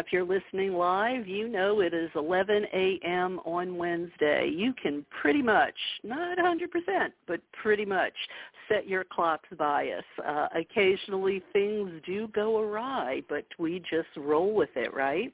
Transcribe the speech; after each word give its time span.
if 0.00 0.06
you're 0.12 0.24
listening 0.24 0.72
live, 0.72 1.28
you 1.28 1.46
know 1.46 1.80
it 1.80 1.94
is 1.94 2.10
11 2.14 2.66
a.m. 2.72 3.38
on 3.44 3.76
Wednesday. 3.76 4.50
You 4.52 4.72
can 4.82 5.04
pretty 5.20 5.42
much, 5.42 5.74
not 6.02 6.38
100%, 6.38 6.66
but 7.28 7.40
pretty 7.52 7.84
much 7.84 8.14
set 8.68 8.88
your 8.88 9.04
clock's 9.04 9.48
bias. 9.58 10.04
Uh, 10.26 10.48
occasionally 10.54 11.42
things 11.52 11.90
do 12.06 12.28
go 12.28 12.60
awry, 12.60 13.22
but 13.28 13.44
we 13.58 13.80
just 13.90 14.08
roll 14.16 14.54
with 14.54 14.70
it, 14.74 14.94
right? 14.94 15.32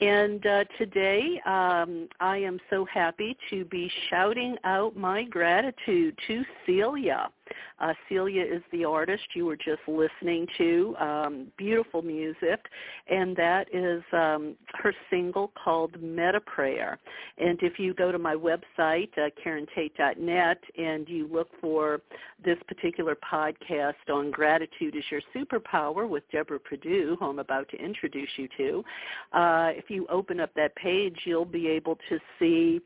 And 0.00 0.44
uh, 0.44 0.64
today 0.76 1.40
um, 1.46 2.08
I 2.20 2.38
am 2.38 2.58
so 2.70 2.84
happy 2.92 3.36
to 3.50 3.64
be 3.66 3.90
shouting 4.10 4.56
out 4.64 4.96
my 4.96 5.24
gratitude 5.24 6.18
to 6.26 6.42
Celia. 6.66 7.28
Uh, 7.78 7.92
Celia 8.08 8.42
is 8.42 8.62
the 8.72 8.84
artist 8.84 9.22
you 9.34 9.46
were 9.46 9.56
just 9.56 9.80
listening 9.86 10.46
to. 10.58 10.96
Um, 10.98 11.46
beautiful 11.56 12.02
music, 12.02 12.60
and 13.08 13.36
that 13.36 13.66
is 13.72 14.02
um, 14.12 14.56
her 14.74 14.94
single 15.10 15.52
called 15.62 16.00
Meta 16.00 16.40
Prayer. 16.40 16.98
And 17.38 17.58
if 17.62 17.78
you 17.78 17.94
go 17.94 18.12
to 18.12 18.18
my 18.18 18.34
website, 18.34 19.10
uh, 19.18 19.30
KarenTate.net, 19.44 20.58
and 20.78 21.08
you 21.08 21.28
look 21.28 21.48
for 21.60 22.00
this 22.44 22.58
particular 22.68 23.16
podcast 23.16 23.94
on 24.10 24.30
Gratitude 24.30 24.96
is 24.96 25.04
Your 25.10 25.22
Superpower 25.34 26.08
with 26.08 26.22
Deborah 26.30 26.60
Perdue, 26.60 27.16
who 27.18 27.26
I'm 27.26 27.38
about 27.38 27.68
to 27.70 27.76
introduce 27.76 28.28
you 28.36 28.48
to, 28.56 28.84
uh, 29.32 29.70
if 29.74 29.90
you 29.90 30.06
open 30.08 30.40
up 30.40 30.50
that 30.54 30.74
page, 30.76 31.16
you'll 31.24 31.44
be 31.44 31.68
able 31.68 31.98
to 32.08 32.18
see 32.38 32.80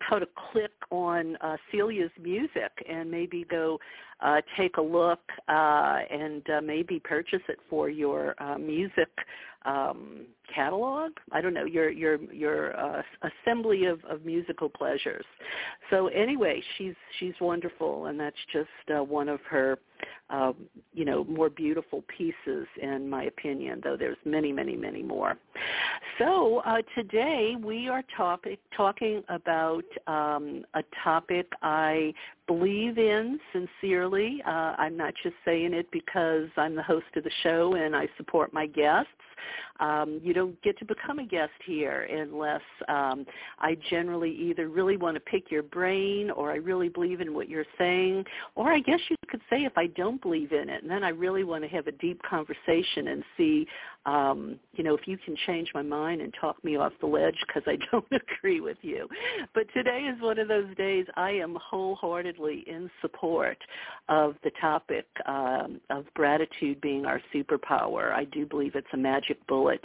how 0.00 0.18
to 0.18 0.26
click 0.52 0.72
on 0.90 1.36
uh, 1.36 1.56
Celia's 1.72 2.10
music 2.20 2.72
and 2.88 3.10
maybe 3.10 3.44
go 3.50 3.78
uh, 4.20 4.40
take 4.56 4.76
a 4.78 4.82
look 4.82 5.20
uh, 5.48 5.98
and 6.10 6.42
uh, 6.50 6.60
maybe 6.60 7.00
purchase 7.00 7.42
it 7.48 7.58
for 7.70 7.88
your 7.88 8.34
uh, 8.42 8.58
music 8.58 9.10
um, 9.64 10.26
catalog. 10.54 11.12
I 11.32 11.40
don't 11.40 11.54
know 11.54 11.64
your 11.64 11.90
your 11.90 12.16
your 12.32 12.78
uh, 12.78 13.02
assembly 13.22 13.86
of, 13.86 14.04
of 14.04 14.24
musical 14.24 14.68
pleasures. 14.68 15.24
So 15.90 16.08
anyway, 16.08 16.62
she's 16.76 16.94
she's 17.18 17.34
wonderful, 17.40 18.06
and 18.06 18.18
that's 18.18 18.36
just 18.52 18.68
uh, 18.96 19.02
one 19.02 19.28
of 19.28 19.40
her 19.48 19.78
um, 20.30 20.54
you 20.92 21.04
know 21.04 21.24
more 21.24 21.50
beautiful 21.50 22.04
pieces 22.16 22.66
in 22.80 23.08
my 23.08 23.24
opinion. 23.24 23.80
Though 23.82 23.96
there's 23.96 24.16
many 24.24 24.52
many 24.52 24.76
many 24.76 25.02
more. 25.02 25.36
So 26.18 26.62
uh, 26.64 26.78
today 26.94 27.54
we 27.62 27.88
are 27.88 28.02
topic 28.16 28.58
talking 28.76 29.22
about 29.28 29.84
um, 30.06 30.64
a 30.74 30.82
topic 31.04 31.46
I 31.62 32.12
believe 32.46 32.98
in 32.98 33.38
sincerely. 33.52 34.42
Uh, 34.46 34.74
I'm 34.78 34.96
not 34.96 35.14
just 35.22 35.36
saying 35.44 35.74
it 35.74 35.86
because 35.92 36.48
I'm 36.56 36.74
the 36.74 36.82
host 36.82 37.06
of 37.16 37.24
the 37.24 37.30
show 37.42 37.74
and 37.74 37.94
I 37.94 38.08
support 38.16 38.52
my 38.52 38.66
guests. 38.66 39.10
Um, 39.80 40.20
you 40.22 40.34
don't 40.34 40.60
get 40.62 40.78
to 40.78 40.84
become 40.84 41.18
a 41.18 41.26
guest 41.26 41.52
here 41.64 42.02
unless 42.02 42.62
um, 42.88 43.24
I 43.58 43.76
generally 43.90 44.30
either 44.32 44.68
really 44.68 44.96
want 44.96 45.14
to 45.14 45.20
pick 45.20 45.50
your 45.50 45.62
brain 45.62 46.30
or 46.30 46.50
I 46.50 46.56
really 46.56 46.88
believe 46.88 47.20
in 47.20 47.34
what 47.34 47.48
you're 47.48 47.64
saying, 47.78 48.24
or 48.54 48.72
I 48.72 48.80
guess 48.80 49.00
you 49.08 49.16
could 49.28 49.40
say 49.50 49.64
if 49.64 49.76
I 49.76 49.86
don't 49.88 50.20
believe 50.20 50.52
in 50.52 50.68
it, 50.68 50.82
and 50.82 50.90
then 50.90 51.04
I 51.04 51.10
really 51.10 51.44
want 51.44 51.62
to 51.64 51.68
have 51.68 51.86
a 51.86 51.92
deep 51.92 52.20
conversation 52.22 53.08
and 53.08 53.22
see, 53.36 53.66
um, 54.08 54.58
you 54.72 54.84
know, 54.84 54.94
if 54.94 55.06
you 55.06 55.18
can 55.18 55.36
change 55.46 55.68
my 55.74 55.82
mind 55.82 56.22
and 56.22 56.32
talk 56.40 56.62
me 56.64 56.76
off 56.76 56.92
the 57.00 57.06
ledge 57.06 57.36
because 57.46 57.62
I 57.66 57.76
don't 57.92 58.06
agree 58.10 58.60
with 58.60 58.78
you. 58.80 59.06
But 59.54 59.66
today 59.74 60.10
is 60.14 60.20
one 60.22 60.38
of 60.38 60.48
those 60.48 60.74
days 60.76 61.04
I 61.16 61.32
am 61.32 61.58
wholeheartedly 61.60 62.64
in 62.66 62.90
support 63.02 63.58
of 64.08 64.36
the 64.44 64.50
topic 64.60 65.06
um, 65.26 65.80
of 65.90 66.06
gratitude 66.14 66.80
being 66.80 67.04
our 67.04 67.20
superpower. 67.34 68.12
I 68.12 68.24
do 68.24 68.46
believe 68.46 68.76
it's 68.76 68.86
a 68.94 68.96
magic 68.96 69.44
bullet. 69.46 69.82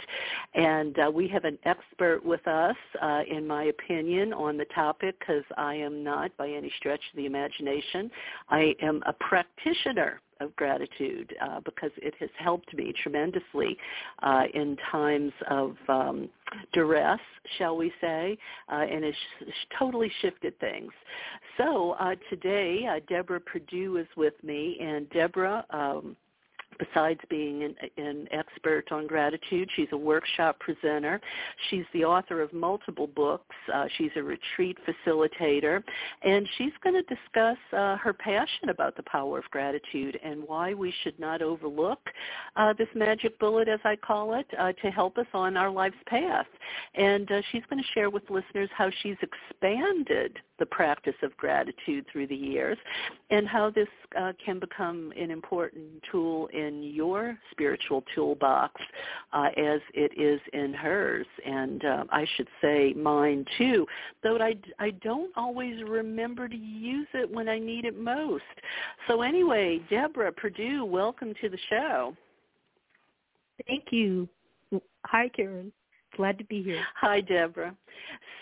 And 0.54 0.98
uh, 0.98 1.10
we 1.10 1.28
have 1.28 1.44
an 1.44 1.58
expert 1.64 2.24
with 2.24 2.46
us, 2.48 2.76
uh, 3.02 3.22
in 3.30 3.46
my 3.46 3.64
opinion, 3.64 4.32
on 4.32 4.56
the 4.56 4.66
topic 4.74 5.18
because 5.18 5.44
I 5.58 5.74
am 5.74 6.02
not 6.02 6.34
by 6.38 6.48
any 6.48 6.72
stretch 6.78 7.02
of 7.12 7.16
the 7.16 7.26
imagination. 7.26 8.10
I 8.48 8.74
am 8.80 9.02
a 9.06 9.12
practitioner 9.12 10.20
of 10.40 10.54
gratitude 10.56 11.34
uh, 11.42 11.60
because 11.60 11.90
it 11.96 12.14
has 12.20 12.30
helped 12.38 12.72
me 12.74 12.92
tremendously 13.02 13.76
uh, 14.22 14.44
in 14.52 14.76
times 14.90 15.32
of 15.50 15.76
um, 15.88 16.28
duress, 16.72 17.20
shall 17.58 17.76
we 17.76 17.92
say, 18.00 18.36
uh, 18.70 18.76
and 18.90 19.04
has 19.04 19.14
sh- 19.14 19.44
totally 19.78 20.10
shifted 20.20 20.58
things. 20.60 20.92
So 21.56 21.92
uh, 22.00 22.14
today, 22.30 22.86
uh, 22.90 23.00
Deborah 23.08 23.40
Perdue 23.40 23.96
is 23.96 24.06
with 24.16 24.34
me, 24.42 24.78
and 24.80 25.08
Deborah 25.10 25.64
um, 25.70 26.16
besides 26.78 27.20
being 27.28 27.64
an, 27.64 27.76
an, 27.96 28.28
expert 28.30 28.90
on 28.90 29.06
gratitude, 29.06 29.68
she's 29.76 29.88
a 29.92 29.96
workshop 29.96 30.58
presenter. 30.60 31.20
She's 31.70 31.84
the 31.92 32.04
author 32.04 32.40
of 32.42 32.52
multiple 32.52 33.06
books. 33.06 33.54
Uh, 33.72 33.86
she's 33.96 34.10
a 34.16 34.22
retreat 34.22 34.78
facilitator. 34.86 35.82
And 36.22 36.48
she's 36.56 36.72
going 36.82 36.94
to 36.94 37.02
discuss 37.02 37.58
uh, 37.72 37.96
her 37.96 38.12
passion 38.12 38.70
about 38.70 38.96
the 38.96 39.02
power 39.04 39.38
of 39.38 39.44
gratitude 39.50 40.18
and 40.24 40.42
why 40.46 40.74
we 40.74 40.92
should 41.02 41.18
not 41.18 41.42
overlook 41.42 42.00
uh, 42.56 42.72
this 42.72 42.88
magic 42.94 43.38
bullet, 43.38 43.68
as 43.68 43.80
I 43.84 43.96
call 43.96 44.34
it, 44.34 44.46
uh, 44.58 44.72
to 44.82 44.90
help 44.90 45.18
us 45.18 45.26
on 45.34 45.56
our 45.56 45.70
life's 45.70 45.96
path. 46.06 46.46
And 46.94 47.30
uh, 47.30 47.42
she's 47.52 47.62
going 47.68 47.82
to 47.82 47.88
share 47.92 48.10
with 48.10 48.22
listeners 48.30 48.70
how 48.76 48.90
she's 49.02 49.16
expanded 49.22 50.38
the 50.58 50.66
practice 50.66 51.14
of 51.22 51.36
gratitude 51.36 52.06
through 52.10 52.28
the 52.28 52.36
years 52.36 52.78
and 53.30 53.48
how 53.48 53.70
this 53.70 53.88
uh, 54.18 54.32
can 54.44 54.58
become 54.60 55.12
an 55.18 55.30
important 55.30 55.84
tool 56.10 56.48
in 56.48 56.63
your 56.72 57.36
spiritual 57.50 58.04
toolbox 58.14 58.80
uh, 59.32 59.48
as 59.56 59.80
it 59.92 60.12
is 60.18 60.40
in 60.52 60.72
hers. 60.72 61.26
And 61.44 61.84
uh, 61.84 62.04
I 62.10 62.26
should 62.36 62.48
say 62.62 62.92
mine 62.94 63.44
too 63.58 63.86
though 64.22 64.38
I, 64.38 64.54
I 64.78 64.90
don't 65.02 65.32
always 65.36 65.82
remember 65.82 66.48
to 66.48 66.56
use 66.56 67.08
it 67.14 67.30
when 67.30 67.48
I 67.48 67.58
need 67.58 67.84
it 67.84 67.98
most. 67.98 68.42
So 69.08 69.22
anyway 69.22 69.80
Deborah 69.90 70.32
Perdue 70.32 70.84
welcome 70.84 71.34
to 71.40 71.48
the 71.48 71.58
show. 71.68 72.16
Thank 73.66 73.84
you. 73.90 74.28
Hi 75.04 75.28
Karen. 75.28 75.72
Glad 76.16 76.38
to 76.38 76.44
be 76.44 76.62
here. 76.62 76.82
Hi, 76.96 77.20
Deborah. 77.20 77.74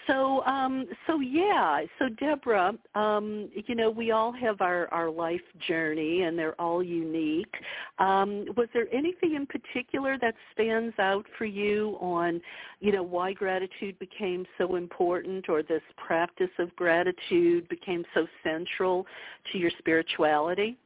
So, 0.07 0.45
um, 0.45 0.87
so 1.07 1.21
yeah, 1.21 1.83
so 1.99 2.09
Deborah, 2.09 2.73
um, 2.95 3.49
you 3.67 3.75
know, 3.75 3.91
we 3.91 4.11
all 4.11 4.33
have 4.33 4.61
our, 4.61 4.89
our 4.93 5.11
life 5.11 5.41
journey 5.69 6.23
and 6.23 6.37
they're 6.39 6.61
all 6.61 6.83
unique. 6.83 7.55
Um, 7.99 8.47
was 8.57 8.69
there 8.75 8.87
anything 8.93 9.35
in 9.35 9.47
particular 9.47 10.19
that 10.19 10.35
stands 10.53 10.99
out 10.99 11.25
for 11.39 11.45
you 11.45 11.97
on, 12.01 12.41
you 12.81 12.91
know, 12.91 13.03
why 13.03 13.33
gratitude 13.33 13.99
became 13.99 14.45
so 14.59 14.75
important 14.75 15.49
or 15.49 15.63
this 15.63 15.83
practice 15.97 16.51
of 16.59 16.75
gratitude 16.75 17.69
became 17.69 18.05
so 18.15 18.27
central 18.43 19.07
to 19.53 19.59
your 19.59 19.71
spirituality? 19.79 20.77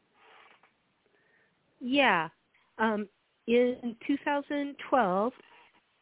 Yeah. 1.80 2.28
Um, 2.78 3.08
in 3.46 3.96
2012, 4.06 5.32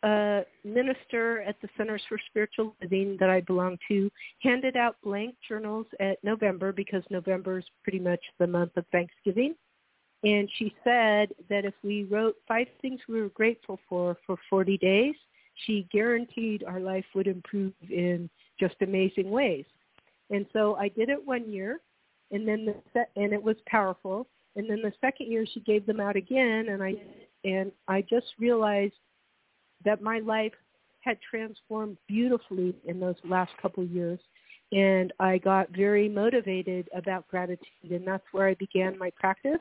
a 0.05 0.45
minister 0.65 1.41
at 1.43 1.56
the 1.62 1.69
Centers 1.77 2.03
for 2.09 2.19
Spiritual 2.29 2.77
Living 2.83 3.17
that 3.19 3.31
I 3.31 3.41
belong 3.41 3.79
to 3.89 4.11
handed 4.41 4.77
out 4.77 4.97
blank 5.03 5.35
journals 5.49 5.87
at 5.99 6.23
November 6.23 6.73
because 6.73 7.03
November 7.11 7.59
is 7.59 7.65
pretty 7.83 7.99
much 7.99 8.21
the 8.39 8.47
month 8.47 8.77
of 8.77 8.85
Thanksgiving. 8.93 9.55
And 10.23 10.49
she 10.59 10.75
said 10.85 11.31
that 11.49 11.65
if 11.65 11.75
we 11.83 12.05
wrote 12.05 12.37
five 12.47 12.67
things 12.83 13.01
we 13.09 13.21
were 13.21 13.31
grateful 13.31 13.81
for 13.89 14.17
for 14.27 14.37
40 14.51 14.79
days, 14.79 15.15
she 15.67 15.89
guaranteed 15.91 16.65
our 16.65 16.81
life 16.81 17.05
would 17.15 17.27
improve 17.27 17.73
in 17.89 18.29
just 18.61 18.75
amazing 18.83 19.31
ways. 19.31 19.65
And 20.31 20.47
so 20.53 20.77
I 20.77 20.89
did 20.89 21.09
it 21.09 21.25
one 21.25 21.51
year, 21.51 21.81
and 22.31 22.47
then 22.47 22.67
the 22.67 22.75
se- 22.93 23.11
and 23.17 23.33
it 23.33 23.43
was 23.43 23.56
powerful. 23.67 24.27
And 24.56 24.69
then 24.69 24.83
the 24.83 24.93
second 25.01 25.31
year 25.31 25.47
she 25.53 25.61
gave 25.61 25.87
them 25.87 26.01
out 26.01 26.17
again, 26.17 26.69
and 26.69 26.83
I 26.83 26.95
and 27.45 27.73
I 27.89 28.03
just 28.03 28.27
realized 28.39 28.95
that 29.85 30.03
my 30.03 30.19
life 30.21 30.53
had 31.05 31.19
transformed 31.29 31.97
beautifully 32.09 32.75
in 32.87 32.99
those 32.99 33.17
last 33.25 33.53
couple 33.61 33.85
years. 33.85 34.19
And 34.73 35.13
I 35.21 35.39
got 35.39 35.71
very 35.71 36.09
motivated 36.09 36.89
about 36.95 37.29
gratitude, 37.29 37.91
and 37.91 38.07
that's 38.07 38.25
where 38.33 38.49
I 38.49 38.55
began 38.55 38.99
my 38.99 39.11
practice. 39.11 39.61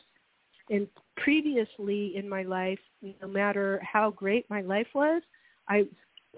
And 0.70 0.88
previously 1.18 2.14
in 2.16 2.28
my 2.28 2.44
life, 2.44 2.80
no 3.02 3.28
matter 3.28 3.82
how 3.84 4.12
great 4.12 4.50
my 4.50 4.62
life 4.62 4.88
was, 4.96 5.22
I 5.68 5.84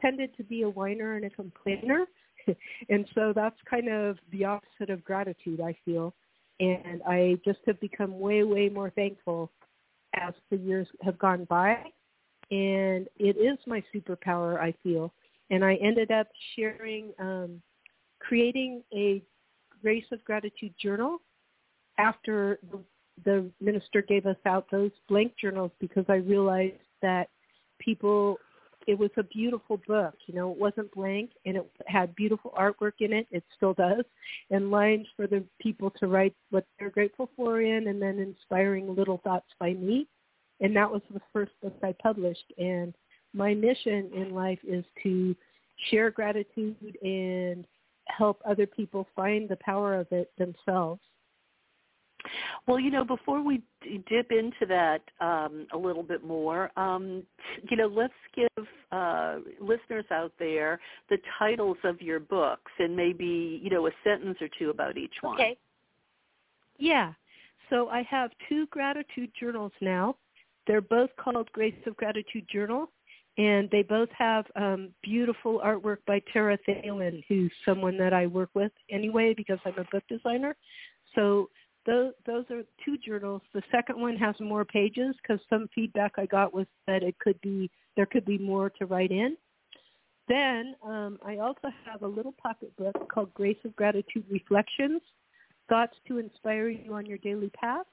tended 0.01 0.35
to 0.37 0.43
be 0.43 0.63
a 0.63 0.69
whiner 0.69 1.15
and 1.15 1.25
a 1.25 1.29
complainer. 1.29 2.05
and 2.89 3.07
so 3.13 3.31
that's 3.33 3.55
kind 3.69 3.87
of 3.87 4.17
the 4.31 4.45
opposite 4.45 4.89
of 4.89 5.03
gratitude, 5.03 5.61
I 5.61 5.77
feel. 5.85 6.13
And 6.59 7.01
I 7.07 7.37
just 7.45 7.59
have 7.67 7.79
become 7.79 8.19
way, 8.19 8.43
way 8.43 8.69
more 8.69 8.89
thankful 8.89 9.51
as 10.15 10.33
the 10.49 10.57
years 10.57 10.87
have 11.03 11.19
gone 11.19 11.45
by 11.45 11.83
and 12.51 13.07
it 13.17 13.37
is 13.37 13.57
my 13.67 13.83
superpower. 13.93 14.59
I 14.59 14.73
feel, 14.83 15.13
and 15.49 15.63
I 15.63 15.75
ended 15.75 16.11
up 16.11 16.27
sharing, 16.55 17.11
um, 17.19 17.61
creating 18.19 18.83
a 18.93 19.21
Grace 19.81 20.05
of 20.11 20.23
Gratitude 20.23 20.73
journal 20.81 21.19
after 21.97 22.59
the, 22.71 22.79
the 23.23 23.51
minister 23.61 24.01
gave 24.01 24.25
us 24.25 24.37
out 24.45 24.65
those 24.71 24.91
blank 25.07 25.33
journals 25.39 25.71
because 25.79 26.05
I 26.09 26.15
realized 26.15 26.75
that 27.01 27.29
people 27.79 28.37
it 28.87 28.97
was 28.97 29.09
a 29.17 29.23
beautiful 29.23 29.81
book. 29.87 30.13
You 30.27 30.35
know, 30.35 30.51
it 30.51 30.57
wasn't 30.57 30.93
blank 30.93 31.31
and 31.45 31.57
it 31.57 31.71
had 31.87 32.15
beautiful 32.15 32.53
artwork 32.57 32.93
in 32.99 33.13
it. 33.13 33.27
It 33.31 33.43
still 33.55 33.73
does. 33.73 34.03
And 34.51 34.71
lines 34.71 35.07
for 35.15 35.27
the 35.27 35.43
people 35.59 35.91
to 35.99 36.07
write 36.07 36.35
what 36.51 36.65
they're 36.77 36.89
grateful 36.89 37.29
for 37.35 37.61
in 37.61 37.87
and 37.87 38.01
then 38.01 38.19
inspiring 38.19 38.95
little 38.95 39.19
thoughts 39.23 39.47
by 39.59 39.73
me. 39.73 40.07
And 40.61 40.75
that 40.75 40.89
was 40.89 41.01
the 41.13 41.21
first 41.33 41.51
book 41.61 41.75
I 41.83 41.93
published. 42.01 42.53
And 42.57 42.93
my 43.33 43.53
mission 43.53 44.09
in 44.15 44.33
life 44.33 44.59
is 44.67 44.85
to 45.03 45.35
share 45.89 46.09
gratitude 46.09 46.97
and 47.01 47.65
help 48.07 48.39
other 48.47 48.65
people 48.65 49.07
find 49.15 49.49
the 49.49 49.57
power 49.57 49.95
of 49.95 50.07
it 50.11 50.31
themselves. 50.37 51.01
Well, 52.67 52.79
you 52.79 52.89
know, 52.89 53.03
before 53.03 53.41
we 53.43 53.61
dip 54.09 54.31
into 54.31 54.65
that 54.67 55.01
um, 55.21 55.67
a 55.73 55.77
little 55.77 56.01
bit 56.01 56.23
more, 56.23 56.71
um, 56.77 57.23
you 57.69 57.77
know, 57.77 57.87
let's 57.87 58.13
give 58.35 58.67
uh, 58.91 59.37
listeners 59.61 60.05
out 60.11 60.31
there 60.39 60.79
the 61.09 61.17
titles 61.37 61.77
of 61.83 62.01
your 62.01 62.19
books 62.19 62.71
and 62.79 62.95
maybe, 62.95 63.59
you 63.61 63.69
know, 63.69 63.85
a 63.87 63.91
sentence 64.03 64.37
or 64.41 64.47
two 64.57 64.71
about 64.71 64.97
each 64.97 65.13
one. 65.21 65.35
Okay. 65.35 65.57
Yeah. 66.77 67.13
So 67.69 67.89
I 67.89 68.03
have 68.03 68.31
two 68.49 68.67
gratitude 68.67 69.31
journals 69.39 69.71
now. 69.81 70.15
They're 70.67 70.81
both 70.81 71.09
called 71.17 71.51
Grace 71.51 71.75
of 71.85 71.95
Gratitude 71.95 72.47
Journal, 72.51 72.91
and 73.37 73.69
they 73.69 73.83
both 73.83 74.09
have 74.17 74.45
um, 74.55 74.89
beautiful 75.03 75.61
artwork 75.63 75.97
by 76.07 76.21
Tara 76.31 76.57
Thalen, 76.67 77.23
who's 77.27 77.51
someone 77.65 77.97
that 77.97 78.13
I 78.13 78.27
work 78.27 78.49
with 78.53 78.71
anyway 78.89 79.33
because 79.35 79.59
I'm 79.65 79.77
a 79.77 79.83
book 79.91 80.03
designer. 80.09 80.55
So 81.13 81.49
those 81.85 82.13
those 82.25 82.45
are 82.49 82.63
two 82.83 82.97
journals. 82.97 83.41
The 83.53 83.61
second 83.71 83.99
one 83.99 84.15
has 84.17 84.35
more 84.39 84.65
pages 84.65 85.15
because 85.21 85.39
some 85.49 85.67
feedback 85.75 86.13
I 86.17 86.25
got 86.25 86.53
was 86.53 86.65
that 86.87 87.03
it 87.03 87.17
could 87.19 87.39
be 87.41 87.69
there 87.95 88.05
could 88.05 88.25
be 88.25 88.37
more 88.37 88.69
to 88.71 88.85
write 88.85 89.11
in. 89.11 89.37
Then 90.27 90.75
um, 90.83 91.19
I 91.23 91.37
also 91.37 91.69
have 91.85 92.01
a 92.01 92.07
little 92.07 92.33
pocket 92.41 92.75
book 92.77 92.95
called 93.13 93.33
Grace 93.33 93.57
of 93.63 93.75
Gratitude 93.75 94.25
Reflections, 94.29 95.01
Thoughts 95.69 95.95
to 96.07 96.17
Inspire 96.17 96.69
You 96.69 96.95
on 96.95 97.05
Your 97.05 97.19
Daily 97.19 97.49
Path. 97.49 97.85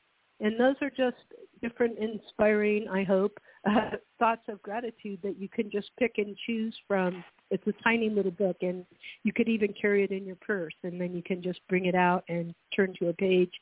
And 0.43 0.59
those 0.59 0.75
are 0.83 0.91
just 0.91 1.17
different 1.63 1.99
inspiring, 1.99 2.89
I 2.89 3.05
hope, 3.05 3.39
uh, 3.65 3.91
thoughts 4.19 4.43
of 4.49 4.61
gratitude 4.61 5.21
that 5.23 5.39
you 5.39 5.49
can 5.49 5.71
just 5.71 5.91
pick 5.99 6.19
and 6.19 6.37
choose 6.47 6.77
from. 6.87 7.25
It's 7.51 7.67
a 7.69 7.83
tiny 7.85 8.11
little 8.11 8.33
book, 8.33 8.57
and 8.61 8.85
you 9.23 9.33
could 9.33 9.49
even 9.49 9.73
carry 9.73 10.03
it 10.03 10.11
in 10.11 10.27
your 10.27 10.37
purse, 10.37 10.75
and 10.83 11.01
then 11.01 11.15
you 11.15 11.23
can 11.23 11.43
just 11.43 11.61
bring 11.69 11.87
it 11.87 11.95
out 11.95 12.25
and 12.29 12.55
turn 12.75 12.93
to 12.99 13.09
a 13.09 13.13
page 13.15 13.53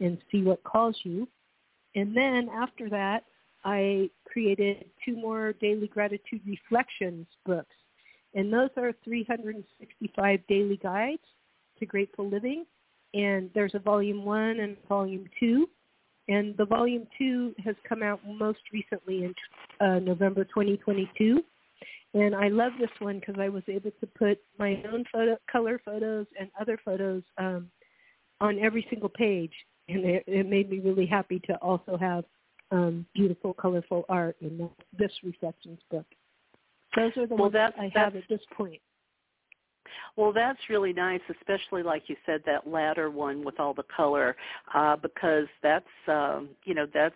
and 0.00 0.18
see 0.30 0.42
what 0.42 0.64
calls 0.64 0.96
you. 1.04 1.28
And 1.94 2.16
then 2.16 2.48
after 2.48 2.88
that, 2.88 3.24
I 3.64 4.10
created 4.26 4.86
two 5.04 5.16
more 5.16 5.52
daily 5.60 5.86
gratitude 5.86 6.40
reflections 6.46 7.26
books. 7.44 7.76
And 8.34 8.50
those 8.50 8.70
are 8.78 8.92
365 9.04 10.40
daily 10.48 10.78
guides 10.78 11.22
to 11.78 11.86
grateful 11.86 12.26
living. 12.28 12.64
And 13.12 13.50
there's 13.54 13.74
a 13.74 13.78
volume 13.78 14.24
one 14.24 14.60
and 14.60 14.76
volume 14.88 15.28
two. 15.38 15.68
And 16.32 16.56
the 16.56 16.64
volume 16.64 17.06
two 17.18 17.54
has 17.64 17.74
come 17.88 18.02
out 18.02 18.20
most 18.26 18.60
recently 18.72 19.24
in 19.24 19.34
uh, 19.80 19.98
November 19.98 20.44
2022. 20.44 21.42
And 22.14 22.34
I 22.34 22.48
love 22.48 22.72
this 22.78 22.90
one 22.98 23.20
because 23.20 23.36
I 23.38 23.48
was 23.48 23.62
able 23.68 23.90
to 24.00 24.06
put 24.06 24.38
my 24.58 24.82
own 24.92 25.04
photo, 25.12 25.36
color 25.50 25.80
photos 25.84 26.26
and 26.38 26.50
other 26.60 26.78
photos 26.84 27.22
um, 27.38 27.70
on 28.40 28.58
every 28.58 28.86
single 28.90 29.08
page 29.08 29.52
and 29.88 30.04
it, 30.04 30.24
it 30.26 30.48
made 30.48 30.70
me 30.70 30.78
really 30.78 31.06
happy 31.06 31.40
to 31.46 31.54
also 31.56 31.96
have 31.96 32.24
um, 32.70 33.06
beautiful, 33.14 33.52
colorful 33.52 34.04
art 34.08 34.36
in 34.40 34.68
this 34.96 35.12
reflections 35.22 35.80
book. 35.90 36.06
Those 36.96 37.12
are 37.16 37.26
the 37.26 37.34
well, 37.34 37.44
ones 37.44 37.54
that 37.54 37.74
I 37.78 37.90
have 37.94 38.16
at 38.16 38.24
this 38.28 38.40
point. 38.56 38.80
Well, 40.16 40.32
that's 40.32 40.58
really 40.68 40.92
nice, 40.92 41.20
especially 41.40 41.82
like 41.82 42.04
you 42.08 42.16
said, 42.26 42.42
that 42.46 42.66
latter 42.68 43.10
one 43.10 43.44
with 43.44 43.58
all 43.60 43.74
the 43.74 43.84
color, 43.94 44.36
uh, 44.74 44.96
because 44.96 45.46
that's 45.62 45.84
um, 46.08 46.50
you 46.64 46.74
know 46.74 46.86
that's 46.92 47.14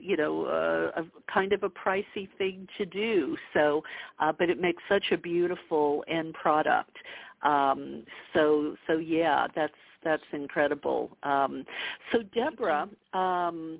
you 0.00 0.16
know 0.16 0.44
uh, 0.46 1.00
a 1.00 1.32
kind 1.32 1.52
of 1.52 1.62
a 1.62 1.70
pricey 1.70 2.28
thing 2.38 2.66
to 2.78 2.86
do. 2.86 3.36
So, 3.54 3.82
uh, 4.18 4.32
but 4.32 4.50
it 4.50 4.60
makes 4.60 4.82
such 4.88 5.04
a 5.12 5.16
beautiful 5.16 6.04
end 6.08 6.34
product. 6.34 6.96
Um, 7.42 8.04
so 8.34 8.76
so 8.86 8.98
yeah, 8.98 9.46
that's 9.54 9.74
that's 10.04 10.22
incredible. 10.32 11.16
Um, 11.22 11.64
so 12.12 12.22
Deborah, 12.34 12.88
um, 13.12 13.78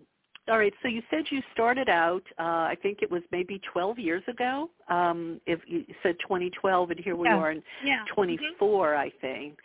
all 0.48 0.58
right. 0.58 0.72
So 0.82 0.88
you 0.88 1.02
said 1.10 1.24
you 1.30 1.42
started 1.52 1.88
out. 1.88 2.22
Uh, 2.38 2.42
I 2.42 2.76
think 2.82 2.98
it 3.02 3.10
was 3.10 3.22
maybe 3.32 3.60
12 3.72 3.98
years 3.98 4.22
ago. 4.28 4.70
Um, 4.88 5.40
if 5.46 5.60
you 5.66 5.84
said 6.02 6.16
2012, 6.20 6.90
and 6.90 7.00
here 7.00 7.16
we 7.16 7.28
yeah. 7.28 7.36
are 7.36 7.50
in 7.50 7.62
yeah. 7.84 8.04
24, 8.14 8.88
mm-hmm. 8.88 9.00
I 9.00 9.12
think. 9.20 9.58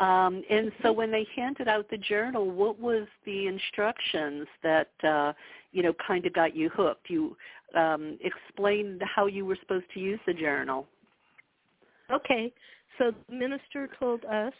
Um, 0.00 0.42
and 0.48 0.70
so 0.82 0.92
when 0.92 1.10
they 1.10 1.26
handed 1.34 1.66
out 1.66 1.90
the 1.90 1.96
journal, 1.96 2.50
what 2.50 2.78
was 2.78 3.08
the 3.24 3.48
instructions 3.48 4.46
that 4.62 4.90
uh, 5.02 5.32
you 5.72 5.82
know 5.82 5.92
kind 6.06 6.24
of 6.24 6.32
got 6.32 6.54
you 6.54 6.68
hooked? 6.68 7.10
You 7.10 7.36
um, 7.74 8.16
explained 8.20 9.02
how 9.02 9.26
you 9.26 9.44
were 9.44 9.56
supposed 9.60 9.86
to 9.94 10.00
use 10.00 10.20
the 10.24 10.34
journal. 10.34 10.86
Okay. 12.12 12.52
So 12.96 13.12
the 13.28 13.34
minister 13.34 13.88
told 13.98 14.24
us 14.24 14.52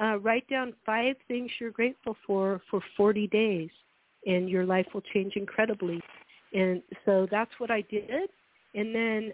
uh, 0.00 0.18
write 0.18 0.48
down 0.48 0.72
five 0.86 1.16
things 1.28 1.50
you're 1.60 1.70
grateful 1.70 2.16
for 2.26 2.62
for 2.70 2.80
40 2.96 3.26
days, 3.26 3.70
and 4.26 4.48
your 4.48 4.64
life 4.64 4.86
will 4.92 5.02
change 5.12 5.34
incredibly. 5.36 6.00
And 6.52 6.82
so 7.04 7.26
that's 7.30 7.50
what 7.58 7.70
I 7.70 7.82
did. 7.82 8.30
And 8.74 8.94
then 8.94 9.32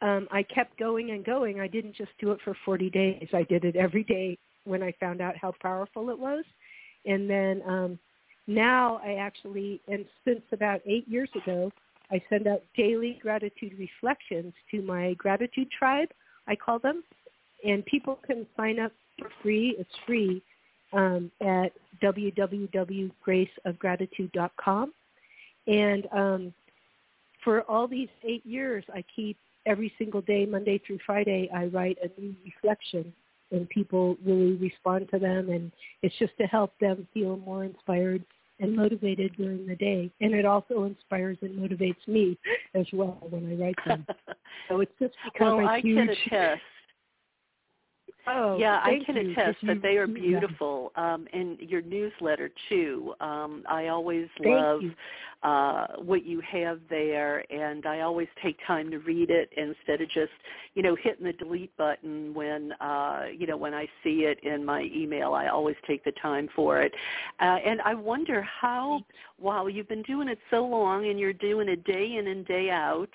um, 0.00 0.28
I 0.30 0.42
kept 0.42 0.78
going 0.78 1.10
and 1.10 1.24
going. 1.24 1.60
I 1.60 1.68
didn't 1.68 1.96
just 1.96 2.10
do 2.20 2.32
it 2.32 2.40
for 2.44 2.56
40 2.64 2.90
days. 2.90 3.28
I 3.32 3.44
did 3.44 3.64
it 3.64 3.76
every 3.76 4.04
day 4.04 4.38
when 4.64 4.82
I 4.82 4.92
found 5.00 5.20
out 5.20 5.36
how 5.36 5.52
powerful 5.60 6.10
it 6.10 6.18
was. 6.18 6.44
And 7.04 7.28
then 7.28 7.62
um, 7.66 7.98
now 8.46 9.00
I 9.04 9.14
actually, 9.14 9.80
and 9.88 10.04
since 10.24 10.42
about 10.52 10.80
eight 10.86 11.06
years 11.08 11.30
ago, 11.40 11.70
I 12.10 12.22
send 12.28 12.46
out 12.46 12.62
daily 12.76 13.18
gratitude 13.22 13.72
reflections 13.78 14.52
to 14.70 14.82
my 14.82 15.14
gratitude 15.14 15.68
tribe, 15.76 16.08
I 16.46 16.56
call 16.56 16.78
them. 16.78 17.02
And 17.64 17.84
people 17.86 18.18
can 18.26 18.46
sign 18.56 18.78
up 18.80 18.92
for 19.18 19.28
free. 19.42 19.76
It's 19.78 19.90
free 20.04 20.42
um, 20.92 21.30
at 21.40 21.72
www.graceofgratitude.com. 22.02 24.92
And 25.66 26.06
um, 26.12 26.54
for 27.44 27.62
all 27.62 27.86
these 27.86 28.08
eight 28.24 28.44
years, 28.44 28.84
I 28.92 29.04
keep 29.14 29.36
every 29.66 29.92
single 29.98 30.22
day, 30.22 30.46
Monday 30.46 30.80
through 30.84 30.98
Friday, 31.06 31.48
I 31.54 31.66
write 31.66 31.98
a 32.02 32.08
new 32.20 32.34
reflection 32.44 33.12
and 33.52 33.68
people 33.68 34.16
really 34.24 34.54
respond 34.54 35.08
to 35.12 35.18
them 35.18 35.50
and 35.50 35.70
it's 36.02 36.16
just 36.18 36.36
to 36.38 36.44
help 36.44 36.72
them 36.80 37.06
feel 37.12 37.36
more 37.36 37.64
inspired 37.64 38.24
and 38.60 38.74
motivated 38.74 39.32
during 39.36 39.66
the 39.66 39.76
day. 39.76 40.10
And 40.20 40.34
it 40.34 40.44
also 40.44 40.84
inspires 40.84 41.36
and 41.42 41.58
motivates 41.58 42.06
me 42.06 42.38
as 42.74 42.86
well 42.92 43.18
when 43.28 43.50
I 43.50 43.62
write 43.62 43.78
them. 43.86 44.06
so 44.68 44.80
it's 44.80 44.92
just 45.00 45.14
become 45.32 45.58
well, 45.58 45.66
a 45.66 45.70
I 45.70 45.80
huge 45.80 46.10
can 46.28 46.38
attest 46.38 46.62
Oh, 48.26 48.56
yeah, 48.56 48.80
I 48.82 49.00
can 49.04 49.16
you, 49.16 49.32
attest 49.32 49.58
that 49.66 49.82
they 49.82 49.96
are 49.96 50.06
beautiful. 50.06 50.92
Um, 50.94 51.26
and 51.32 51.58
your 51.58 51.82
newsletter 51.82 52.50
too. 52.68 53.14
Um, 53.20 53.64
I 53.68 53.88
always 53.88 54.28
Thank 54.42 54.54
love 54.54 54.82
you. 54.82 54.94
uh, 55.42 55.86
what 55.98 56.24
you 56.24 56.40
have 56.40 56.80
there, 56.88 57.44
and 57.52 57.84
I 57.84 58.00
always 58.00 58.28
take 58.40 58.56
time 58.64 58.90
to 58.92 58.98
read 58.98 59.30
it 59.30 59.50
instead 59.56 60.00
of 60.00 60.08
just 60.10 60.30
you 60.74 60.82
know 60.82 60.94
hitting 60.94 61.24
the 61.24 61.32
delete 61.32 61.76
button 61.76 62.32
when 62.32 62.72
uh, 62.80 63.24
you 63.36 63.46
know 63.46 63.56
when 63.56 63.74
I 63.74 63.86
see 64.04 64.20
it 64.20 64.38
in 64.44 64.64
my 64.64 64.88
email. 64.94 65.34
I 65.34 65.48
always 65.48 65.76
take 65.86 66.04
the 66.04 66.12
time 66.12 66.48
for 66.54 66.80
it, 66.80 66.92
uh, 67.40 67.58
and 67.64 67.80
I 67.82 67.94
wonder 67.94 68.42
how. 68.42 69.00
Wow, 69.40 69.66
you've 69.66 69.88
been 69.88 70.02
doing 70.02 70.28
it 70.28 70.38
so 70.50 70.64
long, 70.64 71.08
and 71.08 71.18
you're 71.18 71.32
doing 71.32 71.68
it 71.68 71.82
day 71.82 72.14
in 72.16 72.28
and 72.28 72.46
day 72.46 72.70
out 72.70 73.10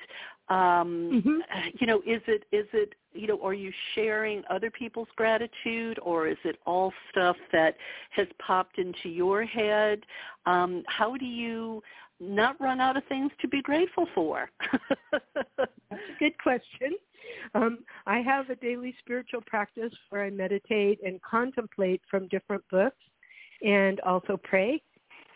um 0.49 1.21
mm-hmm. 1.25 1.69
you 1.79 1.87
know 1.87 1.97
is 2.05 2.21
it 2.27 2.45
is 2.51 2.65
it 2.71 2.93
you 3.17 3.27
know 3.27 3.39
are 3.43 3.53
you 3.53 3.71
sharing 3.95 4.43
other 4.50 4.71
people's 4.71 5.07
gratitude 5.15 6.00
or 6.01 6.27
is 6.27 6.38
it 6.43 6.57
all 6.65 6.93
stuff 7.12 7.36
that 7.51 7.75
has 8.12 8.27
popped 8.45 8.77
into 8.77 9.09
your 9.09 9.43
head? 9.43 10.00
Um 10.45 10.83
how 10.88 11.17
do 11.17 11.25
you 11.25 11.81
not 12.19 12.59
run 12.59 12.79
out 12.79 12.97
of 12.97 13.03
things 13.05 13.31
to 13.41 13.47
be 13.47 13.62
grateful 13.62 14.07
for? 14.15 14.50
Good 16.19 16.38
question. 16.41 16.93
Um 17.55 17.79
i 18.05 18.19
have 18.19 18.50
a 18.50 18.55
daily 18.55 18.95
spiritual 19.00 19.41
practice 19.45 19.93
where 20.09 20.24
i 20.24 20.29
meditate 20.29 21.00
and 21.05 21.21
contemplate 21.21 22.01
from 22.09 22.27
different 22.29 22.63
books 22.71 22.97
and 23.63 24.00
also 24.01 24.39
pray. 24.43 24.81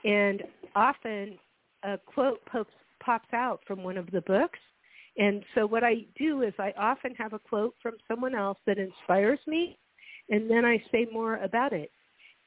And 0.03 0.43
often 0.75 1.37
a 1.83 1.97
quote 1.97 2.43
pops 2.45 2.73
pops 3.03 3.33
out 3.33 3.61
from 3.65 3.83
one 3.83 3.97
of 3.97 4.09
the 4.11 4.21
books 4.21 4.59
And 5.21 5.43
so 5.53 5.67
what 5.67 5.83
I 5.83 6.03
do 6.17 6.41
is 6.41 6.51
I 6.57 6.73
often 6.79 7.13
have 7.13 7.33
a 7.33 7.39
quote 7.39 7.75
from 7.79 7.93
someone 8.07 8.33
else 8.33 8.57
that 8.65 8.79
inspires 8.79 9.37
me, 9.45 9.77
and 10.29 10.49
then 10.49 10.65
I 10.65 10.83
say 10.91 11.05
more 11.13 11.35
about 11.37 11.73
it. 11.73 11.91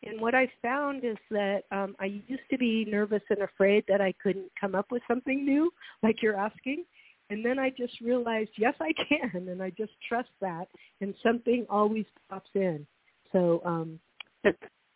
And 0.03 0.21
what 0.21 0.35
I 0.35 0.51
found 0.61 1.05
is 1.05 1.17
that 1.31 1.63
um, 1.71 1.95
I 2.01 2.21
used 2.27 2.43
to 2.51 2.59
be 2.59 2.85
nervous 2.85 3.23
and 3.31 3.43
afraid 3.43 3.85
that 3.87 4.01
I 4.01 4.13
couldn't 4.21 4.51
come 4.61 4.75
up 4.75 4.91
with 4.91 5.03
something 5.07 5.45
new, 5.45 5.71
like 6.03 6.21
you're 6.21 6.37
asking. 6.37 6.85
And 7.31 7.45
then 7.45 7.61
I 7.61 7.71
just 7.71 8.01
realized, 8.01 8.51
yes, 8.59 8.75
I 8.81 8.93
can, 9.09 9.47
and 9.49 9.63
I 9.63 9.71
just 9.71 9.93
trust 10.09 10.31
that, 10.41 10.67
and 11.01 11.15
something 11.23 11.65
always 11.71 12.07
pops 12.29 12.51
in. 12.55 12.85
So, 13.31 13.63
um, 13.65 14.01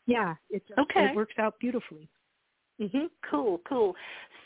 yeah, 0.06 0.34
it 0.50 0.66
just, 0.66 0.80
okay. 0.80 1.06
it 1.06 1.16
works 1.16 1.34
out 1.38 1.54
beautifully. 1.60 2.08
Mm-hmm. 2.80 3.06
Cool, 3.30 3.60
cool. 3.68 3.94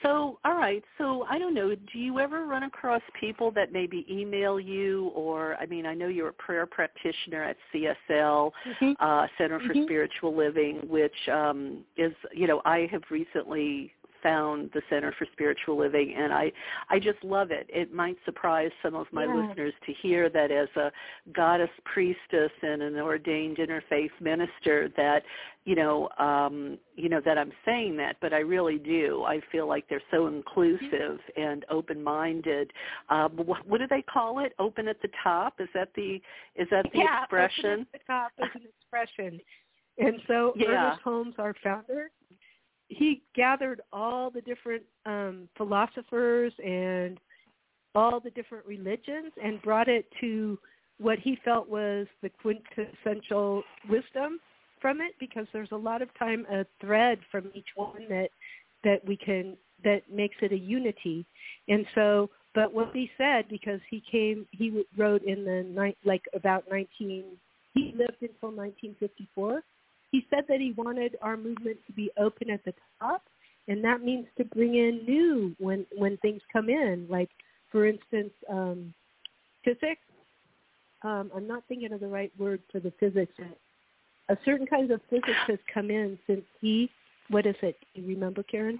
So, 0.02 0.38
all 0.44 0.56
right. 0.56 0.82
So, 0.98 1.24
I 1.30 1.38
don't 1.38 1.54
know. 1.54 1.74
Do 1.74 1.98
you 1.98 2.18
ever 2.18 2.46
run 2.46 2.64
across 2.64 3.02
people 3.20 3.52
that 3.52 3.72
maybe 3.72 4.04
email 4.10 4.58
you, 4.58 5.12
or 5.14 5.54
I 5.56 5.66
mean, 5.66 5.86
I 5.86 5.94
know 5.94 6.08
you're 6.08 6.30
a 6.30 6.32
prayer 6.32 6.66
practitioner 6.66 7.44
at 7.44 7.56
CSL 7.72 8.50
mm-hmm. 8.50 8.92
uh, 8.98 9.26
Center 9.38 9.60
for 9.60 9.74
mm-hmm. 9.74 9.84
Spiritual 9.84 10.36
Living, 10.36 10.80
which 10.88 11.14
um, 11.32 11.84
is, 11.96 12.12
you 12.34 12.48
know, 12.48 12.60
I 12.64 12.88
have 12.90 13.02
recently 13.10 13.92
found 14.22 14.70
the 14.74 14.82
Center 14.88 15.14
for 15.18 15.26
Spiritual 15.32 15.78
Living, 15.78 16.14
and 16.16 16.32
I 16.32 16.52
I 16.88 16.98
just 16.98 17.22
love 17.22 17.50
it. 17.50 17.66
It 17.68 17.92
might 17.92 18.16
surprise 18.24 18.70
some 18.82 18.94
of 18.94 19.06
my 19.12 19.24
yeah. 19.24 19.34
listeners 19.34 19.74
to 19.86 19.92
hear 19.94 20.28
that 20.30 20.50
as 20.50 20.68
a 20.76 20.90
goddess 21.32 21.70
priestess 21.84 22.50
and 22.62 22.82
an 22.82 22.96
ordained 22.98 23.58
interfaith 23.58 24.10
minister 24.20 24.90
that 24.96 25.22
you 25.64 25.74
know 25.74 26.08
um 26.18 26.78
you 26.96 27.08
know 27.08 27.20
that 27.24 27.38
I'm 27.38 27.52
saying 27.64 27.96
that, 27.98 28.16
but 28.20 28.32
I 28.32 28.38
really 28.38 28.78
do. 28.78 29.24
I 29.24 29.40
feel 29.50 29.66
like 29.66 29.88
they're 29.88 30.02
so 30.10 30.26
inclusive 30.26 31.18
and 31.36 31.64
open-minded. 31.70 32.72
Uh, 33.08 33.28
what, 33.28 33.66
what 33.66 33.78
do 33.78 33.86
they 33.88 34.02
call 34.02 34.40
it? 34.44 34.54
Open 34.58 34.88
at 34.88 35.00
the 35.02 35.08
top? 35.22 35.54
Is 35.60 35.68
that 35.74 35.88
the 35.94 36.20
is 36.56 36.68
that 36.70 36.84
the 36.92 37.00
yeah, 37.00 37.22
expression? 37.22 37.64
Open 37.64 37.86
at 37.94 38.00
the 38.00 38.06
top 38.06 38.32
is 38.38 38.48
an 38.54 38.62
expression. 38.78 39.40
And 39.98 40.20
so 40.26 40.52
yeah. 40.56 40.68
Ernest 40.68 41.02
Holmes, 41.02 41.34
our 41.38 41.54
founder, 41.62 42.10
he 42.98 43.22
gathered 43.34 43.80
all 43.92 44.30
the 44.30 44.40
different 44.40 44.82
um, 45.06 45.48
philosophers 45.56 46.52
and 46.64 47.18
all 47.94 48.20
the 48.20 48.30
different 48.30 48.64
religions 48.66 49.32
and 49.42 49.60
brought 49.62 49.88
it 49.88 50.06
to 50.20 50.58
what 50.98 51.18
he 51.18 51.38
felt 51.44 51.68
was 51.68 52.06
the 52.22 52.30
quintessential 52.30 53.62
wisdom 53.88 54.38
from 54.80 55.00
it 55.00 55.12
because 55.20 55.46
there's 55.52 55.72
a 55.72 55.76
lot 55.76 56.02
of 56.02 56.08
time 56.18 56.46
a 56.50 56.64
thread 56.80 57.18
from 57.30 57.50
each 57.54 57.68
one 57.76 58.04
that 58.08 58.28
that 58.84 59.04
we 59.06 59.16
can 59.16 59.56
that 59.84 60.02
makes 60.12 60.36
it 60.42 60.52
a 60.52 60.58
unity. 60.58 61.24
And 61.68 61.86
so 61.94 62.30
but 62.54 62.72
what 62.72 62.90
he 62.92 63.10
said 63.16 63.46
because 63.48 63.80
he 63.90 64.02
came 64.10 64.46
he 64.50 64.84
wrote 64.96 65.22
in 65.22 65.44
the 65.44 65.94
like 66.04 66.24
about 66.34 66.64
19 66.70 67.24
he 67.74 67.94
lived 67.96 68.20
until 68.20 68.50
1954 68.50 69.62
he 70.12 70.26
said 70.30 70.44
that 70.48 70.60
he 70.60 70.72
wanted 70.76 71.16
our 71.22 71.36
movement 71.36 71.78
to 71.86 71.92
be 71.92 72.10
open 72.18 72.50
at 72.50 72.64
the 72.64 72.74
top, 73.00 73.22
and 73.66 73.82
that 73.82 74.02
means 74.02 74.26
to 74.36 74.44
bring 74.44 74.74
in 74.76 75.04
new 75.06 75.56
when 75.58 75.86
when 75.96 76.18
things 76.18 76.42
come 76.52 76.68
in. 76.68 77.06
Like, 77.08 77.30
for 77.70 77.86
instance, 77.86 78.32
um, 78.48 78.94
physics. 79.64 80.02
Um, 81.02 81.32
I'm 81.34 81.48
not 81.48 81.64
thinking 81.66 81.92
of 81.92 82.00
the 82.00 82.06
right 82.06 82.30
word 82.38 82.60
for 82.70 82.78
the 82.78 82.92
physics. 83.00 83.32
A 84.28 84.36
certain 84.44 84.66
kind 84.66 84.90
of 84.90 85.00
physics 85.10 85.32
has 85.48 85.58
come 85.72 85.90
in 85.90 86.18
since 86.26 86.44
he. 86.60 86.90
What 87.28 87.46
is 87.46 87.56
it? 87.62 87.76
Do 87.94 88.02
you 88.02 88.08
remember, 88.08 88.42
Karen? 88.42 88.78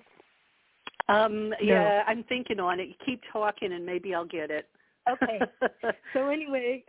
Um, 1.09 1.51
no. 1.51 1.57
Yeah, 1.63 2.03
I'm 2.07 2.25
thinking 2.25 2.61
on 2.61 2.79
it. 2.79 2.89
You 2.89 2.95
keep 3.05 3.23
talking, 3.33 3.73
and 3.73 3.85
maybe 3.85 4.15
I'll 4.15 4.27
get 4.27 4.51
it. 4.51 4.69
okay. 5.11 5.41
So 6.13 6.29
anyway, 6.29 6.85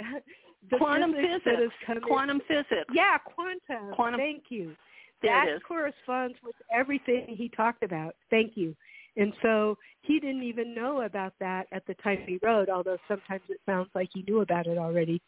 the 0.72 0.78
quantum 0.78 1.14
physics, 1.14 1.44
physics. 1.46 2.06
quantum 2.08 2.42
physics. 2.48 2.90
Yeah, 2.94 3.18
quantum. 3.18 3.94
Quantum. 3.96 4.20
Thank 4.20 4.44
you. 4.50 4.76
That 5.22 5.46
corresponds 5.66 6.36
with 6.44 6.56
everything 6.74 7.26
he 7.30 7.50
talked 7.50 7.84
about. 7.84 8.16
Thank 8.30 8.58
you. 8.58 8.76
And 9.16 9.32
so 9.42 9.78
he 10.02 10.20
didn't 10.20 10.44
even 10.44 10.74
know 10.76 11.02
about 11.02 11.34
that 11.40 11.68
at 11.72 11.86
the 11.86 11.94
time 11.96 12.20
he 12.28 12.40
wrote, 12.44 12.68
although 12.68 12.98
sometimes 13.08 13.42
it 13.48 13.60
sounds 13.66 13.90
like 13.96 14.10
he 14.14 14.24
knew 14.24 14.42
about 14.42 14.68
it 14.68 14.78
already. 14.78 15.22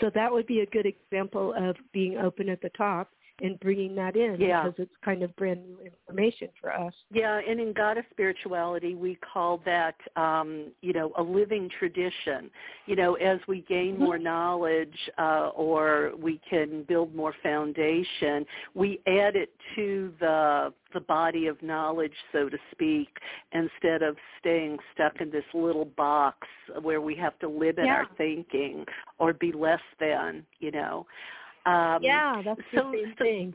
So 0.00 0.10
that 0.14 0.30
would 0.30 0.46
be 0.46 0.60
a 0.60 0.66
good 0.66 0.86
example 0.86 1.54
of 1.56 1.76
being 1.92 2.18
open 2.18 2.48
at 2.48 2.60
the 2.60 2.70
top 2.70 3.08
and 3.42 3.58
bringing 3.60 3.94
that 3.94 4.16
in 4.16 4.36
yeah. 4.38 4.64
because 4.64 4.78
it's 4.78 4.94
kind 5.04 5.22
of 5.22 5.34
brand 5.36 5.60
new 5.66 5.78
information 5.84 6.48
for 6.60 6.72
us. 6.72 6.92
Yeah, 7.12 7.40
and 7.46 7.60
in 7.60 7.72
Goddess 7.72 8.04
spirituality, 8.10 8.94
we 8.94 9.16
call 9.16 9.60
that, 9.64 9.96
um, 10.16 10.72
you 10.82 10.92
know, 10.92 11.12
a 11.18 11.22
living 11.22 11.68
tradition. 11.78 12.50
You 12.86 12.96
know, 12.96 13.14
as 13.14 13.38
we 13.48 13.64
gain 13.68 13.98
more 13.98 14.14
mm-hmm. 14.14 14.24
knowledge 14.24 14.98
uh, 15.18 15.50
or 15.54 16.12
we 16.18 16.40
can 16.48 16.84
build 16.88 17.14
more 17.14 17.34
foundation, 17.42 18.44
we 18.74 19.00
add 19.06 19.36
it 19.36 19.50
to 19.76 20.12
the 20.20 20.72
the 20.92 21.00
body 21.00 21.46
of 21.46 21.60
knowledge, 21.62 22.12
so 22.32 22.48
to 22.48 22.58
speak, 22.72 23.08
instead 23.52 24.02
of 24.02 24.16
staying 24.40 24.76
stuck 24.92 25.20
in 25.20 25.30
this 25.30 25.44
little 25.54 25.84
box 25.84 26.48
where 26.82 27.00
we 27.00 27.14
have 27.14 27.38
to 27.38 27.48
limit 27.48 27.84
yeah. 27.84 27.92
our 27.94 28.06
thinking 28.16 28.84
or 29.18 29.32
be 29.32 29.52
less 29.52 29.80
than, 29.98 30.44
you 30.58 30.70
know. 30.70 31.06
Um, 31.66 32.02
yeah, 32.02 32.42
that's 32.44 32.60
the 32.72 32.80
so, 32.80 32.92
same 32.92 33.14
so, 33.18 33.24
thing. 33.24 33.54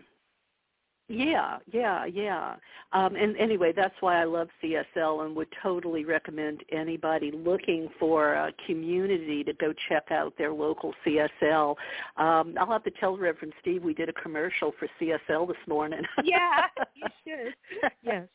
Yeah, 1.07 1.59
yeah, 1.71 2.05
yeah. 2.05 2.55
Um, 2.91 3.15
and 3.15 3.38
anyway, 3.38 3.74
that's 3.75 3.93
why 4.00 4.19
I 4.19 4.24
love 4.24 4.47
CSL 4.63 5.25
and 5.25 5.35
would 5.35 5.50
totally 5.62 6.03
recommend 6.03 6.63
anybody 6.71 7.31
looking 7.31 7.89
for 8.00 8.33
a 8.33 8.51
community 8.65 9.43
to 9.43 9.53
go 9.53 9.71
check 9.88 10.05
out 10.09 10.33
their 10.38 10.51
local 10.51 10.93
CSL. 11.05 11.75
Um, 12.17 12.55
I'll 12.59 12.71
have 12.71 12.83
to 12.85 12.91
tell 13.00 13.17
Reverend 13.17 13.53
Steve 13.62 13.83
we 13.83 13.93
did 13.93 14.09
a 14.09 14.13
commercial 14.13 14.74
for 14.79 14.88
CSL 15.00 15.47
this 15.47 15.57
morning. 15.67 16.01
yeah, 16.24 16.63
you 16.95 17.07
should. 17.24 17.53
Yes. 18.01 18.27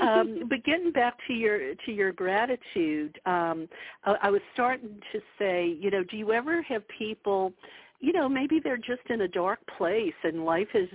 um, 0.00 0.44
but 0.48 0.64
getting 0.64 0.90
back 0.90 1.18
to 1.26 1.34
your 1.34 1.74
to 1.74 1.92
your 1.92 2.12
gratitude, 2.12 3.20
um, 3.26 3.68
I, 4.04 4.16
I 4.22 4.30
was 4.30 4.40
starting 4.54 5.00
to 5.12 5.20
say, 5.38 5.76
you 5.78 5.90
know, 5.90 6.02
do 6.02 6.16
you 6.16 6.32
ever 6.32 6.62
have 6.62 6.82
people 6.88 7.52
you 8.00 8.12
know, 8.12 8.28
maybe 8.28 8.60
they're 8.62 8.76
just 8.76 9.02
in 9.10 9.22
a 9.22 9.28
dark 9.28 9.58
place 9.76 10.14
and 10.22 10.44
life 10.44 10.68
has 10.72 10.88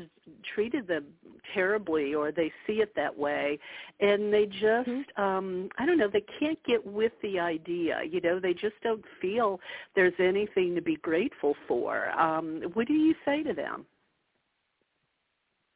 treated 0.56 0.88
them 0.88 1.06
terribly 1.54 2.14
or 2.14 2.32
they 2.32 2.52
see 2.66 2.74
it 2.74 2.94
that 2.96 3.16
way 3.18 3.60
and 4.00 4.34
they 4.34 4.46
just 4.46 4.90
mm-hmm. 4.90 5.22
um 5.22 5.70
I 5.78 5.86
don't 5.86 5.98
know, 5.98 6.10
they 6.12 6.24
can't 6.40 6.62
get 6.64 6.86
with 6.86 7.12
the 7.22 7.40
idea, 7.40 8.00
you 8.10 8.22
know, 8.22 8.40
they 8.40 8.54
just 8.54 8.76
don't 8.82 9.04
feel 9.22 9.60
there's 9.96 10.14
anything 10.20 10.76
to 10.76 10.82
be 10.82 10.96
grateful 10.98 11.56
for. 11.68 12.10
Um 12.12 12.62
what 12.74 12.88
do 12.88 12.94
you 12.94 13.14
say 13.26 13.44
to 13.44 13.54
them? 13.54 13.86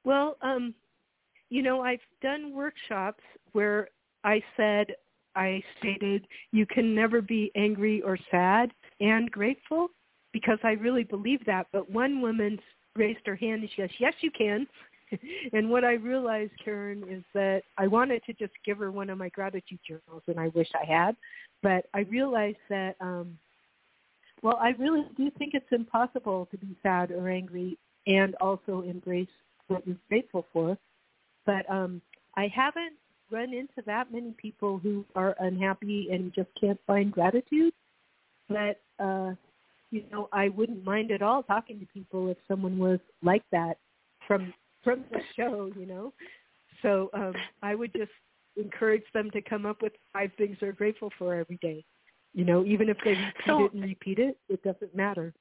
Well, 0.05 0.37
um 0.41 0.73
you 1.49 1.61
know, 1.61 1.81
I've 1.81 1.99
done 2.21 2.53
workshops 2.53 3.23
where 3.51 3.89
I 4.23 4.41
said 4.55 4.87
I 5.35 5.61
stated 5.77 6.25
you 6.51 6.65
can 6.65 6.95
never 6.95 7.21
be 7.21 7.51
angry 7.55 8.01
or 8.01 8.17
sad 8.31 8.71
and 9.01 9.29
grateful 9.29 9.89
because 10.37 10.59
I 10.63 10.73
really 10.73 11.03
believe 11.03 11.43
that. 11.47 11.65
But 11.71 11.89
one 11.89 12.21
woman 12.21 12.59
raised 12.95 13.25
her 13.25 13.35
hand 13.35 13.61
and 13.61 13.69
she 13.75 13.81
goes, 13.81 13.89
yes, 13.97 14.13
you 14.21 14.29
can. 14.29 14.67
and 15.53 15.67
what 15.67 15.83
I 15.83 15.93
realized, 15.93 16.51
Karen, 16.63 17.03
is 17.09 17.23
that 17.33 17.63
I 17.79 17.87
wanted 17.87 18.23
to 18.25 18.33
just 18.33 18.51
give 18.63 18.77
her 18.77 18.91
one 18.91 19.09
of 19.09 19.17
my 19.17 19.29
gratitude 19.29 19.79
journals, 19.87 20.21
and 20.27 20.39
I 20.39 20.49
wish 20.49 20.67
I 20.79 20.85
had. 20.85 21.15
But 21.63 21.85
I 21.95 22.01
realized 22.01 22.59
that, 22.69 22.97
um, 23.01 23.35
well, 24.43 24.59
I 24.61 24.75
really 24.77 25.05
do 25.17 25.31
think 25.39 25.55
it's 25.55 25.65
impossible 25.71 26.47
to 26.51 26.57
be 26.59 26.77
sad 26.83 27.09
or 27.09 27.29
angry 27.29 27.79
and 28.05 28.35
also 28.35 28.83
embrace 28.87 29.27
what 29.69 29.87
you're 29.87 29.97
grateful 30.07 30.45
for. 30.53 30.77
But 31.47 31.67
um, 31.67 31.99
I 32.35 32.47
haven't 32.53 32.93
run 33.31 33.55
into 33.55 33.81
that 33.87 34.13
many 34.13 34.35
people 34.37 34.77
who 34.77 35.03
are 35.15 35.35
unhappy 35.39 36.09
and 36.11 36.31
just 36.31 36.49
can't 36.59 36.79
find 36.85 37.11
gratitude. 37.11 37.73
But 38.49 38.79
uh, 38.99 39.31
you 39.91 40.03
know, 40.11 40.27
I 40.31 40.49
wouldn't 40.49 40.83
mind 40.83 41.11
at 41.11 41.21
all 41.21 41.43
talking 41.43 41.79
to 41.79 41.85
people 41.87 42.29
if 42.29 42.37
someone 42.47 42.77
was 42.77 42.99
like 43.21 43.43
that 43.51 43.77
from 44.27 44.53
from 44.83 45.03
the 45.11 45.19
show, 45.35 45.71
you 45.77 45.85
know. 45.85 46.13
So 46.81 47.09
um 47.13 47.33
I 47.61 47.75
would 47.75 47.93
just 47.93 48.11
encourage 48.55 49.03
them 49.13 49.29
to 49.31 49.41
come 49.41 49.65
up 49.65 49.81
with 49.81 49.93
five 50.11 50.31
things 50.37 50.57
they're 50.59 50.71
grateful 50.71 51.11
for 51.17 51.35
every 51.35 51.57
day. 51.61 51.85
You 52.33 52.45
know, 52.45 52.65
even 52.65 52.89
if 52.89 52.97
they 53.03 53.11
repeat 53.11 53.33
so, 53.45 53.65
it 53.65 53.73
and 53.73 53.83
repeat 53.83 54.19
it, 54.19 54.37
it 54.49 54.61
doesn't 54.63 54.95
matter. 54.95 55.33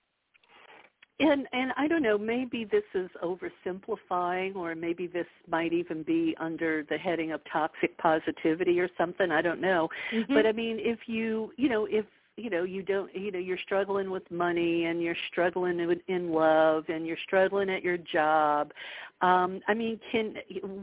And 1.18 1.46
and 1.52 1.72
I 1.76 1.88
don't 1.88 2.02
know, 2.02 2.18
maybe 2.18 2.64
this 2.64 2.84
is 2.94 3.10
oversimplifying 3.22 4.54
or 4.54 4.74
maybe 4.74 5.06
this 5.06 5.26
might 5.48 5.72
even 5.72 6.02
be 6.02 6.36
under 6.38 6.84
the 6.90 6.98
heading 6.98 7.32
of 7.32 7.40
toxic 7.50 7.96
positivity 7.98 8.78
or 8.80 8.88
something, 8.98 9.30
I 9.30 9.40
don't 9.40 9.60
know. 9.60 9.88
Mm-hmm. 10.12 10.34
But 10.34 10.46
I 10.46 10.52
mean, 10.52 10.78
if 10.78 11.00
you, 11.06 11.52
you 11.56 11.68
know, 11.70 11.86
if 11.90 12.04
you 12.36 12.50
know 12.50 12.64
you 12.64 12.82
don't 12.82 13.14
you 13.14 13.30
know 13.32 13.38
you're 13.38 13.58
struggling 13.64 14.10
with 14.10 14.28
money 14.30 14.84
and 14.84 15.02
you're 15.02 15.16
struggling 15.30 15.80
in, 15.80 16.00
in 16.08 16.32
love 16.32 16.84
and 16.88 17.06
you're 17.06 17.16
struggling 17.26 17.70
at 17.70 17.82
your 17.82 17.96
job 17.96 18.72
um 19.22 19.60
i 19.68 19.74
mean 19.74 19.98
can 20.12 20.34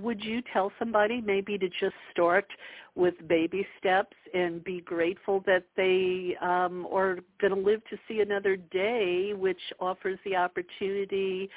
would 0.02 0.24
you 0.24 0.42
tell 0.52 0.72
somebody 0.80 1.22
maybe 1.22 1.58
to 1.58 1.70
just 1.70 1.96
start 2.12 2.48
with 2.96 3.16
baby 3.28 3.66
steps 3.80 4.16
and 4.34 4.64
be 4.64 4.82
grateful 4.82 5.44
that 5.46 5.64
they 5.78 6.36
um 6.42 6.88
are 6.92 7.20
going 7.40 7.54
to 7.54 7.60
live 7.60 7.82
to 7.90 7.98
see 8.08 8.22
another 8.22 8.56
day 8.56 9.34
which 9.34 9.62
offers 9.80 10.18
the 10.26 10.36
opportunity 10.36 11.50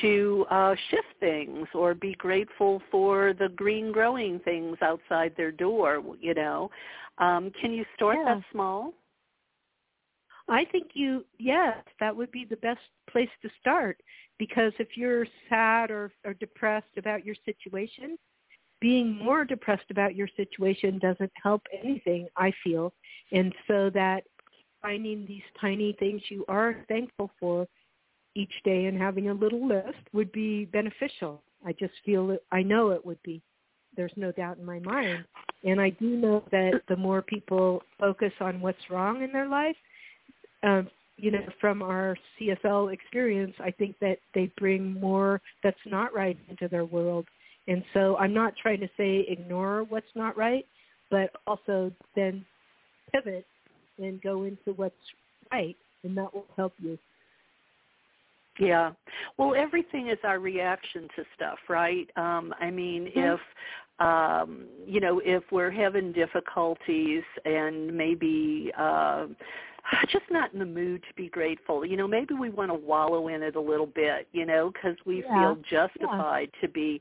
to 0.00 0.44
uh, 0.50 0.74
shift 0.90 1.06
things 1.20 1.68
or 1.72 1.94
be 1.94 2.14
grateful 2.14 2.82
for 2.90 3.32
the 3.38 3.48
green 3.50 3.92
growing 3.92 4.40
things 4.40 4.76
outside 4.82 5.32
their 5.36 5.52
door, 5.52 6.02
you 6.20 6.34
know. 6.34 6.70
Um, 7.18 7.52
can 7.60 7.72
you 7.72 7.84
start 7.94 8.16
yeah. 8.18 8.34
that 8.34 8.42
small? 8.50 8.92
I 10.48 10.64
think 10.64 10.90
you, 10.94 11.24
yes, 11.38 11.78
that 11.98 12.16
would 12.16 12.30
be 12.30 12.44
the 12.44 12.56
best 12.56 12.80
place 13.10 13.28
to 13.42 13.50
start 13.60 13.98
because 14.38 14.72
if 14.78 14.96
you're 14.96 15.26
sad 15.48 15.90
or, 15.90 16.12
or 16.24 16.34
depressed 16.34 16.96
about 16.96 17.24
your 17.24 17.34
situation, 17.44 18.16
being 18.80 19.16
more 19.16 19.44
depressed 19.44 19.90
about 19.90 20.14
your 20.14 20.28
situation 20.36 20.98
doesn't 20.98 21.32
help 21.42 21.62
anything, 21.82 22.28
I 22.36 22.52
feel. 22.62 22.92
And 23.32 23.52
so 23.66 23.90
that 23.94 24.24
finding 24.82 25.26
these 25.26 25.42
tiny 25.60 25.96
things 25.98 26.22
you 26.28 26.44
are 26.48 26.84
thankful 26.88 27.30
for 27.40 27.66
each 28.34 28.52
day 28.64 28.84
and 28.84 29.00
having 29.00 29.30
a 29.30 29.34
little 29.34 29.66
list 29.66 29.98
would 30.12 30.30
be 30.30 30.66
beneficial. 30.66 31.42
I 31.64 31.72
just 31.72 31.94
feel 32.04 32.30
it, 32.30 32.44
I 32.52 32.62
know 32.62 32.90
it 32.90 33.04
would 33.04 33.20
be. 33.22 33.42
There's 33.96 34.12
no 34.16 34.30
doubt 34.30 34.58
in 34.58 34.64
my 34.64 34.78
mind. 34.80 35.24
And 35.64 35.80
I 35.80 35.90
do 35.90 36.16
know 36.16 36.44
that 36.52 36.82
the 36.86 36.96
more 36.96 37.22
people 37.22 37.82
focus 37.98 38.32
on 38.40 38.60
what's 38.60 38.90
wrong 38.90 39.22
in 39.22 39.32
their 39.32 39.48
life, 39.48 39.76
um, 40.66 40.88
you 41.16 41.30
know, 41.30 41.40
from 41.60 41.82
our 41.82 42.16
CSL 42.38 42.92
experience, 42.92 43.54
I 43.58 43.70
think 43.70 43.96
that 44.00 44.18
they 44.34 44.50
bring 44.58 44.92
more 45.00 45.40
that's 45.62 45.76
not 45.86 46.14
right 46.14 46.36
into 46.50 46.68
their 46.68 46.84
world. 46.84 47.26
And 47.68 47.82
so 47.94 48.16
I'm 48.18 48.34
not 48.34 48.54
trying 48.60 48.80
to 48.80 48.88
say 48.96 49.24
ignore 49.28 49.84
what's 49.88 50.06
not 50.14 50.36
right, 50.36 50.66
but 51.10 51.30
also 51.46 51.90
then 52.14 52.44
pivot 53.12 53.46
and 53.98 54.20
go 54.20 54.44
into 54.44 54.72
what's 54.76 54.94
right, 55.50 55.76
and 56.04 56.16
that 56.18 56.32
will 56.34 56.46
help 56.56 56.74
you. 56.78 56.98
Yeah. 58.58 58.92
Well, 59.38 59.54
everything 59.54 60.08
is 60.08 60.18
our 60.22 60.38
reaction 60.38 61.08
to 61.16 61.24
stuff, 61.34 61.58
right? 61.68 62.08
Um, 62.16 62.54
I 62.60 62.70
mean, 62.70 63.06
mm-hmm. 63.06 63.34
if 63.34 63.40
um, 63.98 64.66
you 64.86 65.00
know, 65.00 65.22
if 65.24 65.42
we're 65.50 65.70
having 65.70 66.12
difficulties 66.12 67.22
and 67.46 67.96
maybe 67.96 68.70
uh, 68.78 69.26
just 70.10 70.24
not 70.30 70.52
in 70.52 70.58
the 70.58 70.66
mood 70.66 71.02
to 71.08 71.14
be 71.14 71.28
grateful, 71.28 71.84
you 71.84 71.96
know, 71.96 72.08
maybe 72.08 72.34
we 72.34 72.50
want 72.50 72.70
to 72.70 72.74
wallow 72.74 73.28
in 73.28 73.42
it 73.42 73.56
a 73.56 73.60
little 73.60 73.86
bit, 73.86 74.28
you 74.32 74.46
know, 74.46 74.70
because 74.72 74.96
we 75.04 75.22
yeah. 75.22 75.54
feel 75.54 75.62
justified 75.68 76.50
yeah. 76.54 76.60
to 76.60 76.68
be 76.68 77.00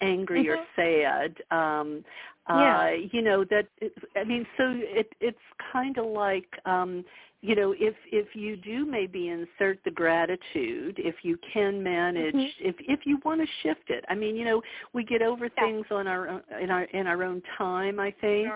angry 0.00 0.46
mm-hmm. 0.46 0.60
or 0.60 0.64
sad. 0.76 1.36
Um, 1.56 2.04
yeah. 2.48 2.78
uh, 2.78 2.90
you 3.10 3.22
know 3.22 3.44
that. 3.44 3.66
I 4.14 4.24
mean, 4.24 4.46
so 4.56 4.64
it, 4.74 5.12
it's 5.20 5.38
kind 5.72 5.98
of 5.98 6.06
like. 6.06 6.48
Um, 6.64 7.04
you 7.42 7.54
know 7.54 7.74
if 7.78 7.94
if 8.10 8.34
you 8.34 8.56
do 8.56 8.86
maybe 8.86 9.28
insert 9.28 9.78
the 9.84 9.90
gratitude 9.90 10.94
if 10.98 11.16
you 11.22 11.38
can 11.52 11.82
manage 11.82 12.34
mm-hmm. 12.34 12.68
if 12.68 12.74
if 12.80 13.00
you 13.04 13.18
want 13.24 13.40
to 13.40 13.46
shift 13.62 13.88
it 13.88 14.04
i 14.08 14.14
mean 14.14 14.36
you 14.36 14.44
know 14.44 14.62
we 14.92 15.04
get 15.04 15.22
over 15.22 15.46
yeah. 15.46 15.64
things 15.64 15.86
on 15.90 16.06
our 16.06 16.42
in 16.60 16.70
our 16.70 16.84
in 16.84 17.06
our 17.06 17.22
own 17.22 17.42
time 17.58 18.00
i 18.00 18.12
think 18.20 18.48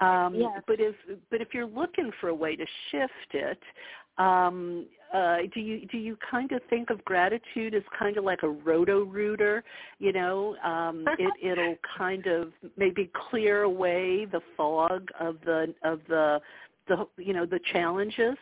um 0.00 0.34
yes. 0.34 0.62
but 0.66 0.80
if 0.80 0.94
but 1.30 1.40
if 1.40 1.48
you're 1.52 1.66
looking 1.66 2.10
for 2.20 2.28
a 2.28 2.34
way 2.34 2.56
to 2.56 2.64
shift 2.90 3.34
it 3.34 3.60
um 4.18 4.86
uh 5.14 5.38
do 5.54 5.60
you 5.60 5.86
do 5.86 5.98
you 5.98 6.16
kind 6.30 6.52
of 6.52 6.60
think 6.70 6.90
of 6.90 7.04
gratitude 7.04 7.74
as 7.74 7.82
kind 7.98 8.16
of 8.16 8.24
like 8.24 8.42
a 8.42 8.48
roto 8.48 9.04
rooter 9.04 9.62
you 9.98 10.12
know 10.12 10.56
um 10.64 11.04
it 11.18 11.32
it'll 11.42 11.76
kind 11.98 12.26
of 12.26 12.52
maybe 12.76 13.10
clear 13.30 13.62
away 13.62 14.26
the 14.32 14.40
fog 14.56 15.08
of 15.20 15.36
the 15.44 15.74
of 15.82 16.00
the 16.08 16.40
the 16.92 17.22
you 17.22 17.32
know 17.32 17.46
the 17.46 17.60
challenges? 17.72 18.36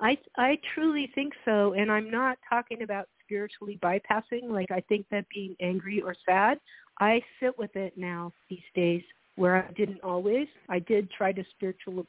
I 0.00 0.18
I 0.36 0.58
truly 0.74 1.10
think 1.14 1.32
so, 1.44 1.74
and 1.74 1.90
I'm 1.90 2.10
not 2.10 2.38
talking 2.48 2.82
about 2.82 3.08
spiritually 3.24 3.78
bypassing. 3.82 4.48
Like 4.48 4.70
I 4.70 4.80
think 4.88 5.06
that 5.10 5.26
being 5.34 5.56
angry 5.60 6.00
or 6.02 6.14
sad, 6.26 6.58
I 7.00 7.22
sit 7.40 7.56
with 7.58 7.74
it 7.76 7.94
now 7.96 8.32
these 8.48 8.60
days, 8.74 9.02
where 9.36 9.56
I 9.56 9.72
didn't 9.72 10.02
always. 10.02 10.48
I 10.68 10.78
did 10.80 11.10
try 11.10 11.32
to 11.32 11.44
spiritual 11.50 12.06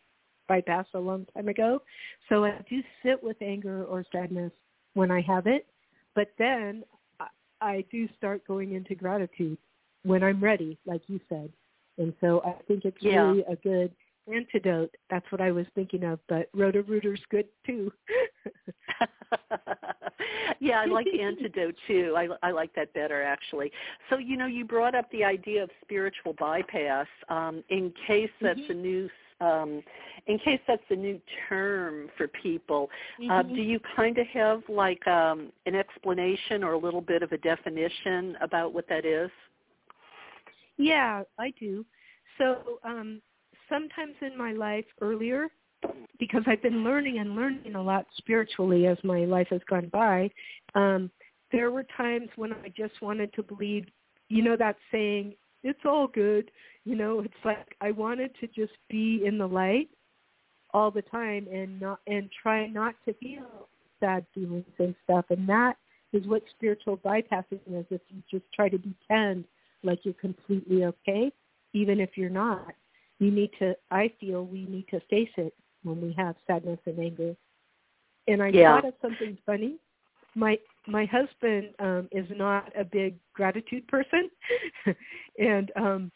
bypass 0.47 0.85
a 0.93 0.99
long 0.99 1.25
time 1.35 1.47
ago, 1.47 1.81
so 2.29 2.45
I 2.45 2.59
do 2.69 2.81
sit 3.03 3.23
with 3.23 3.37
anger 3.41 3.85
or 3.85 4.05
sadness 4.11 4.51
when 4.93 5.09
I 5.09 5.21
have 5.21 5.47
it, 5.47 5.65
but 6.15 6.31
then 6.37 6.83
I, 7.19 7.27
I 7.61 7.85
do 7.91 8.07
start 8.17 8.45
going 8.47 8.73
into 8.73 8.93
gratitude 8.93 9.57
when 10.03 10.21
I'm 10.21 10.43
ready, 10.43 10.77
like 10.85 11.01
you 11.07 11.19
said. 11.29 11.49
And 11.97 12.13
so 12.21 12.41
I 12.45 12.61
think 12.67 12.85
it's 12.85 12.97
yeah. 12.99 13.21
really 13.21 13.43
a 13.47 13.55
good 13.55 13.91
antidote. 14.31 14.93
That's 15.09 15.25
what 15.31 15.41
I 15.41 15.51
was 15.51 15.65
thinking 15.75 16.03
of, 16.03 16.19
but 16.27 16.49
Roto-Rooter's 16.53 17.21
good 17.29 17.47
too. 17.65 17.91
yeah, 20.59 20.81
I 20.81 20.85
like 20.85 21.07
antidote 21.21 21.75
too. 21.87 22.15
I, 22.17 22.27
I 22.41 22.51
like 22.51 22.73
that 22.75 22.93
better 22.93 23.23
actually. 23.23 23.71
So 24.09 24.17
you 24.17 24.37
know, 24.37 24.47
you 24.47 24.65
brought 24.65 24.95
up 24.95 25.09
the 25.11 25.23
idea 25.23 25.63
of 25.63 25.69
spiritual 25.81 26.33
bypass. 26.39 27.07
Um, 27.29 27.63
in 27.69 27.93
case 28.07 28.29
that's 28.41 28.59
mm-hmm. 28.59 28.71
a 28.71 28.75
new 28.75 29.09
um, 29.41 29.83
in 30.27 30.39
case 30.39 30.61
that's 30.67 30.83
a 30.89 30.95
new 30.95 31.19
term 31.49 32.09
for 32.17 32.27
people, 32.29 32.89
uh, 33.19 33.21
mm-hmm. 33.23 33.31
uh, 33.31 33.43
do 33.55 33.61
you 33.61 33.79
kind 33.95 34.17
of 34.17 34.27
have 34.27 34.61
like 34.69 35.05
um, 35.07 35.51
an 35.65 35.75
explanation 35.75 36.63
or 36.63 36.73
a 36.73 36.77
little 36.77 37.01
bit 37.01 37.23
of 37.23 37.31
a 37.33 37.37
definition 37.39 38.37
about 38.41 38.73
what 38.73 38.87
that 38.87 39.05
is? 39.05 39.29
Yeah, 40.77 41.23
I 41.37 41.53
do. 41.59 41.85
So 42.37 42.79
um, 42.83 43.21
sometimes 43.73 44.13
in 44.21 44.37
my 44.37 44.53
life 44.53 44.85
earlier, 45.01 45.47
because 46.19 46.43
I've 46.45 46.61
been 46.61 46.83
learning 46.83 47.19
and 47.19 47.35
learning 47.35 47.75
a 47.75 47.81
lot 47.81 48.05
spiritually 48.17 48.85
as 48.87 48.97
my 49.03 49.25
life 49.25 49.47
has 49.49 49.61
gone 49.69 49.89
by, 49.91 50.29
um, 50.75 51.09
there 51.51 51.71
were 51.71 51.85
times 51.97 52.29
when 52.35 52.53
I 52.53 52.69
just 52.75 53.01
wanted 53.01 53.33
to 53.33 53.43
believe, 53.43 53.85
you 54.29 54.43
know, 54.43 54.55
that 54.57 54.77
saying, 54.91 55.33
it's 55.63 55.79
all 55.85 56.07
good. 56.07 56.51
You 56.85 56.95
know, 56.95 57.21
it's 57.21 57.33
like 57.43 57.75
I 57.81 57.91
wanted 57.91 58.31
to 58.41 58.47
just 58.47 58.73
be 58.89 59.23
in 59.25 59.37
the 59.37 59.47
light 59.47 59.89
all 60.73 60.91
the 60.91 61.01
time 61.01 61.47
and 61.51 61.79
not 61.79 61.99
and 62.07 62.29
try 62.41 62.67
not 62.67 62.95
to 63.05 63.13
feel 63.13 63.69
sad 63.99 64.25
feelings 64.33 64.65
and 64.79 64.95
stuff. 65.03 65.25
And 65.29 65.47
that 65.47 65.75
is 66.11 66.27
what 66.27 66.43
spiritual 66.51 66.97
bypassing 66.97 67.61
is. 67.67 67.85
If 67.89 68.01
you 68.09 68.21
just 68.29 68.45
try 68.53 68.69
to 68.69 68.77
pretend 68.77 69.45
like 69.83 69.99
you're 70.03 70.13
completely 70.15 70.85
okay, 70.85 71.31
even 71.73 71.99
if 71.99 72.17
you're 72.17 72.29
not 72.29 72.73
you 73.23 73.31
need 73.31 73.51
to 73.59 73.75
i 73.91 74.11
feel 74.19 74.45
we 74.45 74.65
need 74.65 74.87
to 74.89 74.99
face 75.09 75.29
it 75.37 75.53
when 75.83 76.01
we 76.01 76.13
have 76.17 76.35
sadness 76.47 76.79
and 76.85 76.99
anger. 76.99 77.35
And 78.27 78.41
i 78.41 78.47
yeah. 78.49 78.81
thought 78.81 78.87
of 78.87 78.93
something 79.01 79.37
funny. 79.45 79.75
My 80.35 80.57
my 80.87 81.05
husband 81.05 81.69
um 81.79 82.07
is 82.11 82.25
not 82.35 82.71
a 82.77 82.83
big 82.83 83.15
gratitude 83.33 83.87
person. 83.87 84.29
And 85.39 85.71
um 85.75 86.11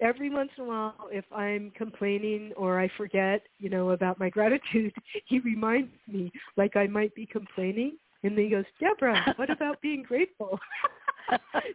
every 0.00 0.28
once 0.28 0.50
in 0.58 0.64
a 0.64 0.66
while 0.66 1.08
if 1.10 1.24
i'm 1.32 1.72
complaining 1.74 2.52
or 2.54 2.78
i 2.78 2.86
forget 2.98 3.40
you 3.58 3.70
know 3.70 3.90
about 3.90 4.20
my 4.20 4.28
gratitude 4.28 4.92
he 5.24 5.38
reminds 5.38 5.90
me 6.06 6.30
like 6.58 6.76
i 6.76 6.86
might 6.86 7.14
be 7.14 7.26
complaining. 7.26 7.96
And 8.22 8.36
then 8.36 8.44
he 8.44 8.50
goes 8.50 8.64
deborah 8.80 9.34
what 9.36 9.50
about 9.56 9.80
being 9.80 10.02
grateful? 10.02 10.58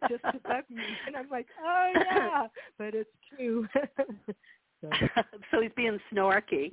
Just 0.09 0.23
to 0.23 0.39
bug 0.47 0.63
me. 0.69 0.83
And 1.07 1.15
i'm 1.15 1.29
like 1.29 1.47
oh 1.63 1.91
yeah. 1.95 2.47
But 2.77 2.93
it's 2.93 3.09
true 3.29 3.67
so, 4.81 4.89
so 5.51 5.61
he's 5.61 5.71
being 5.75 5.99
snarky. 6.11 6.71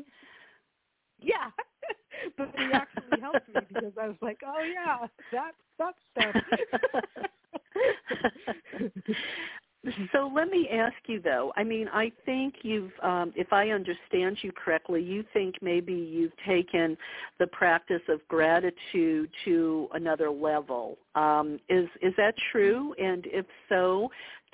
Yeah, 1.21 1.51
but 2.37 2.53
he 2.57 2.73
actually 2.73 3.21
helped 3.21 3.49
me 3.49 3.61
because 3.69 3.93
I 4.01 4.09
was 4.09 4.17
like, 4.21 4.41
oh 4.47 4.63
yeah, 4.63 5.07
that 5.33 5.53
that 5.79 5.95
stuff. 6.13 6.35
so 10.13 10.31
let 10.35 10.49
me 10.49 10.69
ask 10.73 10.97
you 11.07 11.21
though. 11.21 11.53
I 11.57 11.65
mean, 11.65 11.89
I 11.93 12.13
think 12.25 12.57
you've, 12.63 12.93
um, 13.03 13.33
if 13.37 13.53
I 13.53 13.71
understand 13.71 14.39
you 14.43 14.53
correctly, 14.53 15.03
you 15.03 15.25
think 15.33 15.57
maybe 15.61 15.93
you've 15.93 16.37
taken 16.47 16.97
the 17.39 17.47
practice 17.49 18.03
of 18.09 18.27
gratitude 18.29 19.31
to 19.45 19.89
another 19.93 20.31
level. 20.31 20.99
Um, 21.15 21.59
is 21.69 21.89
is 22.03 22.15
that 22.17 22.35
true? 22.53 22.95
And 22.99 23.27
if 23.27 23.47
so, 23.69 24.11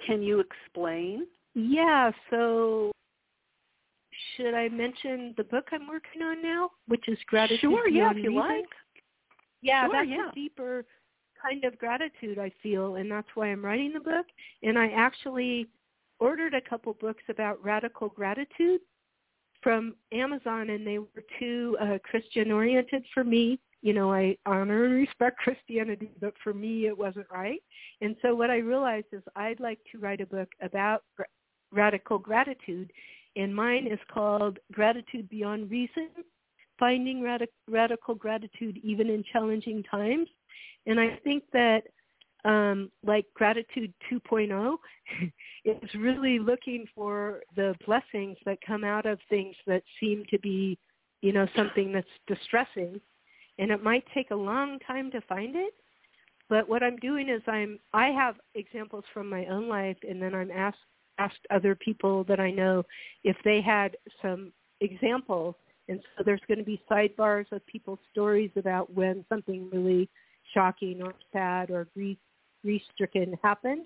can 0.07 0.23
you 0.23 0.41
explain? 0.41 1.27
Yeah. 1.55 2.11
So 2.31 2.93
should 4.37 4.55
I 4.55 4.69
mention 4.69 5.35
the 5.37 5.45
book 5.45 5.69
I'm 5.73 5.89
working 5.89 6.23
on 6.23 6.43
now, 6.43 6.71
which 6.89 7.09
is 7.09 7.19
Gratitude 7.27 7.61
Sure, 7.61 7.89
yeah, 7.89 8.11
if 8.11 8.17
you 8.17 8.31
reason? 8.31 8.37
like. 8.37 8.65
Yeah, 9.63 9.85
sure, 9.85 9.93
that's 9.93 10.09
yeah. 10.09 10.31
a 10.31 10.35
deeper 10.35 10.85
kind 11.45 11.65
of 11.65 11.79
gratitude 11.79 12.39
I 12.39 12.53
feel, 12.63 12.97
and 12.97 13.11
that's 13.11 13.29
why 13.35 13.49
I'm 13.49 13.65
writing 13.65 13.93
the 13.93 14.01
book. 14.01 14.27
And 14.63 14.79
I 14.79 14.89
actually 14.89 15.69
ordered 16.21 16.55
a 16.55 16.61
couple 16.61 16.95
books 16.95 17.23
about 17.29 17.63
radical 17.65 18.09
gratitude 18.09 18.81
from 19.63 19.95
Amazon, 20.13 20.71
and 20.71 20.87
they 20.87 20.99
were 20.99 21.09
too 21.39 21.77
uh, 21.81 21.99
Christian 22.05 22.53
oriented 22.53 23.05
for 23.13 23.25
me. 23.25 23.59
You 23.83 23.93
know, 23.93 24.13
I 24.13 24.37
honor 24.47 24.85
and 24.85 24.95
respect 24.95 25.39
Christianity, 25.45 26.11
but 26.21 26.35
for 26.43 26.55
me, 26.55 26.87
it 26.87 26.97
wasn't 26.97 27.27
right. 27.33 27.63
And 28.01 28.17
so, 28.23 28.35
what 28.35 28.51
I 28.51 28.59
realized 28.59 29.07
is 29.13 29.23
I'd 29.37 29.61
like 29.61 29.79
to 29.93 29.99
write 29.99 30.21
a 30.21 30.27
book 30.27 30.49
about 30.63 31.03
gr- 31.17 31.25
radical 31.73 32.19
gratitude, 32.19 32.93
and 33.37 33.55
mine 33.55 33.87
is 33.87 33.99
called 34.13 34.59
Gratitude 34.73 35.29
Beyond 35.29 35.71
Reason: 35.71 36.09
Finding 36.79 37.21
Radi- 37.21 37.47
Radical 37.69 38.15
Gratitude 38.15 38.79
Even 38.83 39.09
in 39.11 39.25
Challenging 39.33 39.83
Times. 39.85 40.29
And 40.87 41.01
I 41.01 41.19
think 41.25 41.45
that 41.53 41.85
um, 42.45 42.91
like 43.05 43.27
Gratitude 43.35 43.93
2.0 44.13 44.77
is 45.65 45.95
really 45.95 46.39
looking 46.39 46.85
for 46.95 47.41
the 47.57 47.75
blessings 47.87 48.37
that 48.45 48.59
come 48.67 48.85
out 48.85 49.07
of 49.07 49.19
things 49.31 49.57
that 49.67 49.83
seem 49.99 50.25
to 50.31 50.39
be, 50.39 50.79
you 51.23 51.33
know, 51.33 51.47
something 51.57 51.93
that's 51.93 52.07
distressing. 52.27 53.01
And 53.59 53.71
it 53.71 53.83
might 53.83 54.05
take 54.13 54.31
a 54.31 54.37
long 54.37 54.79
time 54.87 55.11
to 55.13 55.21
find 55.23 55.57
it. 55.57 55.73
But 56.51 56.69
what 56.69 56.83
I'm 56.83 56.97
doing 56.99 57.29
is 57.31 57.41
I'm 57.47 57.79
I 57.95 58.09
have 58.09 58.37
examples 58.55 59.05
from 59.15 59.31
my 59.31 59.47
own 59.47 59.69
life, 59.69 59.97
and 60.07 60.21
then 60.21 60.35
I'm 60.35 60.51
asked 60.51 60.77
asked 61.19 61.47
other 61.51 61.75
people 61.75 62.25
that 62.25 62.41
I 62.41 62.51
know 62.51 62.85
if 63.23 63.37
they 63.45 63.61
had 63.61 63.97
some 64.23 64.53
examples. 64.81 65.55
And 65.89 66.01
so 66.17 66.25
there's 66.25 66.41
going 66.49 66.59
to 66.59 66.65
be 66.65 66.83
sidebars 66.91 67.51
of 67.53 67.65
people's 67.67 67.99
stories 68.11 68.51
about 68.57 68.93
when 68.93 69.25
something 69.29 69.69
really 69.73 70.09
shocking 70.53 71.03
or 71.03 71.15
sad 71.33 71.71
or 71.71 71.87
grief 71.95 72.19
grief-stricken 72.63 73.39
happened 73.43 73.83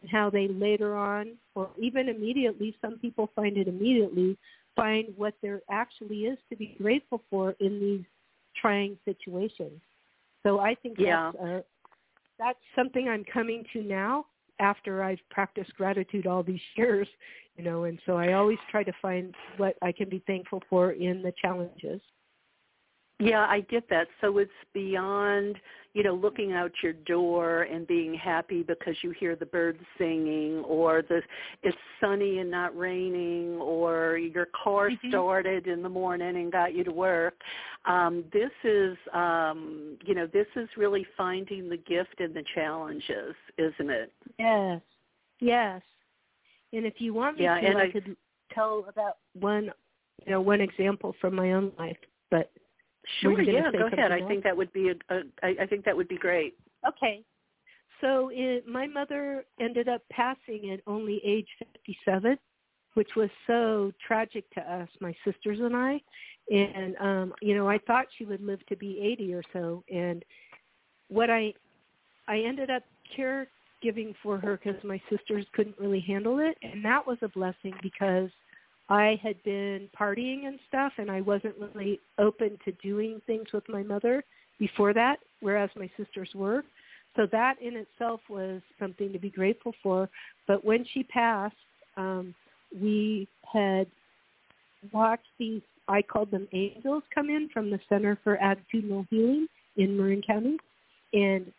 and 0.00 0.10
how 0.10 0.28
they 0.28 0.46
later 0.48 0.94
on 0.94 1.32
or 1.54 1.70
even 1.78 2.10
immediately, 2.10 2.76
some 2.82 2.98
people 2.98 3.30
find 3.34 3.56
it 3.56 3.66
immediately, 3.66 4.36
find 4.76 5.06
what 5.16 5.34
there 5.40 5.62
actually 5.70 6.24
is 6.26 6.38
to 6.50 6.56
be 6.56 6.76
grateful 6.76 7.22
for 7.30 7.56
in 7.60 7.80
these 7.80 8.04
trying 8.60 8.98
situations. 9.06 9.80
So 10.42 10.60
I 10.60 10.74
think 10.74 10.96
yeah. 10.98 11.32
that's, 11.32 11.44
uh, 11.44 11.60
that's 12.38 12.58
something 12.76 13.08
I'm 13.08 13.24
coming 13.24 13.64
to 13.72 13.82
now 13.82 14.26
after 14.60 15.02
I've 15.02 15.20
practiced 15.30 15.74
gratitude 15.74 16.26
all 16.26 16.42
these 16.42 16.60
years, 16.76 17.08
you 17.56 17.64
know, 17.64 17.84
and 17.84 17.98
so 18.06 18.16
I 18.16 18.34
always 18.34 18.58
try 18.70 18.84
to 18.84 18.92
find 19.02 19.34
what 19.56 19.76
I 19.82 19.92
can 19.92 20.08
be 20.08 20.22
thankful 20.26 20.62
for 20.70 20.92
in 20.92 21.22
the 21.22 21.32
challenges. 21.40 22.00
Yeah, 23.20 23.46
I 23.48 23.60
get 23.60 23.88
that. 23.90 24.08
So 24.20 24.38
it's 24.38 24.50
beyond, 24.72 25.56
you 25.92 26.02
know, 26.02 26.14
looking 26.14 26.52
out 26.52 26.72
your 26.82 26.94
door 26.94 27.62
and 27.62 27.86
being 27.86 28.14
happy 28.14 28.62
because 28.62 28.96
you 29.02 29.10
hear 29.10 29.36
the 29.36 29.46
birds 29.46 29.80
singing 29.98 30.64
or 30.66 31.02
the 31.02 31.20
it's 31.62 31.76
sunny 32.00 32.38
and 32.38 32.50
not 32.50 32.76
raining 32.76 33.56
or 33.56 34.16
your 34.16 34.48
car 34.64 34.88
mm-hmm. 34.88 35.10
started 35.10 35.66
in 35.66 35.82
the 35.82 35.88
morning 35.88 36.36
and 36.36 36.50
got 36.50 36.74
you 36.74 36.82
to 36.84 36.92
work. 36.92 37.34
Um 37.84 38.24
this 38.32 38.50
is 38.64 38.96
um 39.12 39.98
you 40.04 40.14
know, 40.14 40.26
this 40.26 40.46
is 40.56 40.68
really 40.76 41.06
finding 41.16 41.68
the 41.68 41.76
gift 41.76 42.20
in 42.20 42.32
the 42.32 42.44
challenges, 42.54 43.34
isn't 43.58 43.90
it? 43.90 44.12
Yes. 44.38 44.80
Yes. 45.40 45.82
And 46.72 46.86
if 46.86 46.94
you 46.98 47.12
want 47.12 47.36
me 47.36 47.44
yeah, 47.44 47.60
to 47.60 47.68
I, 47.68 47.82
I 47.82 47.90
could 47.90 48.16
tell 48.54 48.86
about 48.88 49.18
one 49.34 49.70
you 50.24 50.32
know, 50.32 50.40
one 50.40 50.60
example 50.60 51.14
from 51.20 51.34
my 51.34 51.52
own 51.52 51.72
life, 51.78 51.96
but 52.30 52.50
Sure. 53.20 53.40
Yeah. 53.42 53.70
Go 53.72 53.86
ahead. 53.86 54.12
Else? 54.12 54.22
I 54.24 54.28
think 54.28 54.44
that 54.44 54.56
would 54.56 54.72
be 54.72 54.90
a. 54.90 55.14
a 55.14 55.22
I, 55.42 55.54
I 55.62 55.66
think 55.66 55.84
that 55.84 55.96
would 55.96 56.08
be 56.08 56.16
great. 56.16 56.54
Okay. 56.86 57.22
So 58.00 58.30
it, 58.32 58.66
my 58.66 58.86
mother 58.86 59.44
ended 59.60 59.88
up 59.88 60.02
passing 60.10 60.70
at 60.72 60.80
only 60.86 61.20
age 61.24 61.48
57, 61.58 62.38
which 62.94 63.10
was 63.14 63.28
so 63.46 63.92
tragic 64.06 64.48
to 64.54 64.60
us, 64.60 64.88
my 65.00 65.14
sisters 65.24 65.58
and 65.60 65.76
I. 65.76 66.00
And 66.50 66.96
um, 66.96 67.34
you 67.40 67.54
know, 67.54 67.68
I 67.68 67.78
thought 67.78 68.06
she 68.16 68.24
would 68.24 68.40
live 68.40 68.64
to 68.66 68.76
be 68.76 68.98
80 69.00 69.34
or 69.34 69.42
so. 69.52 69.84
And 69.92 70.24
what 71.08 71.30
I 71.30 71.52
I 72.26 72.38
ended 72.40 72.70
up 72.70 72.82
caregiving 73.16 74.14
for 74.22 74.38
her 74.38 74.58
because 74.62 74.82
my 74.82 75.00
sisters 75.10 75.46
couldn't 75.52 75.78
really 75.78 76.00
handle 76.00 76.38
it, 76.38 76.56
and 76.62 76.84
that 76.84 77.06
was 77.06 77.18
a 77.22 77.28
blessing 77.28 77.74
because 77.82 78.30
I 78.90 79.20
had 79.22 79.40
been 79.44 79.88
partying 79.98 80.46
and 80.46 80.58
stuff, 80.68 80.92
and 80.98 81.10
I 81.10 81.20
wasn't 81.20 81.54
really 81.58 82.00
open 82.18 82.58
to 82.64 82.72
doing 82.82 83.22
things 83.26 83.46
with 83.52 83.62
my 83.68 83.84
mother 83.84 84.24
before 84.58 84.92
that, 84.92 85.20
whereas 85.40 85.70
my 85.76 85.88
sisters 85.96 86.28
were. 86.34 86.64
So 87.16 87.26
that 87.30 87.54
in 87.62 87.76
itself 87.76 88.20
was 88.28 88.60
something 88.78 89.12
to 89.12 89.18
be 89.18 89.30
grateful 89.30 89.74
for. 89.82 90.08
But 90.48 90.64
when 90.64 90.84
she 90.92 91.04
passed, 91.04 91.54
um, 91.96 92.34
we 92.80 93.28
had 93.52 93.86
watched 94.92 95.28
these, 95.38 95.62
I 95.86 96.02
called 96.02 96.32
them 96.32 96.48
angels, 96.52 97.04
come 97.14 97.30
in 97.30 97.48
from 97.52 97.70
the 97.70 97.80
Center 97.88 98.18
for 98.24 98.38
Attitudinal 98.38 99.06
Healing 99.08 99.46
in 99.76 99.96
Marin 99.96 100.22
County. 100.22 100.56
And 101.12 101.52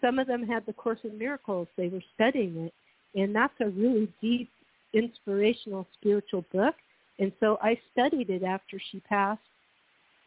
some 0.00 0.18
of 0.18 0.26
them 0.28 0.46
had 0.46 0.66
the 0.66 0.72
Course 0.72 0.98
in 1.02 1.18
Miracles. 1.18 1.68
They 1.76 1.88
were 1.88 2.02
studying 2.14 2.56
it. 2.56 2.74
And 3.20 3.34
that's 3.34 3.54
a 3.60 3.68
really 3.70 4.08
deep 4.20 4.48
inspirational 4.92 5.86
spiritual 5.94 6.44
book. 6.52 6.74
And 7.18 7.32
so 7.40 7.58
I 7.62 7.78
studied 7.92 8.30
it 8.30 8.42
after 8.42 8.80
she 8.90 9.00
passed 9.00 9.40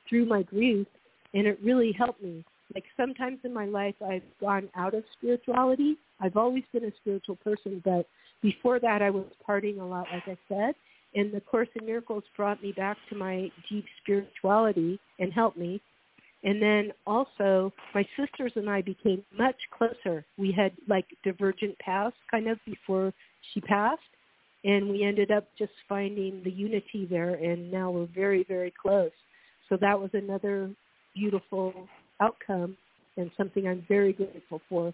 through 0.08 0.26
my 0.26 0.44
grief, 0.44 0.88
and 1.34 1.48
it 1.48 1.60
really 1.64 1.92
helped 1.92 2.22
me. 2.22 2.44
Like 2.74 2.86
sometimes 2.98 3.40
in 3.44 3.54
my 3.54 3.66
life, 3.66 3.96
I've 4.06 4.24
gone 4.40 4.70
out 4.76 4.94
of 4.94 5.04
spirituality. 5.18 5.98
I've 6.20 6.38
always 6.38 6.64
been 6.72 6.86
a 6.86 6.92
spiritual 7.02 7.36
person, 7.38 7.82
but 7.84 8.08
before 8.42 8.80
that, 8.80 9.02
I 9.02 9.10
was 9.10 9.26
partying 9.48 9.80
a 9.80 9.84
lot, 9.84 10.08
like 10.12 10.28
I 10.28 10.38
said. 10.48 10.76
And 11.16 11.32
the 11.32 11.42
Course 11.42 11.70
in 11.80 11.86
Miracles 11.86 12.24
brought 12.36 12.62
me 12.62 12.72
back 12.72 12.98
to 13.10 13.16
my 13.16 13.52
deep 13.70 13.86
spirituality 14.02 15.00
and 15.20 15.32
helped 15.32 15.58
me. 15.58 15.82
And 16.44 16.62
then 16.62 16.92
also, 17.08 17.72
my 17.96 18.06
sisters 18.18 18.52
and 18.56 18.70
I 18.70 18.82
became 18.82 19.24
much 19.38 19.56
closer. 19.78 20.26
We 20.38 20.52
had 20.52 20.74
like 20.90 21.06
divergent 21.24 21.78
paths 21.80 22.16
kind 22.30 22.48
of 22.48 22.58
before 22.66 23.14
she 23.54 23.62
passed 23.62 24.02
and 24.64 24.90
we 24.90 25.04
ended 25.04 25.32
up 25.32 25.48
just 25.58 25.72
finding 25.90 26.42
the 26.44 26.52
unity 26.52 27.06
there 27.10 27.36
and 27.36 27.72
now 27.72 27.92
we're 27.92 28.08
very 28.14 28.44
very 28.44 28.74
close. 28.82 29.12
So 29.70 29.78
that 29.82 30.00
was 30.00 30.10
another 30.14 30.70
beautiful 31.16 31.74
outcome 32.22 32.78
and 33.18 33.30
something 33.38 33.68
i'm 33.68 33.86
very 33.88 34.14
grateful 34.14 34.62
for 34.70 34.94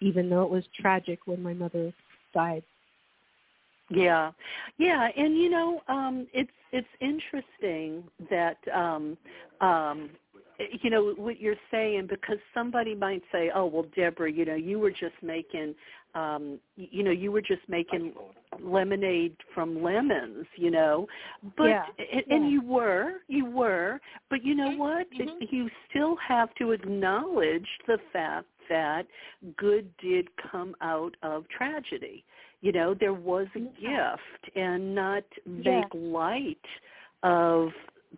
even 0.00 0.28
though 0.28 0.42
it 0.42 0.50
was 0.50 0.64
tragic 0.80 1.18
when 1.26 1.42
my 1.42 1.52
mother 1.52 1.92
died. 2.34 2.62
Yeah. 3.90 4.32
Yeah 4.78 5.08
and 5.16 5.36
you 5.36 5.50
know 5.50 5.80
um 5.88 6.26
it's 6.32 6.50
it's 6.72 6.88
interesting 7.00 8.04
that 8.30 8.58
um 8.74 9.16
um 9.60 10.10
you 10.82 10.90
know 10.90 11.14
what 11.16 11.40
you're 11.40 11.54
saying 11.70 12.06
because 12.08 12.38
somebody 12.54 12.94
might 12.94 13.22
say 13.30 13.50
oh 13.54 13.66
well 13.66 13.86
deborah 13.94 14.30
you 14.30 14.44
know 14.44 14.54
you 14.54 14.78
were 14.78 14.90
just 14.90 15.14
making 15.22 15.74
um 16.16 16.58
you 16.76 17.02
know 17.02 17.10
you 17.10 17.30
were 17.30 17.40
just 17.40 17.62
making 17.68 18.12
lemonade 18.60 19.36
from 19.54 19.82
lemons 19.82 20.46
you 20.56 20.70
know 20.70 21.06
but 21.56 21.66
yeah. 21.66 21.84
and, 21.98 22.22
and 22.30 22.44
yeah. 22.44 22.50
you 22.50 22.62
were 22.62 23.12
you 23.28 23.44
were 23.44 24.00
but 24.30 24.42
you 24.44 24.54
know 24.54 24.70
what 24.76 25.06
mm-hmm. 25.12 25.44
you 25.50 25.68
still 25.88 26.16
have 26.26 26.52
to 26.54 26.72
acknowledge 26.72 27.68
the 27.86 27.98
fact 28.12 28.46
that 28.68 29.02
good 29.56 29.88
did 29.98 30.28
come 30.50 30.74
out 30.80 31.14
of 31.22 31.44
tragedy 31.48 32.24
you 32.62 32.72
know 32.72 32.94
there 32.98 33.14
was 33.14 33.46
a 33.54 33.60
yeah. 33.80 34.16
gift 34.16 34.56
and 34.56 34.94
not 34.94 35.24
make 35.44 35.84
yeah. 35.92 36.00
light 36.00 36.56
of 37.22 37.68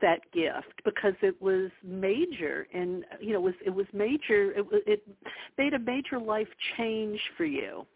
that 0.00 0.20
gift 0.32 0.82
because 0.84 1.14
it 1.22 1.40
was 1.40 1.70
major 1.82 2.66
and 2.72 3.04
you 3.20 3.32
know 3.32 3.38
it 3.38 3.42
was 3.42 3.54
it 3.66 3.74
was 3.74 3.86
major 3.92 4.52
it 4.52 4.66
it 4.86 5.08
made 5.56 5.74
a 5.74 5.78
major 5.78 6.18
life 6.18 6.48
change 6.76 7.20
for 7.36 7.44
you. 7.44 7.86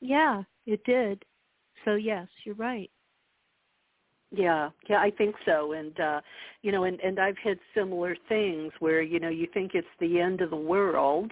Yeah 0.00 0.42
it 0.66 0.82
did. 0.84 1.24
So 1.84 1.94
yes 1.94 2.28
you're 2.44 2.54
right. 2.54 2.90
Yeah 4.30 4.70
yeah 4.88 4.98
i 5.00 5.10
think 5.10 5.34
so. 5.44 5.72
And 5.72 5.98
uh 6.00 6.20
you 6.62 6.72
know 6.72 6.84
and 6.84 7.00
and 7.00 7.18
i've 7.18 7.38
had 7.38 7.58
similar 7.74 8.16
things 8.28 8.72
where 8.80 9.02
you 9.02 9.20
know 9.20 9.28
you 9.28 9.46
think 9.52 9.72
it's 9.74 9.86
the 10.00 10.20
end 10.20 10.40
of 10.40 10.50
the 10.50 10.56
world 10.56 11.30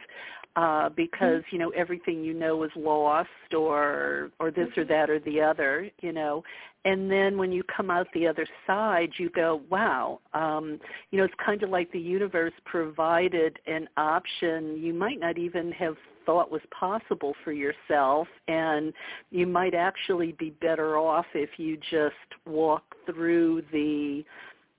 uh 0.56 0.88
because 0.90 1.42
you 1.50 1.58
know 1.58 1.70
everything 1.70 2.22
you 2.22 2.34
know 2.34 2.62
is 2.62 2.70
lost 2.76 3.28
or 3.56 4.30
or 4.38 4.50
this 4.50 4.68
or 4.76 4.84
that 4.84 5.08
or 5.08 5.18
the 5.20 5.40
other 5.40 5.90
you 6.00 6.12
know 6.12 6.42
and 6.84 7.10
then 7.10 7.38
when 7.38 7.52
you 7.52 7.62
come 7.74 7.90
out 7.90 8.06
the 8.14 8.26
other 8.26 8.46
side 8.66 9.10
you 9.18 9.30
go 9.30 9.62
wow 9.70 10.20
um 10.34 10.78
you 11.10 11.18
know 11.18 11.24
it's 11.24 11.34
kind 11.44 11.62
of 11.62 11.70
like 11.70 11.90
the 11.92 11.98
universe 11.98 12.52
provided 12.64 13.58
an 13.66 13.88
option 13.96 14.76
you 14.80 14.92
might 14.92 15.20
not 15.20 15.38
even 15.38 15.70
have 15.72 15.96
thought 16.24 16.50
was 16.50 16.62
possible 16.78 17.34
for 17.42 17.52
yourself 17.52 18.28
and 18.48 18.92
you 19.30 19.46
might 19.46 19.74
actually 19.74 20.32
be 20.38 20.50
better 20.60 20.96
off 20.96 21.26
if 21.34 21.50
you 21.56 21.76
just 21.90 22.14
walk 22.46 22.84
through 23.06 23.62
the 23.72 24.24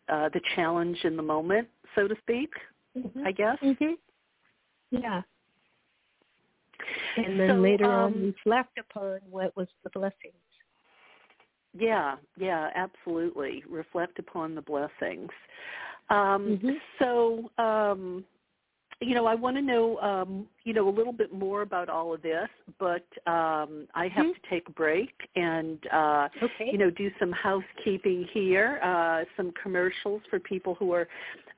uh 0.09 0.29
the 0.33 0.41
challenge 0.55 0.97
in 1.03 1.17
the 1.17 1.23
moment 1.23 1.67
so 1.95 2.07
to 2.07 2.15
speak 2.21 2.49
mm-hmm. 2.97 3.25
i 3.25 3.31
guess 3.31 3.57
mm-hmm. 3.61 3.93
yeah 4.91 5.21
and 7.17 7.39
then 7.39 7.49
so, 7.49 7.55
later 7.55 7.85
um, 7.85 8.13
on 8.13 8.21
reflect 8.21 8.77
upon 8.77 9.19
what 9.29 9.55
was 9.55 9.67
the 9.83 9.89
blessings. 9.91 10.33
Yeah, 11.77 12.15
yeah, 12.37 12.69
absolutely. 12.75 13.63
Reflect 13.69 14.19
upon 14.19 14.55
the 14.55 14.61
blessings. 14.61 15.29
Um, 16.09 16.59
mm-hmm. 16.61 16.69
So, 16.99 17.49
um, 17.63 18.23
you 18.99 19.15
know, 19.15 19.25
I 19.25 19.35
want 19.35 19.57
to 19.57 19.61
know, 19.61 19.97
um, 19.99 20.47
you 20.63 20.73
know, 20.73 20.87
a 20.87 20.91
little 20.91 21.13
bit 21.13 21.33
more 21.33 21.61
about 21.61 21.89
all 21.89 22.13
of 22.13 22.21
this, 22.21 22.47
but 22.79 23.05
um, 23.27 23.87
I 23.95 24.07
have 24.13 24.25
mm-hmm. 24.25 24.31
to 24.31 24.49
take 24.49 24.67
a 24.69 24.71
break 24.71 25.11
and, 25.35 25.79
uh, 25.91 26.29
okay. 26.41 26.69
you 26.71 26.77
know, 26.77 26.89
do 26.89 27.09
some 27.19 27.31
housekeeping 27.31 28.27
here, 28.33 28.79
uh, 28.83 29.23
some 29.35 29.51
commercials 29.61 30.21
for 30.29 30.39
people 30.39 30.75
who 30.75 30.93
are 30.93 31.07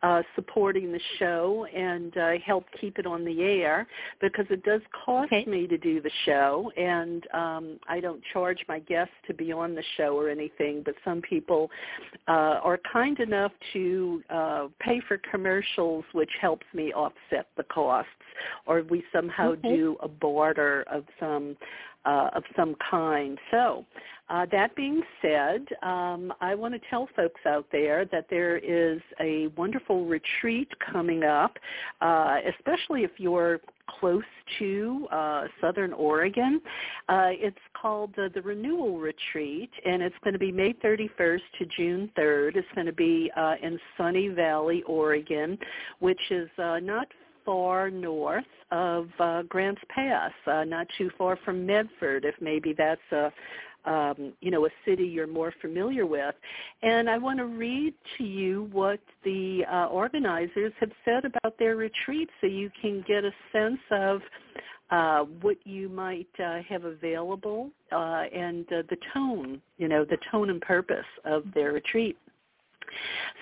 uh, 0.03 0.21
supporting 0.36 0.91
the 0.91 0.99
show 1.19 1.65
and 1.75 2.15
uh, 2.17 2.31
help 2.45 2.65
keep 2.79 2.99
it 2.99 3.05
on 3.05 3.25
the 3.25 3.41
air 3.41 3.88
because 4.21 4.45
it 4.49 4.63
does 4.63 4.81
cost 5.05 5.31
okay. 5.31 5.49
me 5.49 5.67
to 5.67 5.77
do 5.77 6.01
the 6.01 6.12
show 6.25 6.71
and 6.77 7.25
um, 7.34 7.79
I 7.88 7.99
don't 7.99 8.21
charge 8.34 8.60
my 8.67 8.79
guests 8.79 9.13
to 9.27 9.34
be 9.34 9.51
on 9.51 9.75
the 9.75 9.84
show 9.97 10.17
or 10.17 10.29
anything 10.29 10.81
but 10.86 10.95
some 11.03 11.21
people 11.21 11.69
uh, 12.27 12.60
are 12.63 12.79
kind 12.91 13.19
enough 13.19 13.51
to 13.73 14.21
uh, 14.29 14.67
pay 14.79 15.01
for 15.08 15.19
commercials 15.31 16.05
which 16.13 16.31
helps 16.39 16.65
me 16.73 16.93
offset 16.93 17.47
the 17.58 17.63
costs 17.63 18.10
or 18.65 18.84
we 18.89 19.03
somehow 19.13 19.51
okay. 19.51 19.75
do 19.75 19.97
a 20.01 20.08
barter 20.08 20.86
of 20.91 21.03
some 21.19 21.55
uh, 22.06 22.30
of 22.34 22.44
some 22.56 22.76
kind. 22.89 23.38
So 23.52 23.86
uh, 24.30 24.46
that 24.52 24.76
being 24.76 25.02
said, 25.22 25.65
um, 25.84 26.34
I 26.41 26.56
want 26.56 26.74
to 26.74 26.80
tell 26.89 27.08
folks 27.15 27.41
out 27.46 27.68
there 27.72 28.06
that 28.06 28.26
there 28.30 28.58
is 28.58 29.00
a 29.20 29.48
wonderful 29.56 30.06
retreat 30.06 30.68
coming 30.91 31.24
up, 31.24 31.58
uh, 32.02 32.38
especially 32.58 33.04
if 33.04 33.12
you're 33.18 33.60
close 34.00 34.24
to 34.58 35.08
uh, 35.12 35.44
Southern 35.62 35.94
Oregon. 35.94 36.60
Uh, 37.08 37.30
it's 37.32 37.58
called 37.80 38.13
uh, 38.18 38.30
the 38.34 38.41
Renewal 38.41 39.00
Retreat, 39.00 39.70
and 39.86 40.02
it's 40.02 40.15
going 40.24 40.34
to 40.34 40.39
be 40.39 40.52
May 40.52 40.74
31st 40.74 41.41
to 41.60 41.65
June 41.78 42.12
3rd. 42.18 42.56
It's 42.56 42.68
going 42.74 42.88
to 42.88 42.94
be 42.94 43.32
uh, 43.38 43.56
in 43.62 43.80
Sunny 43.96 44.30
Valley, 44.30 44.82
Oregon, 44.88 45.58
which 46.00 46.20
is 46.32 46.50
uh, 46.58 46.80
not 46.80 47.08
far 47.45 47.89
north 47.89 48.43
of 48.71 49.08
uh, 49.19 49.43
Grants 49.43 49.81
Pass, 49.89 50.31
uh, 50.47 50.63
not 50.63 50.88
too 50.97 51.10
far 51.17 51.38
from 51.45 51.65
Medford, 51.65 52.25
if 52.25 52.36
maybe 52.41 52.73
that's 52.77 53.01
a 53.12 53.31
um, 53.86 54.34
you 54.41 54.51
know, 54.51 54.65
a 54.65 54.69
city 54.84 55.03
you're 55.03 55.27
more 55.27 55.53
familiar 55.62 56.05
with. 56.05 56.36
And 56.81 57.10
I 57.10 57.17
want 57.17 57.39
to 57.39 57.45
read 57.45 57.93
to 58.17 58.23
you 58.23 58.67
what 58.71 58.99
the 59.23 59.63
uh, 59.71 59.86
organizers 59.88 60.73
have 60.79 60.91
said 61.03 61.25
about 61.25 61.58
their 61.60 61.75
retreat 61.75 62.29
so 62.41 62.47
you 62.47 62.71
can 62.81 63.03
get 63.08 63.23
a 63.23 63.31
sense 63.51 63.79
of 63.91 64.21
uh, 64.91 65.23
what 65.41 65.58
you 65.65 65.89
might 65.89 66.27
uh, 66.43 66.60
have 66.67 66.86
available 66.86 67.69
uh, 67.91 68.23
and 68.34 68.65
uh, 68.71 68.84
the 68.89 68.97
tone, 69.13 69.62
you 69.77 69.88
know, 69.88 70.05
the 70.05 70.17
tone 70.31 70.49
and 70.49 70.62
purpose 70.62 71.05
of 71.25 71.43
their 71.53 71.71
retreat. 71.71 72.17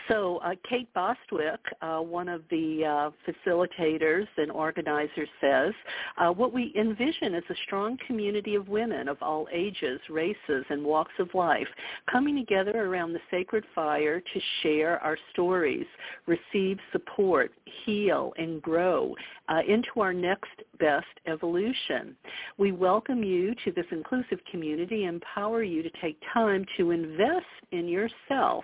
So 0.09 0.37
uh, 0.37 0.51
Kate 0.69 0.93
Bostwick, 0.93 1.59
uh, 1.81 1.99
one 1.99 2.27
of 2.27 2.41
the 2.49 2.83
uh, 2.85 3.31
facilitators 3.31 4.27
and 4.37 4.51
organizers, 4.51 5.29
says, 5.39 5.73
uh, 6.17 6.29
what 6.29 6.53
we 6.53 6.73
envision 6.77 7.35
is 7.35 7.43
a 7.49 7.55
strong 7.65 7.97
community 8.05 8.55
of 8.55 8.67
women 8.67 9.07
of 9.07 9.17
all 9.21 9.47
ages, 9.53 9.99
races, 10.09 10.65
and 10.69 10.83
walks 10.83 11.13
of 11.19 11.29
life 11.33 11.67
coming 12.11 12.35
together 12.35 12.85
around 12.85 13.13
the 13.13 13.19
sacred 13.31 13.63
fire 13.73 14.19
to 14.19 14.39
share 14.61 14.99
our 14.99 15.17
stories, 15.31 15.85
receive 16.25 16.77
support, 16.91 17.51
heal, 17.85 18.33
and 18.37 18.61
grow 18.61 19.15
uh, 19.49 19.59
into 19.67 19.99
our 19.99 20.13
next 20.13 20.51
best 20.79 21.05
evolution. 21.27 22.15
We 22.57 22.71
welcome 22.71 23.23
you 23.23 23.55
to 23.65 23.71
this 23.71 23.85
inclusive 23.91 24.39
community, 24.51 25.05
empower 25.05 25.63
you 25.63 25.83
to 25.83 25.89
take 26.01 26.17
time 26.33 26.65
to 26.77 26.91
invest 26.91 27.45
in 27.71 27.87
yourself. 27.87 28.63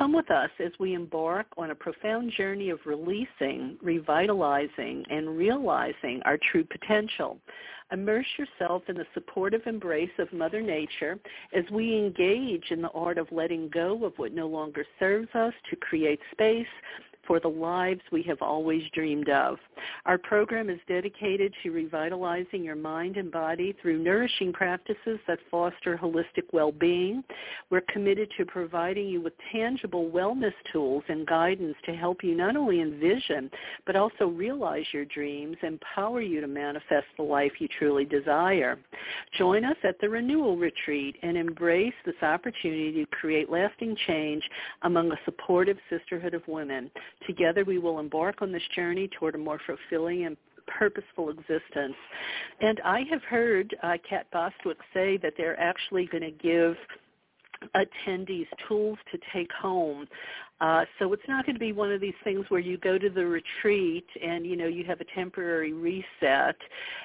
Come 0.00 0.14
with 0.14 0.30
us 0.30 0.48
as 0.64 0.72
we 0.80 0.94
embark 0.94 1.46
on 1.58 1.72
a 1.72 1.74
profound 1.74 2.32
journey 2.34 2.70
of 2.70 2.78
releasing, 2.86 3.76
revitalizing, 3.82 5.04
and 5.10 5.36
realizing 5.36 6.22
our 6.24 6.38
true 6.50 6.64
potential. 6.64 7.36
Immerse 7.92 8.24
yourself 8.38 8.82
in 8.88 8.96
the 8.96 9.04
supportive 9.12 9.60
embrace 9.66 10.08
of 10.18 10.32
Mother 10.32 10.62
Nature 10.62 11.18
as 11.54 11.64
we 11.70 11.98
engage 11.98 12.70
in 12.70 12.80
the 12.80 12.88
art 12.92 13.18
of 13.18 13.30
letting 13.30 13.68
go 13.68 14.02
of 14.06 14.14
what 14.16 14.32
no 14.32 14.46
longer 14.46 14.86
serves 14.98 15.28
us 15.34 15.52
to 15.68 15.76
create 15.76 16.20
space 16.32 16.66
for 17.30 17.38
the 17.38 17.46
lives 17.46 18.00
we 18.10 18.24
have 18.24 18.42
always 18.42 18.82
dreamed 18.92 19.28
of. 19.28 19.56
Our 20.04 20.18
program 20.18 20.68
is 20.68 20.80
dedicated 20.88 21.54
to 21.62 21.70
revitalizing 21.70 22.64
your 22.64 22.74
mind 22.74 23.16
and 23.16 23.30
body 23.30 23.72
through 23.80 24.02
nourishing 24.02 24.52
practices 24.52 25.20
that 25.28 25.38
foster 25.48 25.96
holistic 25.96 26.52
well-being. 26.52 27.22
We're 27.70 27.82
committed 27.82 28.32
to 28.36 28.44
providing 28.44 29.06
you 29.06 29.20
with 29.20 29.34
tangible 29.52 30.10
wellness 30.10 30.54
tools 30.72 31.04
and 31.06 31.24
guidance 31.24 31.76
to 31.86 31.94
help 31.94 32.24
you 32.24 32.34
not 32.34 32.56
only 32.56 32.80
envision, 32.80 33.48
but 33.86 33.94
also 33.94 34.26
realize 34.26 34.86
your 34.92 35.04
dreams, 35.04 35.56
empower 35.62 36.22
you 36.22 36.40
to 36.40 36.48
manifest 36.48 37.06
the 37.16 37.22
life 37.22 37.52
you 37.60 37.68
truly 37.78 38.06
desire. 38.06 38.76
Join 39.38 39.64
us 39.64 39.76
at 39.84 40.00
the 40.00 40.08
Renewal 40.08 40.56
Retreat 40.56 41.14
and 41.22 41.36
embrace 41.36 41.94
this 42.04 42.20
opportunity 42.22 42.90
to 43.04 43.06
create 43.12 43.48
lasting 43.48 43.96
change 44.08 44.42
among 44.82 45.12
a 45.12 45.20
supportive 45.24 45.78
sisterhood 45.88 46.34
of 46.34 46.42
women. 46.48 46.90
Together 47.26 47.64
we 47.64 47.78
will 47.78 47.98
embark 47.98 48.42
on 48.42 48.52
this 48.52 48.62
journey 48.74 49.08
toward 49.18 49.34
a 49.34 49.38
more 49.38 49.60
fulfilling 49.66 50.26
and 50.26 50.36
purposeful 50.66 51.30
existence. 51.30 51.96
And 52.60 52.80
I 52.84 53.02
have 53.10 53.22
heard 53.22 53.76
uh, 53.82 53.94
Kat 54.08 54.26
Bostwick 54.32 54.78
say 54.94 55.16
that 55.18 55.34
they're 55.36 55.58
actually 55.58 56.06
going 56.06 56.22
to 56.22 56.30
give 56.30 56.76
attendees 57.74 58.46
tools 58.66 58.98
to 59.12 59.18
take 59.32 59.50
home 59.52 60.06
uh, 60.60 60.84
so 60.98 61.12
it's 61.12 61.22
not 61.26 61.46
going 61.46 61.54
to 61.54 61.60
be 61.60 61.72
one 61.72 61.90
of 61.90 62.00
these 62.00 62.14
things 62.22 62.44
where 62.50 62.60
you 62.60 62.76
go 62.78 62.98
to 62.98 63.08
the 63.08 63.24
retreat 63.24 64.06
and 64.22 64.46
you 64.46 64.56
know 64.56 64.66
you 64.66 64.84
have 64.84 65.00
a 65.00 65.04
temporary 65.14 65.72
reset, 65.72 66.56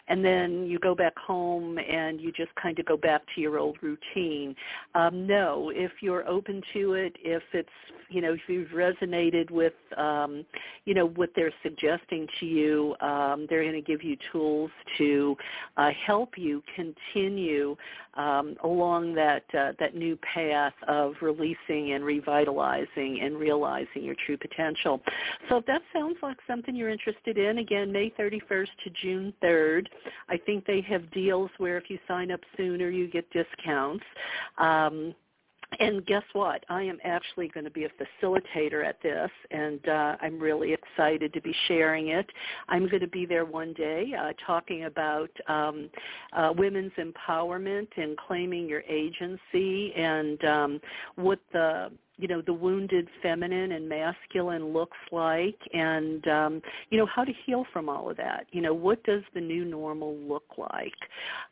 and 0.08 0.24
then 0.24 0.66
you 0.66 0.78
go 0.80 0.94
back 0.94 1.18
home 1.18 1.78
and 1.78 2.20
you 2.20 2.32
just 2.32 2.54
kind 2.56 2.78
of 2.80 2.86
go 2.86 2.98
back 2.98 3.22
to 3.34 3.42
your 3.42 3.58
old 3.58 3.78
routine. 3.82 4.56
Um, 4.94 5.26
no, 5.26 5.72
if 5.74 5.92
you're 6.02 6.28
open 6.28 6.62
to 6.74 6.94
it, 6.94 7.16
if 7.22 7.44
it's 7.54 7.70
you 8.10 8.22
know 8.22 8.34
if 8.34 8.42
you've 8.48 8.70
resonated 8.70 9.50
with 9.52 9.74
um, 9.98 10.46
you 10.84 10.94
know 10.94 11.08
what 11.08 11.30
they're 11.36 11.54
suggesting 11.64 12.28
to 12.42 12.46
you, 12.46 12.96
um, 13.00 13.48
they're 13.50 13.64
going 13.64 13.74
to 13.74 13.82
give 13.82 14.04
you 14.04 14.18
tools 14.34 14.72
to 14.98 15.36
uh, 15.78 15.92
help 16.06 16.38
you 16.38 16.62
continue 16.76 17.76
um, 18.16 18.56
along 18.64 19.16
that 19.16 19.44
uh, 19.58 19.72
that 19.80 19.96
new 19.96 20.18
path 20.18 20.74
of 20.90 21.14
releasing 21.22 21.94
and 21.94 22.04
revitalizing 22.04 23.22
and 23.22 23.38
realizing 23.46 24.04
your 24.04 24.16
true 24.26 24.38
potential. 24.38 25.02
So 25.50 25.58
if 25.58 25.66
that 25.68 25.82
sounds 25.94 26.18
like 26.24 26.38
something 26.48 26.76
you're 26.76 26.90
interested 26.90 27.38
in, 27.38 27.60
again, 27.60 27.92
May 27.92 28.10
31st 28.20 28.74
to 28.84 28.90
June 29.02 29.34
3rd, 29.44 29.88
I 30.30 30.38
think 30.38 30.66
they 30.66 30.82
have 30.82 31.12
deals 31.12 31.52
where 31.58 31.78
if 31.78 31.90
you 31.90 32.00
sign 32.08 32.32
up 32.32 32.40
sooner, 32.58 32.90
you 32.90 33.08
get 33.08 33.26
discounts. 33.32 34.06
Um, 34.58 35.14
and 35.80 36.06
guess 36.06 36.24
what? 36.34 36.64
I 36.70 36.84
am 36.84 37.00
actually 37.04 37.48
going 37.50 37.64
to 37.64 37.72
be 37.72 37.86
a 37.86 37.90
facilitator 37.90 38.86
at 38.86 39.02
this, 39.02 39.30
and 39.52 39.86
uh, 39.88 40.16
I'm 40.22 40.40
really 40.40 40.74
excited 40.74 41.34
to 41.34 41.42
be 41.42 41.54
sharing 41.68 42.10
it. 42.10 42.30
I'm 42.70 42.88
going 42.88 43.02
to 43.02 43.08
be 43.08 43.26
there 43.26 43.46
one 43.46 43.74
day 43.74 44.14
uh, 44.18 44.34
talking 44.46 44.86
about 44.86 45.30
um, 45.48 45.90
uh, 46.34 46.54
women's 46.56 46.94
empowerment 46.98 47.88
and 47.98 48.18
claiming 48.18 48.70
your 48.70 48.82
agency 48.82 49.94
and 49.96 50.44
um, 50.46 50.82
what 51.16 51.40
the 51.52 51.92
you 52.18 52.28
know 52.28 52.42
the 52.42 52.54
wounded 52.54 53.08
feminine 53.22 53.74
and 53.74 53.88
masculine 53.88 54.74
looks 54.74 54.98
like 55.12 55.58
and 55.74 56.28
um 56.28 56.62
you 56.90 56.98
know 56.98 57.06
how 57.06 57.24
to 57.24 57.32
heal 57.46 57.66
from 57.74 57.90
all 57.90 58.10
of 58.10 58.18
that. 58.18 58.48
You 58.52 58.62
know 58.62 58.74
what 58.74 59.04
does 59.04 59.24
the 59.34 59.42
new 59.42 59.66
normal 59.66 60.16
look 60.18 60.46
like? 60.58 60.94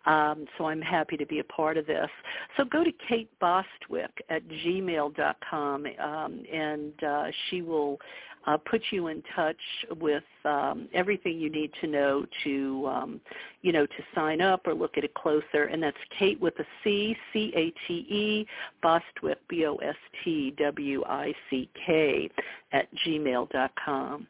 Um 0.06 0.45
so 0.58 0.65
i'm 0.65 0.82
happy 0.82 1.17
to 1.17 1.26
be 1.26 1.39
a 1.39 1.43
part 1.45 1.78
of 1.78 1.86
this. 1.86 2.10
So 2.58 2.63
go 2.63 2.84
to 2.84 2.91
kate 3.08 3.30
bostwick 3.39 4.12
at 4.30 4.47
gmail 4.47 5.15
dot 5.15 5.38
com 5.49 5.86
um 5.99 6.43
and 6.52 7.04
uh 7.04 7.26
she 7.49 7.62
will 7.62 7.99
uh, 8.45 8.58
put 8.58 8.82
you 8.91 9.08
in 9.08 9.23
touch 9.36 9.58
with 9.99 10.23
um, 10.45 10.89
everything 10.93 11.39
you 11.39 11.49
need 11.49 11.71
to 11.82 11.88
know 11.88 12.25
to, 12.43 12.86
um, 12.88 13.21
you 13.62 13.71
know, 13.71 13.86
to 13.86 14.03
sign 14.13 14.41
up 14.41 14.67
or 14.67 14.73
look 14.73 14.97
at 14.97 15.03
it 15.03 15.13
closer. 15.13 15.63
And 15.71 15.82
that's 15.82 15.95
Kate 16.17 16.39
with 16.41 16.53
a 16.60 16.65
C, 16.84 17.15
C-A-T-E, 17.32 18.45
Bostwick, 18.82 19.39
B-O-S-T-W-I-C-K, 19.47 19.89
at 22.73 22.88
gmail 23.06 23.49
dot 23.51 23.71
com. 23.84 24.27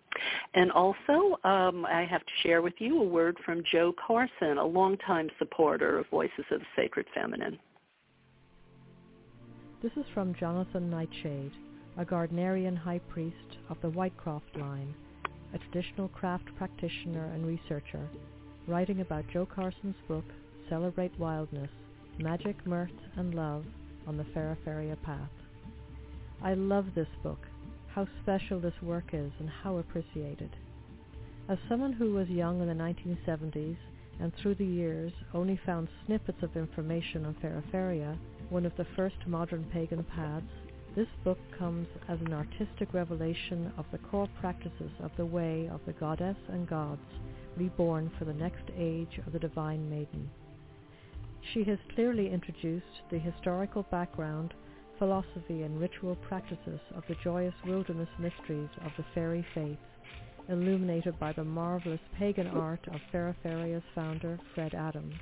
And 0.54 0.72
also, 0.72 1.40
um, 1.44 1.86
I 1.86 2.06
have 2.10 2.22
to 2.22 2.32
share 2.44 2.62
with 2.62 2.74
you 2.78 3.02
a 3.02 3.04
word 3.04 3.38
from 3.46 3.64
Jo 3.72 3.94
Carson, 4.06 4.58
a 4.58 4.66
longtime 4.66 5.30
supporter 5.40 5.98
of 5.98 6.08
Voices 6.10 6.46
of 6.52 6.60
the 6.60 6.66
Sacred 6.76 7.08
Feminine. 7.16 7.58
This 9.82 9.94
is 9.98 10.06
from 10.14 10.36
Jonathan 10.36 10.90
Nightshade 10.90 11.52
a 11.98 12.04
Gardnerian 12.04 12.76
high 12.76 13.00
priest 13.10 13.58
of 13.70 13.78
the 13.82 13.92
Whitecroft 13.92 14.56
line, 14.60 14.96
a 15.54 15.60
traditional 15.60 16.08
craft 16.08 16.46
practitioner 16.58 17.26
and 17.34 17.46
researcher, 17.46 18.10
writing 18.68 19.02
about 19.02 19.28
Jo 19.32 19.46
Carson's 19.46 19.96
book, 20.08 20.26
Celebrate 20.70 21.18
Wildness, 21.20 21.70
Magic, 22.18 22.66
Mirth, 22.66 22.90
and 23.16 23.36
Love, 23.36 23.66
on 24.08 24.18
the 24.18 24.24
Feraferia 24.24 25.00
path. 25.04 25.30
I 26.42 26.56
love 26.56 26.88
this 26.96 27.08
book, 27.22 27.40
how 27.94 28.08
special 28.22 28.60
this 28.60 28.82
work 28.82 29.14
is 29.14 29.32
and 29.40 29.50
how 29.50 29.78
appreciated. 29.78 30.50
As 31.48 31.60
someone 31.70 31.94
who 31.94 32.14
was 32.14 32.28
young 32.28 32.60
in 32.60 32.68
the 32.68 32.74
1970s 32.74 33.78
and 34.20 34.34
through 34.36 34.56
the 34.56 34.66
years 34.66 35.12
only 35.34 35.60
found 35.66 35.88
snippets 36.06 36.42
of 36.42 36.58
information 36.58 37.26
on 37.26 37.36
Feraferia, 37.36 38.18
one 38.50 38.66
of 38.66 38.76
the 38.78 38.88
first 38.96 39.16
modern 39.28 39.64
pagan 39.72 40.04
paths, 40.04 40.46
this 40.96 41.08
book 41.24 41.40
comes 41.58 41.88
as 42.08 42.20
an 42.22 42.34
artistic 42.34 42.94
revelation 42.94 43.74
of 43.78 43.86
the 43.92 43.98
core 43.98 44.30
practices 44.40 44.92
of 45.02 45.12
the 45.18 45.26
way 45.26 45.68
of 45.72 45.80
the 45.88 45.94
goddess 45.94 46.38
and 46.50 46.70
gods 46.70 47.02
reborn 47.58 48.12
for 48.18 48.26
the 48.26 48.34
next 48.34 48.64
age 48.78 49.20
of 49.26 49.34
the 49.34 49.40
Divine 49.40 49.90
Maiden. 49.90 50.30
She 51.54 51.64
has 51.64 51.80
clearly 51.96 52.32
introduced 52.32 53.02
the 53.10 53.18
historical 53.18 53.84
background, 53.90 54.54
philosophy 55.00 55.64
and 55.64 55.80
ritual 55.80 56.16
practices 56.28 56.80
of 56.96 57.04
the 57.08 57.16
joyous 57.24 57.56
wilderness 57.66 58.10
mysteries 58.20 58.70
of 58.86 58.92
the 58.96 59.06
fairy 59.16 59.46
faith, 59.54 59.78
illuminated 60.48 61.20
by 61.20 61.34
the 61.34 61.44
marvelous 61.44 62.02
pagan 62.18 62.48
art 62.48 62.88
of 62.88 63.02
Feraferia's 63.12 63.84
founder, 63.96 64.40
Fred 64.54 64.74
Adams. 64.76 65.16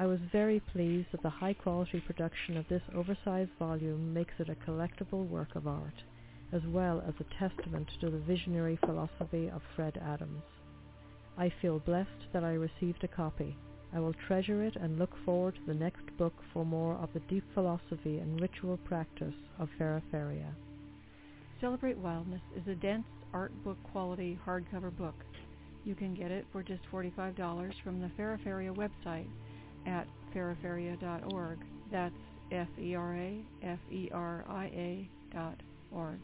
I 0.00 0.06
was 0.06 0.20
very 0.30 0.60
pleased 0.60 1.08
that 1.10 1.22
the 1.22 1.28
high-quality 1.28 2.04
production 2.06 2.56
of 2.56 2.68
this 2.68 2.82
oversized 2.94 3.50
volume 3.58 4.14
makes 4.14 4.34
it 4.38 4.48
a 4.48 4.54
collectible 4.54 5.26
work 5.26 5.56
of 5.56 5.66
art, 5.66 6.04
as 6.52 6.62
well 6.68 7.02
as 7.04 7.14
a 7.18 7.34
testament 7.34 7.88
to 8.00 8.08
the 8.08 8.18
visionary 8.18 8.78
philosophy 8.86 9.50
of 9.50 9.60
Fred 9.74 10.00
Adams. 10.00 10.44
I 11.36 11.52
feel 11.60 11.80
blessed 11.80 12.30
that 12.32 12.44
I 12.44 12.52
received 12.52 13.02
a 13.02 13.08
copy. 13.08 13.56
I 13.92 13.98
will 13.98 14.14
treasure 14.28 14.62
it 14.62 14.76
and 14.76 15.00
look 15.00 15.10
forward 15.24 15.56
to 15.56 15.66
the 15.66 15.74
next 15.74 16.16
book 16.16 16.34
for 16.52 16.64
more 16.64 16.94
of 16.94 17.12
the 17.12 17.20
deep 17.28 17.44
philosophy 17.52 18.18
and 18.18 18.40
ritual 18.40 18.76
practice 18.84 19.34
of 19.58 19.68
Feraferia. 19.80 20.52
Celebrate 21.60 21.98
Wildness 21.98 22.42
is 22.56 22.68
a 22.68 22.76
dense 22.76 23.06
art 23.34 23.52
book 23.64 23.78
quality 23.90 24.38
hardcover 24.46 24.96
book. 24.96 25.16
You 25.84 25.96
can 25.96 26.14
get 26.14 26.30
it 26.30 26.46
for 26.52 26.62
just 26.62 26.82
$45 26.92 27.72
from 27.82 28.00
the 28.00 28.10
Feraferia 28.16 28.72
website 28.76 29.26
at 29.86 30.06
feraferia.org. 30.34 31.58
That's 31.90 32.14
F-E-R-A-F-E-R-I-A 32.50 33.48
dot 35.34 35.60
org. 35.92 36.20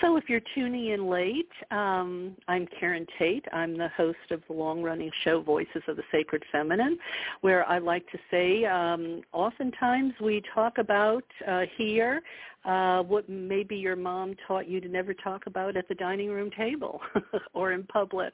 So 0.00 0.16
if 0.18 0.24
you're 0.28 0.42
tuning 0.54 0.88
in 0.88 1.08
late, 1.08 1.48
um, 1.70 2.36
I'm 2.46 2.66
Karen 2.78 3.06
Tate. 3.18 3.44
I'm 3.52 3.78
the 3.78 3.88
host 3.96 4.18
of 4.32 4.42
the 4.48 4.52
long-running 4.52 5.10
show 5.22 5.40
Voices 5.40 5.82
of 5.88 5.96
the 5.96 6.02
Sacred 6.12 6.42
Feminine, 6.52 6.98
where 7.40 7.66
I 7.66 7.78
like 7.78 8.04
to 8.10 8.18
say 8.30 8.66
um, 8.66 9.22
oftentimes 9.32 10.12
we 10.20 10.42
talk 10.52 10.76
about 10.76 11.24
uh, 11.48 11.62
here 11.78 12.20
uh, 12.64 13.02
what 13.02 13.28
maybe 13.28 13.76
your 13.76 13.96
mom 13.96 14.34
taught 14.46 14.68
you 14.68 14.80
to 14.80 14.88
never 14.88 15.12
talk 15.14 15.46
about 15.46 15.76
at 15.76 15.86
the 15.88 15.94
dining 15.94 16.30
room 16.30 16.50
table 16.56 17.00
or 17.54 17.72
in 17.72 17.84
public. 17.84 18.32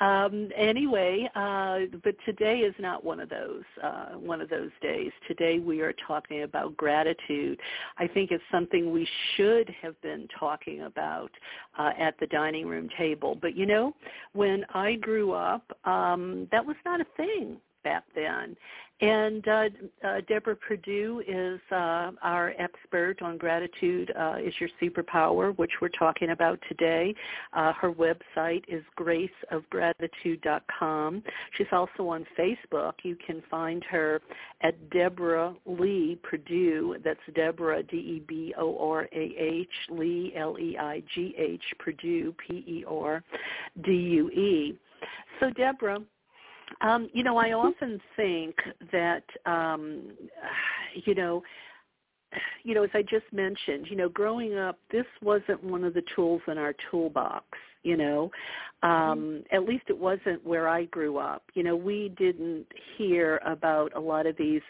Um, 0.00 0.50
anyway, 0.56 1.28
uh, 1.34 1.96
but 2.04 2.14
today 2.24 2.58
is 2.58 2.74
not 2.78 3.04
one 3.04 3.20
of 3.20 3.28
those 3.28 3.62
uh, 3.82 4.10
one 4.18 4.40
of 4.40 4.50
those 4.50 4.70
days. 4.82 5.10
Today 5.26 5.58
we 5.58 5.80
are 5.80 5.94
talking 6.06 6.42
about 6.42 6.76
gratitude. 6.76 7.58
I 7.98 8.06
think 8.06 8.30
it's 8.30 8.44
something 8.52 8.92
we 8.92 9.08
should 9.36 9.74
have 9.82 10.00
been 10.02 10.28
talking 10.38 10.82
about 10.82 11.30
uh, 11.78 11.90
at 11.98 12.14
the 12.20 12.26
dining 12.26 12.66
room 12.66 12.88
table. 12.98 13.38
But 13.40 13.56
you 13.56 13.66
know, 13.66 13.94
when 14.32 14.64
I 14.74 14.96
grew 14.96 15.32
up, 15.32 15.64
um, 15.84 16.48
that 16.52 16.64
was 16.64 16.76
not 16.84 17.00
a 17.00 17.06
thing 17.16 17.56
back 17.86 18.02
then. 18.16 18.56
And 19.00 19.46
uh, 19.46 19.68
uh, 20.02 20.22
Deborah 20.26 20.56
Perdue 20.56 21.22
is 21.28 21.60
uh, 21.70 22.12
our 22.22 22.54
expert 22.58 23.20
on 23.20 23.36
gratitude 23.36 24.10
uh, 24.18 24.36
is 24.42 24.54
your 24.58 24.70
superpower, 24.80 25.54
which 25.58 25.72
we're 25.82 25.90
talking 25.90 26.30
about 26.30 26.58
today. 26.66 27.14
Uh, 27.52 27.74
her 27.74 27.92
website 27.92 28.64
is 28.68 28.82
graceofgratitude.com. 28.98 31.22
She's 31.58 31.66
also 31.72 32.08
on 32.08 32.24
Facebook. 32.38 32.94
You 33.02 33.18
can 33.26 33.42
find 33.50 33.84
her 33.84 34.22
at 34.62 34.88
Deborah 34.88 35.54
Leigh 35.66 36.18
Perdue. 36.22 36.96
That's 37.04 37.20
Deborah, 37.34 37.82
D-E-B-O-R-A-H, 37.82 39.68
Leigh, 39.90 40.32
L-E-I-G-H, 40.36 41.62
Perdue, 41.78 42.34
P-E-R-D-U-E. 42.48 42.78
So 45.38 45.50
Deborah, 45.50 46.00
um, 46.80 47.08
you 47.12 47.22
know, 47.22 47.36
I 47.36 47.52
often 47.52 48.00
think 48.16 48.54
that, 48.92 49.24
um, 49.44 50.12
you 51.04 51.14
know, 51.14 51.42
you 52.64 52.74
know, 52.74 52.82
as 52.82 52.90
I 52.92 53.02
just 53.02 53.24
mentioned, 53.32 53.86
you 53.88 53.96
know, 53.96 54.08
growing 54.08 54.58
up, 54.58 54.78
this 54.90 55.06
wasn't 55.22 55.62
one 55.62 55.84
of 55.84 55.94
the 55.94 56.02
tools 56.14 56.42
in 56.48 56.58
our 56.58 56.74
toolbox. 56.90 57.46
You 57.82 57.96
know, 57.96 58.30
um, 58.82 58.90
mm-hmm. 58.90 59.54
at 59.54 59.62
least 59.62 59.84
it 59.88 59.96
wasn't 59.96 60.44
where 60.44 60.68
I 60.68 60.86
grew 60.86 61.18
up. 61.18 61.44
You 61.54 61.62
know, 61.62 61.76
we 61.76 62.12
didn't 62.18 62.66
hear 62.98 63.40
about 63.46 63.94
a 63.94 64.00
lot 64.00 64.26
of 64.26 64.36
these 64.36 64.62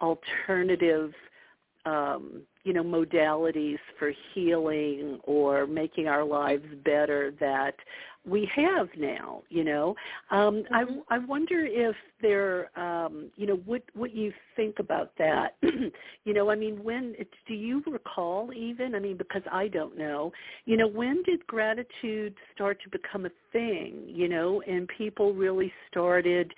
alternative 0.00 1.12
um, 1.86 2.42
you 2.64 2.72
know 2.72 2.82
modalities 2.82 3.78
for 3.98 4.12
healing 4.32 5.20
or 5.24 5.66
making 5.66 6.08
our 6.08 6.24
lives 6.24 6.64
better 6.84 7.32
that 7.40 7.74
we 8.26 8.48
have 8.54 8.88
now 8.96 9.42
you 9.48 9.64
know 9.64 9.94
um 10.30 10.64
mm-hmm. 10.72 11.00
i 11.10 11.16
i 11.16 11.18
wonder 11.18 11.66
if 11.66 11.94
there 12.22 12.70
um 12.78 13.30
you 13.36 13.46
know 13.46 13.56
what 13.64 13.82
what 13.94 14.14
you 14.14 14.32
think 14.56 14.78
about 14.78 15.12
that 15.18 15.56
you 16.24 16.32
know 16.32 16.50
i 16.50 16.54
mean 16.54 16.82
when 16.82 17.14
do 17.46 17.54
you 17.54 17.82
recall 17.86 18.50
even 18.54 18.94
i 18.94 18.98
mean 18.98 19.16
because 19.16 19.42
i 19.52 19.68
don't 19.68 19.96
know 19.96 20.32
you 20.64 20.76
know 20.76 20.88
when 20.88 21.22
did 21.24 21.46
gratitude 21.46 22.34
start 22.54 22.78
to 22.82 22.88
become 22.88 23.26
a 23.26 23.30
thing 23.52 24.02
you 24.06 24.28
know 24.28 24.62
and 24.66 24.88
people 24.96 25.34
really 25.34 25.72
started 25.90 26.52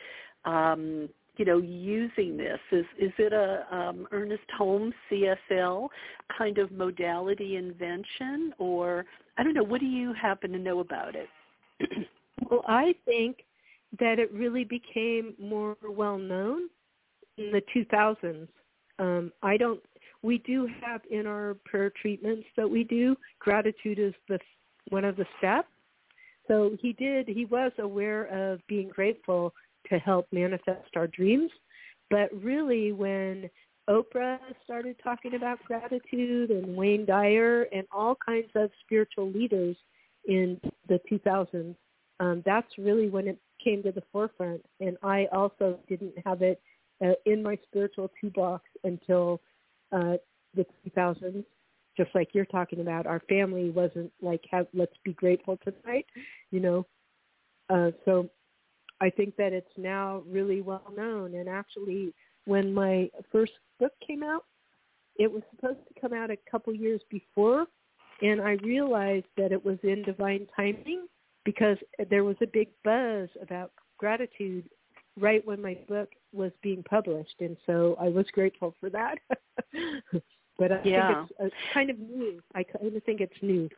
um 0.44 1.08
you 1.36 1.44
know, 1.44 1.58
using 1.58 2.36
this? 2.36 2.58
Is 2.72 2.86
is 2.98 3.12
it 3.18 3.32
a 3.32 3.66
um, 3.74 4.08
Ernest 4.10 4.44
Holmes 4.56 4.94
CSL 5.10 5.88
kind 6.36 6.58
of 6.58 6.72
modality 6.72 7.56
invention, 7.56 8.54
or 8.58 9.04
I 9.36 9.42
don't 9.42 9.54
know? 9.54 9.62
What 9.62 9.80
do 9.80 9.86
you 9.86 10.14
happen 10.14 10.50
to 10.52 10.58
know 10.58 10.80
about 10.80 11.14
it? 11.14 11.28
Well, 12.50 12.62
I 12.66 12.94
think 13.04 13.44
that 13.98 14.18
it 14.18 14.32
really 14.32 14.64
became 14.64 15.34
more 15.38 15.76
well 15.88 16.18
known 16.18 16.68
in 17.38 17.52
the 17.52 17.62
2000s. 17.74 18.48
Um, 18.98 19.32
I 19.42 19.56
don't. 19.56 19.80
We 20.22 20.38
do 20.38 20.68
have 20.82 21.02
in 21.10 21.26
our 21.26 21.56
prayer 21.64 21.92
treatments 22.00 22.46
that 22.56 22.68
we 22.68 22.84
do. 22.84 23.16
Gratitude 23.38 23.98
is 23.98 24.14
the 24.28 24.38
one 24.88 25.04
of 25.04 25.16
the 25.16 25.26
steps. 25.38 25.68
So 26.48 26.76
he 26.80 26.92
did. 26.92 27.28
He 27.28 27.44
was 27.44 27.72
aware 27.78 28.24
of 28.26 28.60
being 28.68 28.88
grateful 28.88 29.52
to 29.90 29.98
help 29.98 30.26
manifest 30.32 30.96
our 30.96 31.06
dreams. 31.08 31.50
But 32.10 32.30
really, 32.42 32.92
when 32.92 33.50
Oprah 33.88 34.38
started 34.64 34.96
talking 35.02 35.34
about 35.34 35.62
gratitude 35.64 36.50
and 36.50 36.76
Wayne 36.76 37.04
Dyer 37.04 37.66
and 37.72 37.86
all 37.92 38.16
kinds 38.16 38.50
of 38.54 38.70
spiritual 38.84 39.30
leaders 39.30 39.76
in 40.26 40.60
the 40.88 41.00
2000s, 41.10 41.74
um, 42.20 42.42
that's 42.46 42.68
really 42.78 43.08
when 43.08 43.28
it 43.28 43.38
came 43.62 43.82
to 43.82 43.92
the 43.92 44.02
forefront. 44.12 44.64
And 44.80 44.96
I 45.02 45.26
also 45.32 45.78
didn't 45.88 46.14
have 46.24 46.42
it 46.42 46.60
uh, 47.04 47.12
in 47.26 47.42
my 47.42 47.58
spiritual 47.68 48.10
toolbox 48.20 48.64
until 48.84 49.40
uh, 49.92 50.14
the 50.54 50.66
2000s. 50.88 51.44
Just 51.96 52.10
like 52.14 52.28
you're 52.34 52.44
talking 52.44 52.80
about, 52.80 53.06
our 53.06 53.20
family 53.28 53.70
wasn't 53.70 54.12
like, 54.20 54.42
have, 54.50 54.66
let's 54.74 54.92
be 55.02 55.14
grateful 55.14 55.58
tonight, 55.64 56.04
you 56.50 56.60
know. 56.60 56.86
Uh, 57.70 57.90
so 58.04 58.28
I 59.00 59.10
think 59.10 59.36
that 59.36 59.52
it's 59.52 59.66
now 59.76 60.22
really 60.26 60.60
well 60.60 60.92
known. 60.94 61.34
And 61.34 61.48
actually, 61.48 62.12
when 62.44 62.72
my 62.72 63.10
first 63.32 63.52
book 63.78 63.92
came 64.06 64.22
out, 64.22 64.44
it 65.18 65.30
was 65.30 65.42
supposed 65.50 65.78
to 65.88 66.00
come 66.00 66.12
out 66.12 66.30
a 66.30 66.36
couple 66.50 66.74
years 66.74 67.00
before, 67.10 67.66
and 68.22 68.40
I 68.40 68.52
realized 68.62 69.26
that 69.36 69.52
it 69.52 69.64
was 69.64 69.78
in 69.82 70.02
divine 70.02 70.46
timing 70.56 71.06
because 71.44 71.76
there 72.10 72.24
was 72.24 72.36
a 72.42 72.46
big 72.46 72.68
buzz 72.84 73.28
about 73.40 73.72
gratitude 73.98 74.68
right 75.18 75.46
when 75.46 75.62
my 75.62 75.78
book 75.88 76.10
was 76.32 76.52
being 76.62 76.82
published, 76.82 77.36
and 77.40 77.56
so 77.66 77.96
I 78.00 78.08
was 78.08 78.26
grateful 78.32 78.74
for 78.80 78.90
that. 78.90 79.18
but 80.58 80.72
I 80.72 80.80
yeah. 80.84 81.14
think 81.14 81.30
it's, 81.30 81.38
it's 81.40 81.54
kind 81.72 81.90
of 81.90 81.98
new. 81.98 82.42
I 82.54 82.62
kind 82.62 82.94
of 82.94 83.02
think 83.04 83.20
it's 83.20 83.42
new. 83.42 83.68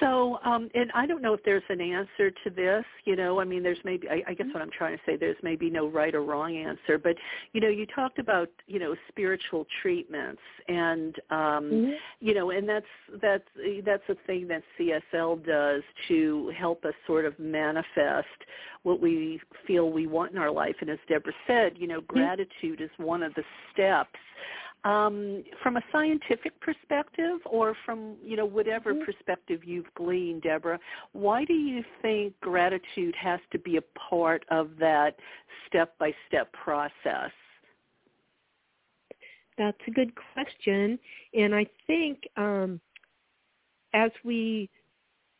So, 0.00 0.38
um, 0.44 0.68
and 0.74 0.90
I 0.94 1.06
don't 1.06 1.22
know 1.22 1.34
if 1.34 1.42
there's 1.44 1.62
an 1.68 1.80
answer 1.80 2.30
to 2.30 2.50
this. 2.50 2.84
You 3.04 3.16
know, 3.16 3.40
I 3.40 3.44
mean, 3.44 3.62
there's 3.62 3.78
maybe. 3.84 4.08
I, 4.08 4.22
I 4.28 4.34
guess 4.34 4.46
what 4.52 4.62
I'm 4.62 4.70
trying 4.70 4.96
to 4.96 5.02
say, 5.06 5.16
there's 5.16 5.36
maybe 5.42 5.70
no 5.70 5.88
right 5.88 6.14
or 6.14 6.22
wrong 6.22 6.56
answer. 6.56 6.98
But 6.98 7.16
you 7.52 7.60
know, 7.60 7.68
you 7.68 7.86
talked 7.86 8.18
about 8.18 8.48
you 8.66 8.78
know 8.78 8.94
spiritual 9.08 9.66
treatments, 9.82 10.42
and 10.68 11.16
um, 11.30 11.38
mm-hmm. 11.38 11.90
you 12.20 12.34
know, 12.34 12.50
and 12.50 12.68
that's 12.68 12.86
that's 13.20 13.44
that's 13.84 14.02
a 14.08 14.16
thing 14.26 14.48
that 14.48 14.62
CSL 14.78 15.44
does 15.46 15.82
to 16.08 16.52
help 16.56 16.84
us 16.84 16.94
sort 17.06 17.24
of 17.24 17.38
manifest 17.38 18.26
what 18.82 19.00
we 19.00 19.40
feel 19.66 19.90
we 19.90 20.06
want 20.06 20.32
in 20.32 20.38
our 20.38 20.50
life. 20.50 20.76
And 20.80 20.90
as 20.90 20.98
Deborah 21.08 21.32
said, 21.46 21.72
you 21.76 21.86
know, 21.86 22.00
mm-hmm. 22.00 22.18
gratitude 22.18 22.80
is 22.80 22.90
one 22.98 23.22
of 23.22 23.34
the 23.34 23.44
steps 23.72 24.18
um, 24.84 25.42
from 25.62 25.76
a 25.78 25.82
scientific 25.90 26.58
perspective 26.60 27.40
or 27.46 27.74
from 27.84 28.16
you 28.22 28.36
know 28.36 28.44
whatever 28.44 28.92
mm-hmm. 28.92 29.04
perspective 29.04 29.60
you've 29.64 29.92
gleaned 29.94 30.42
deborah 30.42 30.78
why 31.12 31.44
do 31.44 31.54
you 31.54 31.82
think 32.02 32.38
gratitude 32.40 33.14
has 33.20 33.40
to 33.50 33.58
be 33.58 33.76
a 33.76 33.82
part 33.98 34.44
of 34.50 34.70
that 34.78 35.16
step 35.66 35.96
by 35.98 36.12
step 36.28 36.52
process 36.52 37.30
that's 39.56 39.78
a 39.86 39.90
good 39.90 40.12
question 40.34 40.98
and 41.34 41.54
i 41.54 41.66
think 41.86 42.18
um, 42.36 42.80
as 43.94 44.10
we 44.22 44.68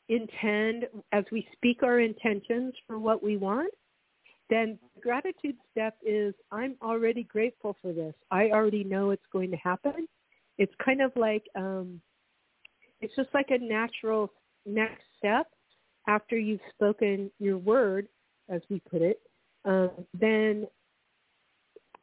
intend 0.08 0.86
as 1.12 1.24
we 1.32 1.46
speak 1.52 1.82
our 1.82 2.00
intentions 2.00 2.74
for 2.86 2.98
what 2.98 3.22
we 3.22 3.36
want 3.36 3.72
then 4.50 4.78
the 4.94 5.00
gratitude 5.00 5.56
step 5.70 5.96
is 6.04 6.34
I'm 6.52 6.76
already 6.82 7.24
grateful 7.24 7.76
for 7.80 7.92
this. 7.92 8.14
I 8.30 8.50
already 8.50 8.84
know 8.84 9.10
it's 9.10 9.22
going 9.32 9.50
to 9.50 9.56
happen. 9.56 10.06
It's 10.58 10.72
kind 10.84 11.00
of 11.00 11.12
like 11.16 11.44
um, 11.56 12.00
it's 13.00 13.14
just 13.16 13.30
like 13.34 13.50
a 13.50 13.58
natural 13.58 14.32
next 14.66 15.02
step 15.18 15.46
after 16.06 16.38
you've 16.38 16.60
spoken 16.74 17.30
your 17.38 17.58
word, 17.58 18.08
as 18.48 18.60
we 18.68 18.80
put 18.90 19.02
it. 19.02 19.20
Um, 19.64 19.90
then 20.18 20.66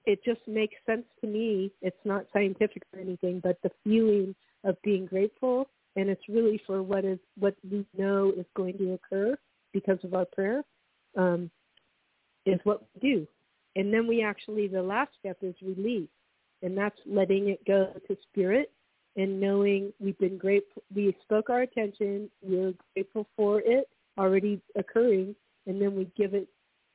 it 0.06 0.24
just 0.24 0.42
makes 0.48 0.76
sense 0.86 1.06
to 1.22 1.28
me. 1.28 1.72
It's 1.82 2.04
not 2.06 2.26
scientific 2.34 2.84
or 2.94 3.00
anything, 3.00 3.40
but 3.40 3.58
the 3.62 3.72
feeling 3.84 4.36
of 4.64 4.82
being 4.84 5.06
grateful, 5.06 5.70
and 5.96 6.10
it's 6.10 6.28
really 6.28 6.62
for 6.66 6.82
what 6.82 7.06
is 7.06 7.20
what 7.38 7.56
we 7.70 7.86
know 7.98 8.32
is 8.36 8.46
going 8.56 8.78
to 8.80 8.94
occur 8.94 9.36
because 9.74 10.00
of 10.04 10.14
our 10.14 10.26
prayer. 10.26 10.64
Um, 11.16 11.52
is 12.46 12.60
what 12.64 12.82
we 12.82 13.10
do. 13.14 13.28
And 13.76 13.94
then 13.94 14.08
we 14.08 14.24
actually, 14.24 14.68
the 14.68 14.82
last 14.82 15.12
step 15.20 15.38
is 15.42 15.56
release. 15.62 16.10
And 16.64 16.78
that's 16.78 17.00
letting 17.06 17.50
it 17.50 17.66
go 17.66 17.92
to 18.08 18.18
spirit 18.30 18.72
and 19.18 19.40
knowing 19.40 19.92
we've 20.00 20.18
been 20.20 20.38
grateful, 20.38 20.84
we 20.94 21.16
spoke 21.22 21.50
our 21.50 21.62
attention, 21.62 22.30
we're 22.42 22.74
grateful 22.94 23.28
for 23.36 23.62
it 23.62 23.90
already 24.18 24.62
occurring, 24.76 25.36
and 25.68 25.82
then 25.82 25.96
we 25.96 26.10
give 26.16 26.34
it 26.34 26.48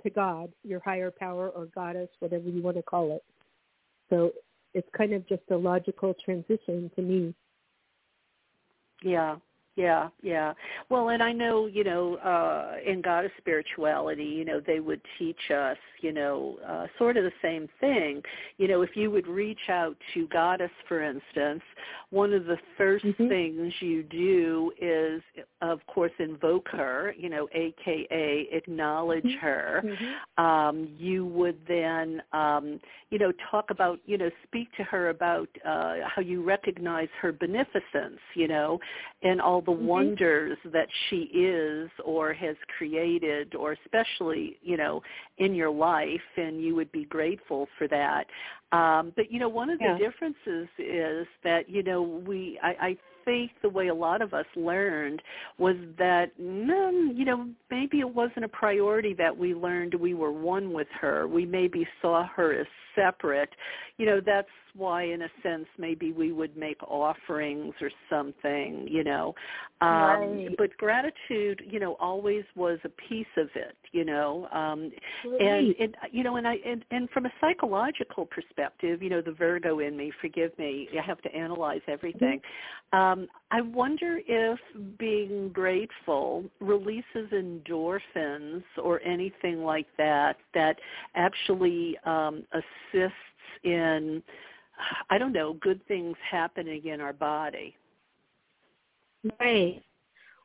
to 0.02 0.10
God, 0.10 0.50
your 0.64 0.80
higher 0.80 1.10
power 1.10 1.50
or 1.50 1.66
goddess, 1.66 2.08
whatever 2.20 2.48
you 2.48 2.62
want 2.62 2.76
to 2.76 2.82
call 2.82 3.12
it. 3.12 3.24
So 4.08 4.32
it's 4.72 4.88
kind 4.96 5.12
of 5.12 5.26
just 5.28 5.42
a 5.50 5.56
logical 5.56 6.14
transition 6.24 6.90
to 6.94 7.02
me. 7.02 7.34
Yeah, 9.02 9.36
yeah, 9.76 10.08
yeah. 10.22 10.54
Well, 10.88 11.10
and 11.10 11.22
I 11.22 11.32
know, 11.32 11.66
you 11.66 11.84
know, 11.84 12.14
uh 12.16 12.76
in 12.84 13.02
goddess 13.02 13.30
spirituality, 13.36 14.24
you 14.24 14.44
know, 14.46 14.58
they 14.66 14.80
would 14.80 15.02
teach 15.18 15.50
us, 15.54 15.76
you 16.00 16.12
know, 16.12 16.56
uh 16.66 16.86
sort 16.96 17.18
of 17.18 17.24
the 17.24 17.32
same 17.42 17.68
thing. 17.78 18.22
You 18.56 18.68
know, 18.68 18.80
if 18.80 18.96
you 18.96 19.10
would 19.10 19.26
reach 19.26 19.68
out 19.68 19.94
to 20.14 20.26
goddess 20.28 20.70
for 20.88 21.02
instance, 21.02 21.62
one 22.08 22.32
of 22.32 22.46
the 22.46 22.56
1st 22.80 23.04
mm-hmm. 23.04 23.28
things 23.28 23.72
you 23.80 24.02
do 24.04 24.72
is 24.80 25.22
of 25.60 25.80
course 25.88 26.12
invoke 26.20 26.68
her, 26.68 27.14
you 27.18 27.28
know, 27.28 27.46
aka 27.52 28.48
acknowledge 28.52 29.24
mm-hmm. 29.24 29.46
her. 29.46 29.82
Mm-hmm. 29.84 30.42
Um 30.42 30.88
you 30.98 31.26
would 31.26 31.58
then 31.68 32.22
um 32.32 32.80
you 33.10 33.18
know, 33.18 33.32
talk 33.50 33.70
about, 33.70 34.00
you 34.06 34.18
know, 34.18 34.30
speak 34.44 34.68
to 34.78 34.84
her 34.84 35.10
about 35.10 35.50
uh 35.68 35.96
how 36.06 36.22
you 36.22 36.42
recognize 36.42 37.08
her 37.20 37.30
beneficence, 37.30 38.20
you 38.34 38.48
know, 38.48 38.80
and 39.22 39.38
all 39.38 39.65
the 39.66 39.72
mm-hmm. 39.72 39.86
wonders 39.86 40.58
that 40.72 40.88
she 41.08 41.28
is 41.34 41.90
or 42.04 42.32
has 42.32 42.56
created 42.78 43.54
or 43.54 43.76
especially 43.84 44.56
you 44.62 44.76
know 44.76 45.02
in 45.38 45.54
your 45.54 45.70
life 45.70 46.20
and 46.36 46.62
you 46.62 46.74
would 46.74 46.90
be 46.92 47.04
grateful 47.04 47.68
for 47.76 47.86
that 47.88 48.26
um 48.72 49.12
but 49.16 49.30
you 49.30 49.38
know 49.38 49.48
one 49.48 49.68
of 49.68 49.78
the 49.78 49.96
differences 49.98 50.68
is 50.78 51.26
that 51.44 51.68
you 51.68 51.82
know 51.82 52.02
we 52.02 52.58
i 52.62 52.74
i 52.80 52.96
think 53.26 53.50
the 53.60 53.68
way 53.68 53.88
a 53.88 53.94
lot 53.94 54.22
of 54.22 54.32
us 54.32 54.46
learned 54.56 55.20
was 55.58 55.76
that 55.98 56.28
mm, 56.40 57.14
you 57.14 57.26
know 57.26 57.46
maybe 57.70 58.00
it 58.00 58.08
wasn't 58.08 58.44
a 58.44 58.48
priority 58.48 59.12
that 59.12 59.36
we 59.36 59.54
learned 59.54 59.94
we 59.94 60.14
were 60.14 60.32
one 60.32 60.72
with 60.72 60.88
her. 60.98 61.28
We 61.28 61.44
maybe 61.44 61.86
saw 62.00 62.26
her 62.28 62.58
as 62.58 62.66
separate. 62.94 63.50
You 63.98 64.06
know 64.06 64.20
that's 64.24 64.48
why 64.74 65.04
in 65.04 65.22
a 65.22 65.28
sense 65.42 65.66
maybe 65.78 66.12
we 66.12 66.32
would 66.32 66.56
make 66.56 66.82
offerings 66.82 67.74
or 67.82 67.90
something 68.08 68.88
you 68.90 69.04
know. 69.04 69.34
Um 69.82 69.88
right. 69.90 70.48
but 70.56 70.76
gratitude 70.78 71.62
you 71.68 71.80
know 71.80 71.96
always 72.00 72.44
was 72.54 72.78
a 72.84 72.90
piece 73.08 73.26
of 73.36 73.48
it 73.54 73.76
you 73.92 74.04
know 74.04 74.48
um 74.52 74.90
and 75.40 75.74
and 75.78 75.96
you 76.12 76.22
know 76.22 76.36
and 76.36 76.46
i 76.46 76.56
and, 76.66 76.84
and 76.90 77.08
from 77.10 77.26
a 77.26 77.32
psychological 77.40 78.26
perspective 78.26 79.02
you 79.02 79.10
know 79.10 79.20
the 79.20 79.32
virgo 79.32 79.80
in 79.80 79.96
me 79.96 80.12
forgive 80.20 80.56
me 80.58 80.88
i 80.98 81.04
have 81.04 81.20
to 81.22 81.34
analyze 81.34 81.80
everything 81.88 82.40
mm-hmm. 82.92 83.22
um 83.22 83.28
i 83.50 83.60
wonder 83.60 84.20
if 84.26 84.58
being 84.98 85.50
grateful 85.52 86.44
releases 86.60 87.30
endorphins 87.32 88.62
or 88.82 89.00
anything 89.02 89.62
like 89.62 89.86
that 89.96 90.36
that 90.54 90.76
actually 91.14 91.96
um 92.04 92.44
assists 92.52 93.16
in 93.64 94.22
I 95.08 95.18
don't 95.18 95.32
know, 95.32 95.54
good 95.54 95.80
things 95.88 96.16
happening 96.30 96.86
in 96.86 97.00
our 97.00 97.12
body. 97.12 97.74
Right. 99.40 99.82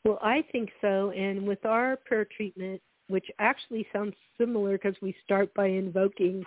Well, 0.04 0.20
I 0.22 0.44
think 0.52 0.70
so. 0.82 1.12
And 1.12 1.48
with 1.48 1.66
our 1.66 1.98
prayer 1.98 2.26
treatment, 2.36 2.82
which 3.12 3.28
actually 3.40 3.86
sounds 3.94 4.16
similar 4.38 4.78
because 4.78 4.96
we 5.02 5.16
start 5.24 5.54
by 5.54 5.68
invoking 5.68 6.44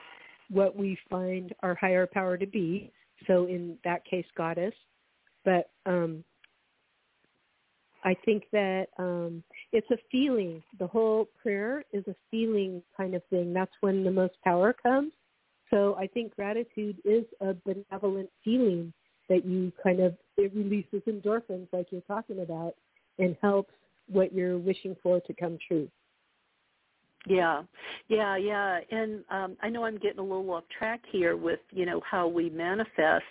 what 0.50 0.76
we 0.76 0.98
find 1.08 1.54
our 1.62 1.74
higher 1.74 2.06
power 2.06 2.36
to 2.36 2.46
be. 2.46 2.92
So 3.26 3.46
in 3.46 3.78
that 3.84 4.04
case, 4.04 4.26
goddess. 4.36 4.74
But 5.44 5.70
um, 5.86 6.24
I 8.04 8.14
think 8.24 8.44
that 8.52 8.88
um, 8.98 9.42
it's 9.72 9.90
a 9.90 9.96
feeling. 10.10 10.62
The 10.78 10.86
whole 10.86 11.28
prayer 11.40 11.84
is 11.92 12.04
a 12.06 12.14
feeling 12.30 12.82
kind 12.96 13.14
of 13.14 13.22
thing. 13.30 13.52
That's 13.52 13.72
when 13.80 14.04
the 14.04 14.10
most 14.10 14.34
power 14.44 14.74
comes. 14.74 15.12
So 15.70 15.96
I 15.98 16.06
think 16.06 16.36
gratitude 16.36 16.98
is 17.04 17.24
a 17.40 17.54
benevolent 17.64 18.30
feeling 18.44 18.92
that 19.28 19.46
you 19.46 19.72
kind 19.82 20.00
of, 20.00 20.14
it 20.36 20.52
releases 20.54 21.02
endorphins 21.08 21.68
like 21.72 21.86
you're 21.90 22.02
talking 22.02 22.40
about 22.40 22.74
and 23.18 23.36
helps 23.40 23.72
what 24.08 24.34
you're 24.34 24.58
wishing 24.58 24.94
for 25.02 25.20
to 25.20 25.32
come 25.32 25.58
true. 25.66 25.88
Yeah, 27.26 27.62
yeah, 28.08 28.36
yeah. 28.36 28.80
And 28.90 29.24
um, 29.30 29.56
I 29.62 29.70
know 29.70 29.84
I'm 29.84 29.98
getting 29.98 30.18
a 30.18 30.22
little 30.22 30.50
off 30.50 30.64
track 30.76 31.00
here 31.10 31.36
with 31.36 31.60
you 31.70 31.86
know 31.86 32.02
how 32.08 32.28
we 32.28 32.50
manifest, 32.50 33.24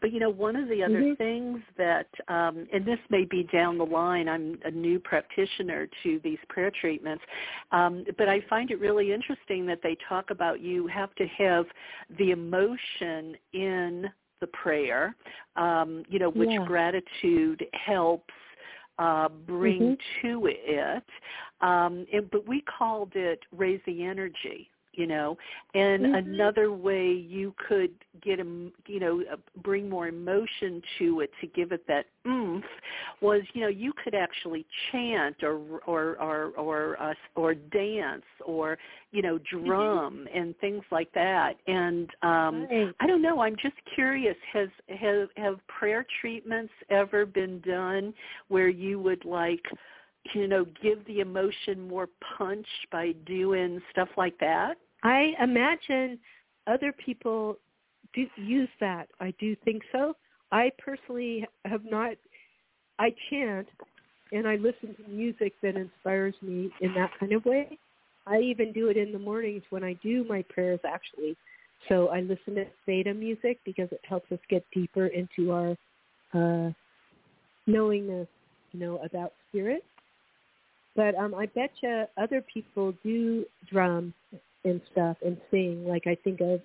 but 0.00 0.12
you 0.12 0.20
know 0.20 0.28
one 0.28 0.54
of 0.54 0.68
the 0.68 0.82
other 0.82 1.00
mm-hmm. 1.00 1.14
things 1.14 1.60
that, 1.78 2.08
um, 2.28 2.66
and 2.72 2.84
this 2.84 2.98
may 3.08 3.24
be 3.24 3.44
down 3.44 3.78
the 3.78 3.86
line. 3.86 4.28
I'm 4.28 4.58
a 4.64 4.70
new 4.70 5.00
practitioner 5.00 5.88
to 6.02 6.20
these 6.22 6.38
prayer 6.50 6.70
treatments, 6.78 7.24
um, 7.72 8.04
but 8.18 8.28
I 8.28 8.42
find 8.50 8.70
it 8.70 8.80
really 8.80 9.12
interesting 9.14 9.64
that 9.66 9.80
they 9.82 9.96
talk 10.08 10.30
about 10.30 10.60
you 10.60 10.86
have 10.88 11.14
to 11.14 11.26
have 11.38 11.64
the 12.18 12.32
emotion 12.32 13.34
in 13.54 14.10
the 14.40 14.46
prayer, 14.48 15.16
um, 15.56 16.04
you 16.08 16.18
know, 16.18 16.30
which 16.30 16.50
yeah. 16.50 16.64
gratitude 16.66 17.64
helps 17.72 18.34
uh, 18.98 19.28
bring 19.28 19.96
mm-hmm. 19.96 20.26
to 20.28 20.48
it. 20.50 21.04
Um, 21.60 22.06
and, 22.12 22.30
but 22.30 22.46
we 22.46 22.62
called 22.62 23.12
it 23.14 23.40
raise 23.56 23.80
the 23.86 24.04
energy 24.04 24.70
you 24.98 25.06
know 25.06 25.38
and 25.74 26.02
mm-hmm. 26.02 26.14
another 26.14 26.72
way 26.72 27.12
you 27.12 27.54
could 27.68 27.92
get 28.20 28.40
a 28.40 28.44
you 28.86 28.98
know 28.98 29.22
bring 29.62 29.88
more 29.88 30.08
emotion 30.08 30.82
to 30.98 31.20
it 31.20 31.30
to 31.40 31.46
give 31.46 31.70
it 31.70 31.86
that 31.86 32.06
oomph 32.26 32.64
was 33.22 33.42
you 33.54 33.60
know 33.60 33.68
you 33.68 33.92
could 34.02 34.14
actually 34.14 34.66
chant 34.90 35.36
or 35.42 35.80
or 35.86 36.16
or 36.20 36.48
or 36.56 37.00
uh, 37.00 37.14
or 37.36 37.54
dance 37.54 38.24
or 38.44 38.76
you 39.12 39.22
know 39.22 39.38
mm-hmm. 39.38 39.66
drum 39.66 40.26
mm-hmm. 40.26 40.38
and 40.38 40.58
things 40.58 40.82
like 40.90 41.12
that 41.14 41.54
and 41.68 42.10
um 42.22 42.66
right. 42.68 42.92
i 43.00 43.06
don't 43.06 43.22
know 43.22 43.40
i'm 43.40 43.56
just 43.62 43.76
curious 43.94 44.36
has 44.52 44.68
have 44.88 45.28
have 45.36 45.54
prayer 45.68 46.04
treatments 46.20 46.72
ever 46.90 47.24
been 47.24 47.60
done 47.60 48.12
where 48.48 48.68
you 48.68 48.98
would 48.98 49.24
like 49.24 49.62
you 50.34 50.46
know 50.46 50.64
give 50.82 51.04
the 51.06 51.20
emotion 51.20 51.86
more 51.88 52.08
punch 52.36 52.66
by 52.90 53.12
doing 53.26 53.80
stuff 53.90 54.08
like 54.16 54.38
that 54.38 54.74
I 55.02 55.32
imagine 55.40 56.18
other 56.66 56.92
people 56.92 57.56
do 58.14 58.26
use 58.36 58.68
that. 58.80 59.08
I 59.20 59.32
do 59.38 59.54
think 59.64 59.82
so. 59.92 60.14
I 60.50 60.70
personally 60.78 61.46
have 61.64 61.84
not. 61.84 62.12
I 62.98 63.14
chant, 63.30 63.68
and 64.32 64.48
I 64.48 64.56
listen 64.56 64.96
to 64.96 65.10
music 65.10 65.54
that 65.62 65.76
inspires 65.76 66.34
me 66.42 66.70
in 66.80 66.94
that 66.94 67.10
kind 67.18 67.32
of 67.32 67.44
way. 67.44 67.78
I 68.26 68.40
even 68.40 68.72
do 68.72 68.88
it 68.88 68.96
in 68.96 69.12
the 69.12 69.18
mornings 69.18 69.62
when 69.70 69.84
I 69.84 69.94
do 70.02 70.24
my 70.24 70.42
prayers 70.48 70.80
actually. 70.86 71.36
So 71.88 72.08
I 72.08 72.20
listen 72.20 72.56
to 72.56 72.66
theta 72.84 73.14
music 73.14 73.58
because 73.64 73.88
it 73.92 74.00
helps 74.06 74.30
us 74.32 74.38
get 74.50 74.64
deeper 74.74 75.06
into 75.06 75.52
our 75.52 75.76
uh, 76.34 76.72
knowingness, 77.66 78.26
you 78.72 78.80
know, 78.80 78.98
about 79.04 79.32
spirit. 79.48 79.84
But 80.96 81.14
um, 81.14 81.34
I 81.34 81.46
bet 81.46 81.70
you 81.80 82.04
other 82.16 82.44
people 82.52 82.92
do 83.04 83.44
drum 83.70 84.12
and 84.64 84.80
stuff 84.92 85.16
and 85.24 85.36
sing. 85.50 85.86
Like 85.86 86.06
I 86.06 86.16
think 86.22 86.40
of 86.40 86.60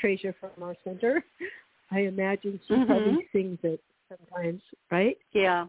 Treasure 0.00 0.34
from 0.40 0.62
our 0.62 0.74
center. 0.84 1.24
I 1.90 2.00
imagine 2.00 2.58
she 2.66 2.74
mm-hmm. 2.74 2.86
probably 2.86 3.28
sings 3.32 3.58
it 3.62 3.80
sometimes, 4.08 4.62
right? 4.90 5.18
Yeah. 5.32 5.66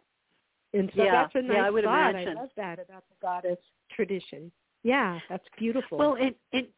And 0.73 0.91
so 0.95 1.03
yeah. 1.03 1.11
that's 1.11 1.35
a 1.35 1.41
nice 1.41 1.57
yeah, 1.57 1.65
I 1.65 1.69
would 1.69 1.83
thought. 1.83 2.09
imagine. 2.11 2.37
I 2.37 2.41
love 2.41 2.49
that 2.55 2.79
about 2.79 3.03
the 3.09 3.15
goddess 3.21 3.57
tradition. 3.95 4.51
Yeah, 4.83 5.19
that's 5.29 5.43
beautiful. 5.57 5.97
Well, 5.97 6.15
it 6.19 6.35
it 6.51 6.69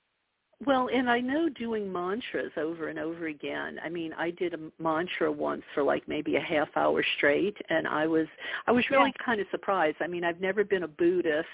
well, 0.66 0.90
and 0.94 1.10
I 1.10 1.20
know 1.20 1.50
doing 1.50 1.92
mantras 1.92 2.52
over 2.58 2.88
and 2.88 2.98
over 2.98 3.28
again. 3.28 3.78
I 3.84 3.90
mean, 3.90 4.14
I 4.14 4.32
did 4.32 4.54
a 4.54 4.82
mantra 4.82 5.32
once 5.32 5.64
for 5.74 5.84
like 5.84 6.08
maybe 6.08 6.38
a 6.38 6.42
half 6.42 6.70
hour 6.76 7.04
straight 7.18 7.58
and 7.70 7.88
I 7.88 8.08
was 8.08 8.28
I 8.66 8.72
was 8.72 8.86
really 8.90 9.14
yeah. 9.18 9.26
kind 9.26 9.42
of 9.42 9.48
surprised. 9.52 9.98
I 10.02 10.08
mean, 10.08 10.24
I've 10.24 10.40
never 10.40 10.64
been 10.64 10.84
a 10.84 10.88
Buddhist, 10.88 11.48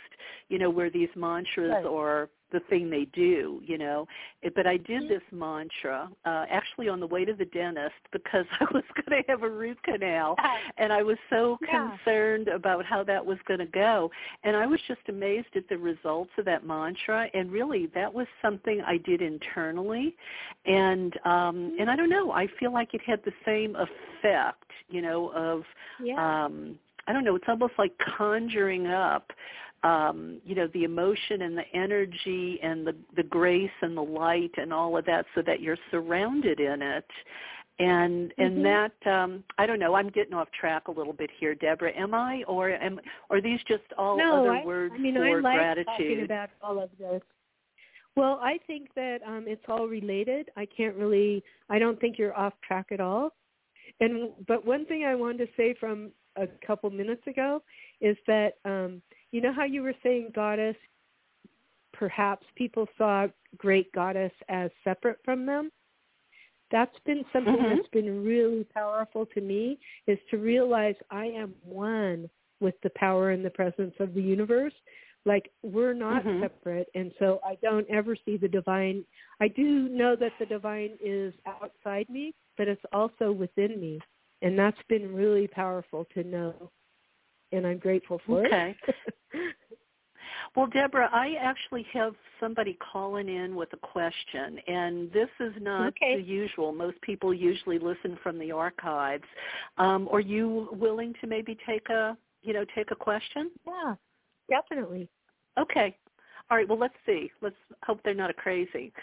you 0.50 0.60
know, 0.60 0.70
where 0.70 0.90
these 0.90 1.10
mantras 1.16 1.72
right. 1.72 1.86
or 1.86 2.30
the 2.52 2.60
thing 2.70 2.90
they 2.90 3.06
do, 3.14 3.62
you 3.66 3.78
know. 3.78 4.08
It, 4.42 4.54
but 4.56 4.68
I 4.68 4.78
did 4.78 5.08
this 5.10 5.22
mantra 5.32 6.10
uh 6.26 6.46
actually 6.50 6.90
on 6.90 7.00
the 7.00 7.08
way 7.08 7.26
to 7.26 7.34
the 7.34 7.46
dentist 7.46 7.94
because 8.12 8.46
I 8.60 8.66
was 8.74 8.84
going 8.96 9.24
to 9.24 9.32
have 9.32 9.44
a 9.44 9.50
root 9.50 9.82
canal 9.84 10.36
and 10.78 10.92
I 10.94 11.02
was 11.04 11.18
so 11.30 11.58
Yeah. 11.62 11.90
concerned 11.98 12.48
about 12.48 12.86
how 12.86 13.04
that 13.04 13.26
was 13.26 13.38
going 13.48 13.60
to 13.60 13.66
go. 13.66 14.12
And 14.44 14.56
I 14.56 14.66
was 14.66 14.80
just 14.88 15.02
amazed 15.10 15.48
at 15.56 15.68
the 15.70 15.78
results 15.78 16.32
of 16.38 16.46
that 16.46 16.66
mantra 16.66 17.28
and 17.34 17.52
really 17.52 17.88
that 17.96 18.14
was 18.14 18.28
something 18.42 18.82
I 18.86 18.98
did 18.98 19.22
internally 19.22 20.16
and 20.66 21.14
um 21.26 21.76
and 21.80 21.90
I 21.90 21.96
don't 21.96 22.10
know, 22.10 22.32
I 22.32 22.48
feel 22.60 22.74
like 22.74 22.94
it 22.94 23.02
had 23.06 23.22
the 23.26 23.34
same 23.46 23.76
effect, 23.76 24.70
you 24.90 25.02
know, 25.02 25.32
of 25.36 25.64
yeah. 26.04 26.46
um 26.46 26.78
I 27.08 27.14
don't 27.14 27.24
know, 27.24 27.36
it's 27.36 27.46
almost 27.48 27.74
like 27.78 27.94
conjuring 28.18 28.88
up 28.88 29.32
um, 29.84 30.40
you 30.46 30.54
know, 30.54 30.68
the 30.74 30.84
emotion 30.84 31.42
and 31.42 31.58
the 31.58 31.66
energy 31.74 32.60
and 32.62 32.86
the 32.86 32.96
the 33.16 33.24
grace 33.24 33.70
and 33.82 33.98
the 33.98 34.02
light 34.02 34.52
and 34.58 34.72
all 34.74 34.98
of 34.98 35.06
that 35.06 35.26
so 35.34 35.42
that 35.46 35.62
you're 35.62 35.78
surrounded 35.90 36.60
in 36.60 36.82
it. 36.82 37.10
And 37.80 38.34
and 38.38 38.58
Mhm. 38.60 38.64
that 38.64 39.12
um 39.12 39.44
I 39.58 39.66
don't 39.66 39.80
know, 39.80 39.96
I'm 39.96 40.10
getting 40.10 40.34
off 40.34 40.52
track 40.52 40.88
a 40.88 40.92
little 40.92 41.14
bit 41.14 41.32
here, 41.32 41.56
Deborah. 41.56 41.94
Am 41.94 42.14
I 42.14 42.44
or 42.44 42.70
am 42.70 43.00
are 43.30 43.42
these 43.42 43.62
just 43.64 43.92
all 43.98 44.18
no, 44.18 44.38
other 44.38 44.52
I, 44.52 44.66
words 44.66 44.94
I 44.96 45.00
mean, 45.00 45.16
for 45.16 45.26
I 45.26 45.34
like 45.34 45.56
gratitude? 45.56 45.86
talking 45.88 46.24
about 46.24 46.50
all 46.62 46.80
of 46.80 46.90
this. 47.00 47.22
Well, 48.16 48.40
I 48.42 48.60
think 48.68 48.94
that 48.96 49.20
um, 49.26 49.46
it's 49.48 49.64
all 49.68 49.88
related. 49.88 50.50
I 50.58 50.66
can't 50.66 50.96
really. 50.96 51.44
I 51.70 51.80
don't 51.80 52.00
think 52.00 52.20
you're 52.20 52.38
off 52.38 52.54
track 52.62 52.88
at 52.92 53.00
all. 53.00 53.34
And 54.00 54.32
but 54.48 54.66
one 54.66 54.86
thing 54.86 55.06
I 55.06 55.16
wanted 55.16 55.48
to 55.48 55.48
say 55.56 55.74
from 55.80 56.12
a 56.36 56.48
couple 56.66 56.90
minutes 56.90 57.26
ago 57.28 57.64
is 58.00 58.18
that 58.28 58.58
um, 58.66 59.02
you 59.32 59.42
know 59.42 59.54
how 59.54 59.64
you 59.64 59.82
were 59.82 59.96
saying 60.04 60.32
goddess. 60.36 60.76
Perhaps 61.94 62.46
people 62.56 62.88
saw 62.98 63.28
great 63.58 63.92
goddess 63.94 64.32
as 64.50 64.72
separate 64.84 65.20
from 65.24 65.46
them. 65.46 65.72
That's 66.72 66.98
been 67.06 67.26
something 67.34 67.54
Mhm. 67.58 67.78
that's 67.78 67.90
been 67.90 68.24
really 68.24 68.64
powerful 68.64 69.26
to 69.28 69.42
me 69.42 69.78
is 70.08 70.18
to 70.30 70.38
realize 70.38 70.96
I 71.10 71.26
am 71.26 71.54
one 71.64 72.30
with 72.62 72.80
the 72.82 72.92
power 72.92 73.32
and 73.32 73.44
the 73.44 73.50
presence 73.50 73.94
of 74.00 74.14
the 74.14 74.22
universe. 74.22 74.74
Like 75.26 75.52
we're 75.62 75.94
not 75.94 76.24
Mhm. 76.24 76.40
separate 76.40 76.90
and 76.96 77.14
so 77.20 77.40
I 77.46 77.56
don't 77.56 77.88
ever 77.90 78.16
see 78.16 78.38
the 78.38 78.48
divine. 78.48 79.06
I 79.40 79.50
do 79.50 79.90
know 79.90 80.16
that 80.16 80.38
the 80.40 80.46
divine 80.46 80.98
is 81.00 81.34
outside 81.46 82.10
me, 82.10 82.34
but 82.58 82.68
it's 82.68 82.86
also 82.92 83.32
within 83.32 83.80
me. 83.80 84.00
And 84.42 84.58
that's 84.58 84.82
been 84.88 85.14
really 85.14 85.48
powerful 85.48 86.06
to 86.14 86.24
know. 86.24 86.72
And 87.52 87.68
I'm 87.68 87.78
grateful 87.78 88.22
for 88.26 88.44
it. 88.44 88.48
Okay. 88.48 88.76
it. 88.88 88.96
Well, 90.56 90.68
Deborah, 90.68 91.10
I 91.12 91.36
actually 91.40 91.86
have 91.94 92.14
somebody 92.40 92.78
calling 92.92 93.30
in 93.30 93.56
with 93.56 93.70
a 93.74 93.78
question, 93.78 94.60
and 94.68 95.12
this 95.14 95.30
is 95.40 95.54
not 95.62 95.90
Okay. 95.90 96.18
the 96.18 96.22
usual. 96.22 96.74
Most 96.74 97.00
people 97.02 97.34
usually 97.34 97.80
listen 97.80 98.18
from 98.22 98.38
the 98.38 98.52
archives. 98.52 99.24
Um, 99.78 100.10
are 100.12 100.20
you 100.20 100.68
willing 100.74 101.14
to 101.22 101.28
maybe 101.28 101.58
take 101.66 101.88
a, 101.90 102.18
you 102.42 102.54
know, 102.54 102.66
take 102.76 102.92
a 102.92 102.96
question? 102.96 103.52
yeah, 103.66 103.96
definitely. 104.50 105.08
Okay. 105.58 105.98
All 106.52 106.58
right. 106.58 106.68
Well, 106.68 106.78
let's 106.78 106.94
see. 107.06 107.32
Let's 107.42 107.56
hope 107.86 108.02
they're 108.04 108.14
not 108.14 108.30
a 108.30 108.34
crazy. 108.34 108.94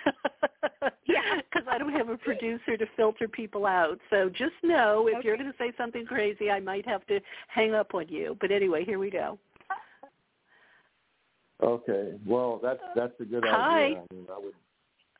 Yeah. 1.06 1.40
Because 1.50 1.66
I 1.70 1.78
don't 1.78 1.92
have 1.92 2.10
a 2.10 2.16
producer 2.24 2.76
to 2.76 2.86
filter 2.94 3.26
people 3.26 3.64
out. 3.64 3.98
So 4.10 4.28
just 4.28 4.52
know 4.62 5.08
if 5.10 5.24
you're 5.24 5.38
going 5.38 5.50
to 5.50 5.56
say 5.58 5.72
something 5.78 6.04
crazy, 6.04 6.50
I 6.50 6.60
might 6.60 6.86
have 6.86 7.06
to 7.06 7.18
hang 7.48 7.74
up 7.74 7.94
on 7.94 8.08
you. 8.08 8.36
But 8.42 8.52
anyway, 8.52 8.84
here 8.84 8.98
we 8.98 9.10
go. 9.10 9.38
Okay. 11.62 12.18
Well, 12.26 12.60
that's 12.62 12.80
that's 12.94 13.14
a 13.20 13.24
good 13.24 13.42
Hi. 13.46 13.86
idea. 13.86 14.02
I 14.10 14.14
mean, 14.14 14.26
I 14.30 14.38
would. 14.38 14.54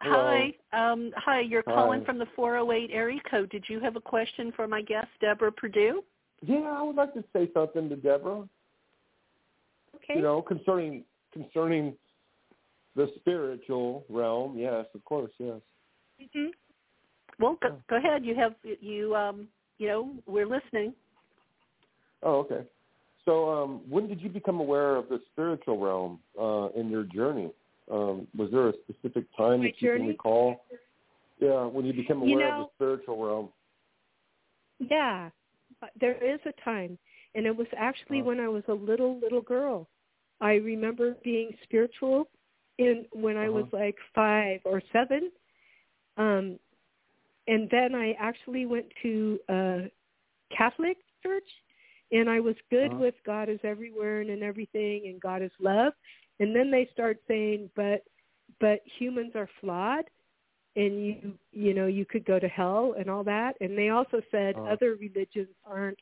Hi. 0.00 0.52
Um, 0.72 1.10
hi, 1.16 1.40
you're 1.40 1.62
calling 1.62 2.04
from 2.04 2.18
the 2.18 2.26
408 2.36 2.90
area 2.92 3.20
code. 3.30 3.48
Did 3.50 3.64
you 3.66 3.80
have 3.80 3.96
a 3.96 4.00
question 4.00 4.52
for 4.54 4.68
my 4.68 4.82
guest, 4.82 5.08
Deborah 5.20 5.50
Perdue? 5.50 6.04
Yeah, 6.42 6.76
I 6.76 6.82
would 6.82 6.96
like 6.96 7.14
to 7.14 7.24
say 7.32 7.50
something 7.54 7.88
to 7.88 7.96
Deborah. 7.96 8.46
Okay. 9.96 10.16
You 10.16 10.22
know, 10.22 10.42
concerning 10.42 11.04
concerning 11.32 11.94
the 12.98 13.06
spiritual 13.20 14.04
realm. 14.10 14.58
Yes, 14.58 14.86
of 14.94 15.04
course. 15.04 15.30
Yes. 15.38 15.60
hmm 16.34 16.48
Well, 17.38 17.56
go, 17.62 17.80
go 17.88 17.96
ahead. 17.96 18.24
You 18.24 18.34
have 18.34 18.54
you 18.80 19.14
um, 19.14 19.48
you 19.78 19.86
know, 19.86 20.10
we're 20.26 20.46
listening. 20.46 20.92
Oh, 22.24 22.40
okay. 22.40 22.62
So, 23.24 23.48
um, 23.50 23.82
when 23.88 24.08
did 24.08 24.20
you 24.20 24.28
become 24.28 24.58
aware 24.58 24.96
of 24.96 25.08
the 25.08 25.20
spiritual 25.32 25.78
realm 25.78 26.18
uh, 26.40 26.68
in 26.78 26.90
your 26.90 27.04
journey? 27.04 27.52
Um, 27.90 28.26
was 28.36 28.50
there 28.50 28.68
a 28.68 28.72
specific 28.82 29.24
time 29.36 29.60
My 29.60 29.68
that 29.68 29.80
you 29.80 29.88
journey? 29.88 30.00
can 30.00 30.08
recall? 30.08 30.64
Yeah, 31.38 31.66
when 31.66 31.86
you 31.86 31.92
became 31.92 32.20
aware 32.20 32.48
You 32.48 32.62
of 32.62 32.66
the 32.66 32.70
spiritual 32.74 33.24
realm. 33.24 33.48
Yeah, 34.80 35.30
there 36.00 36.16
is 36.22 36.40
a 36.46 36.52
time, 36.64 36.98
and 37.36 37.46
it 37.46 37.56
was 37.56 37.68
actually 37.76 38.20
Uh. 38.20 38.24
when 38.24 38.40
I 38.40 38.48
was 38.48 38.64
a 38.68 38.74
little 38.74 39.20
little 39.20 39.42
girl. 39.42 39.88
I 40.40 40.54
remember 40.54 41.16
being 41.22 41.50
spiritual, 41.64 42.28
in 42.78 43.06
when 43.12 43.36
I 43.36 43.48
was 43.48 43.64
Uh-huh. 43.64 43.72
like 43.72 43.96
five 44.14 44.60
or 44.64 44.82
seven, 44.92 45.30
um, 46.16 46.58
and 47.46 47.68
then 47.70 47.94
I 47.94 48.12
actually 48.18 48.66
went 48.66 48.86
to 49.02 49.38
a 49.48 49.80
Catholic 50.56 50.98
church, 51.22 51.48
and 52.12 52.28
I 52.28 52.40
was 52.40 52.56
good 52.70 52.92
Uh-huh. 52.92 52.98
with 52.98 53.14
God 53.26 53.48
is 53.48 53.60
everywhere 53.64 54.20
and 54.20 54.30
in 54.30 54.42
everything, 54.42 55.02
and 55.06 55.20
God 55.20 55.42
is 55.42 55.52
love. 55.60 55.92
And 56.40 56.54
then 56.54 56.70
they 56.70 56.88
start 56.92 57.18
saying, 57.28 57.70
but 57.76 58.04
but 58.60 58.80
humans 58.98 59.32
are 59.34 59.48
flawed, 59.60 60.04
and 60.76 61.04
you 61.06 61.34
you 61.52 61.74
know 61.74 61.86
you 61.86 62.04
could 62.04 62.24
go 62.24 62.38
to 62.38 62.48
hell 62.48 62.94
and 62.98 63.10
all 63.10 63.24
that 63.24 63.54
and 63.60 63.76
they 63.76 63.88
also 63.90 64.20
said 64.30 64.56
Uh-huh. 64.56 64.70
other 64.70 64.96
religions 65.00 65.48
aren't 65.66 65.98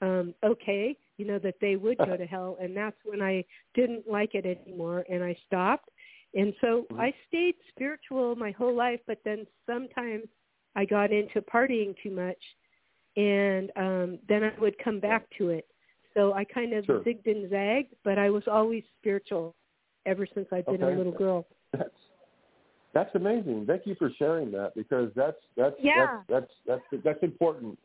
um 0.00 0.34
okay 0.44 0.96
you 1.16 1.24
know 1.26 1.38
that 1.38 1.54
they 1.60 1.76
would 1.76 2.02
go 2.04 2.16
to 2.16 2.26
hell 2.26 2.56
and 2.60 2.76
that's 2.76 2.96
when 3.04 3.20
i 3.22 3.44
didn't 3.74 4.08
like 4.08 4.34
it 4.34 4.46
anymore 4.46 5.04
and 5.10 5.22
i 5.24 5.36
stopped 5.46 5.88
and 6.34 6.54
so 6.60 6.86
Mhm. 6.90 7.00
i 7.00 7.14
stayed 7.28 7.54
spiritual 7.68 8.34
my 8.36 8.50
whole 8.52 8.74
life 8.74 9.00
but 9.06 9.18
then 9.24 9.46
sometimes 9.66 10.24
i 10.76 10.84
got 10.84 11.12
into 11.12 11.40
partying 11.42 11.94
too 12.02 12.10
much 12.10 12.42
and 13.16 13.70
um 13.76 14.18
then 14.28 14.42
i 14.44 14.52
would 14.60 14.76
come 14.78 15.00
back 15.00 15.26
to 15.36 15.50
it 15.50 15.66
so 16.14 16.32
i 16.32 16.44
kind 16.44 16.72
of 16.72 16.84
Sure. 16.84 17.00
zigged 17.00 17.26
and 17.26 17.50
zagged 17.50 17.94
but 18.04 18.18
i 18.18 18.30
was 18.30 18.44
always 18.48 18.82
spiritual 18.98 19.54
ever 20.06 20.26
since 20.34 20.46
i've 20.52 20.66
been 20.66 20.82
Okay. 20.82 20.94
a 20.94 20.96
little 20.96 21.12
girl 21.12 21.46
That's 21.72 21.90
that's 22.94 23.14
amazing. 23.14 23.64
Thank 23.66 23.86
you 23.86 23.94
for 23.94 24.10
sharing 24.18 24.50
that 24.52 24.74
because 24.74 25.10
that's 25.16 25.38
that's 25.56 25.74
Yeah. 25.80 26.20
that's 26.28 26.50
that's 26.66 26.82
that's 26.90 27.02
that's 27.04 27.22
important. 27.22 27.78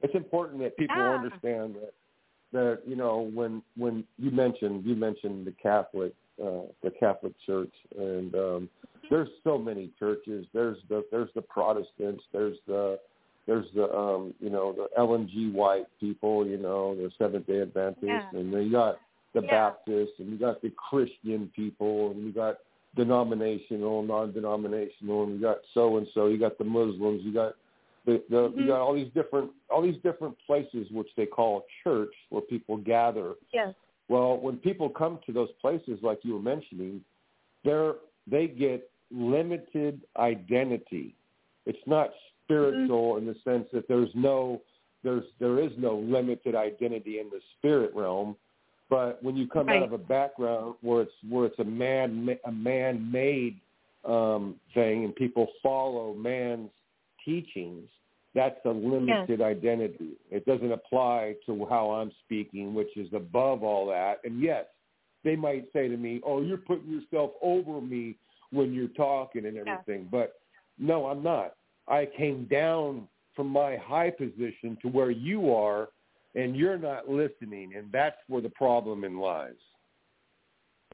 It's 0.00 0.14
important 0.14 0.60
that 0.60 0.76
people 0.76 0.96
Yeah. 0.96 1.14
understand 1.14 1.76
that 1.76 1.92
that 2.52 2.80
you 2.86 2.96
know 2.96 3.30
when 3.34 3.62
when 3.76 4.04
you 4.18 4.30
mentioned 4.30 4.84
you 4.86 4.94
mentioned 4.94 5.46
the 5.46 5.52
Catholic 5.52 6.14
uh, 6.42 6.66
the 6.82 6.90
Catholic 6.98 7.32
Church 7.46 7.72
and 7.98 8.34
um, 8.34 8.68
there's 9.10 9.28
so 9.42 9.58
many 9.58 9.90
churches. 9.98 10.46
There's 10.52 10.78
the 10.88 11.04
there's 11.10 11.28
the 11.34 11.42
Protestants. 11.42 12.22
There's 12.32 12.56
the 12.66 12.98
there's 13.46 13.66
the 13.74 13.92
um, 13.94 14.34
you 14.40 14.50
know 14.50 14.72
the 14.72 14.88
Ellen 14.96 15.28
G. 15.32 15.50
White 15.50 15.86
people. 16.00 16.46
You 16.46 16.56
know 16.58 16.94
the 16.94 17.10
Seventh 17.18 17.46
Day 17.46 17.60
Adventists, 17.62 18.02
Yeah. 18.02 18.38
and 18.38 18.52
then 18.52 18.62
you 18.64 18.72
got 18.72 18.98
the 19.34 19.42
Yeah. 19.42 19.50
Baptists, 19.50 20.18
and 20.18 20.30
you 20.30 20.38
got 20.38 20.62
the 20.62 20.70
Christian 20.70 21.50
people, 21.54 22.12
and 22.12 22.24
you 22.24 22.32
got 22.32 22.58
denominational, 22.96 24.02
non-denominational, 24.02 25.24
and 25.24 25.34
you 25.34 25.40
got 25.40 25.58
so 25.74 25.96
and 25.98 26.06
so. 26.14 26.26
You 26.26 26.38
got 26.38 26.58
the 26.58 26.64
Muslims. 26.64 27.22
You 27.24 27.32
got 27.34 27.54
the, 28.06 28.22
the 28.30 28.48
Mhm. 28.48 28.56
you 28.60 28.66
got 28.68 28.80
all 28.80 28.94
these 28.94 29.12
different 29.12 29.50
all 29.70 29.82
these 29.82 30.00
different 30.02 30.36
places 30.46 30.90
which 30.90 31.08
they 31.16 31.26
call 31.26 31.66
church, 31.82 32.14
where 32.30 32.42
people 32.42 32.76
gather. 32.78 33.34
yes 33.52 33.74
Well, 34.08 34.36
when 34.36 34.56
people 34.56 34.88
come 34.88 35.18
to 35.26 35.32
those 35.32 35.50
places 35.60 35.98
like 36.02 36.20
you 36.22 36.34
were 36.34 36.42
mentioning, 36.42 37.02
they're 37.64 37.94
they 38.26 38.46
get 38.46 38.90
limited 39.10 40.02
identity. 40.16 41.14
It's 41.66 41.78
not 41.86 42.10
spiritual 42.44 43.14
mm-hmm. 43.14 43.28
in 43.28 43.34
the 43.34 43.36
sense 43.44 43.66
that 43.72 43.88
there's 43.88 44.10
no 44.14 44.60
there's 45.02 45.24
there 45.38 45.58
is 45.58 45.72
no 45.78 45.96
limited 45.96 46.54
identity 46.54 47.18
in 47.18 47.28
the 47.30 47.40
spirit 47.58 47.92
realm. 47.94 48.36
But 48.90 49.22
when 49.22 49.36
you 49.36 49.46
come 49.48 49.68
right. 49.68 49.78
out 49.78 49.82
of 49.82 49.92
a 49.92 49.98
background 49.98 50.74
where 50.82 51.02
it's 51.02 51.12
where 51.28 51.46
it's 51.46 51.58
a 51.58 51.64
man 51.64 52.36
a 52.44 52.52
man 52.52 53.10
made 53.10 53.60
um, 54.04 54.56
thing 54.74 55.04
and 55.04 55.14
people 55.14 55.46
follow 55.62 56.14
man's 56.14 56.70
teachings, 57.24 57.88
that's 58.34 58.58
a 58.64 58.70
limited 58.70 59.38
yes. 59.38 59.40
identity. 59.40 60.12
It 60.30 60.44
doesn't 60.44 60.72
apply 60.72 61.36
to 61.46 61.66
how 61.66 61.90
I'm 61.90 62.10
speaking, 62.24 62.74
which 62.74 62.96
is 62.96 63.08
above 63.14 63.62
all 63.62 63.86
that. 63.88 64.20
And 64.24 64.40
yes, 64.40 64.64
they 65.22 65.36
might 65.36 65.66
say 65.72 65.88
to 65.88 65.96
me, 65.96 66.20
"Oh, 66.24 66.42
you're 66.42 66.58
putting 66.58 66.90
yourself 66.90 67.32
over 67.40 67.80
me 67.80 68.16
when 68.50 68.72
you're 68.72 68.88
talking 68.88 69.46
and 69.46 69.56
everything," 69.56 70.02
yeah. 70.02 70.08
but 70.10 70.40
no, 70.78 71.06
I'm 71.06 71.22
not. 71.22 71.54
I 71.86 72.06
came 72.16 72.46
down 72.46 73.08
from 73.36 73.48
my 73.48 73.76
high 73.76 74.10
position 74.10 74.76
to 74.82 74.88
where 74.88 75.10
you 75.10 75.54
are, 75.54 75.88
and 76.34 76.56
you're 76.56 76.78
not 76.78 77.08
listening, 77.08 77.74
and 77.76 77.90
that's 77.92 78.16
where 78.28 78.42
the 78.42 78.50
problem 78.50 79.04
in 79.04 79.18
lies. 79.18 79.52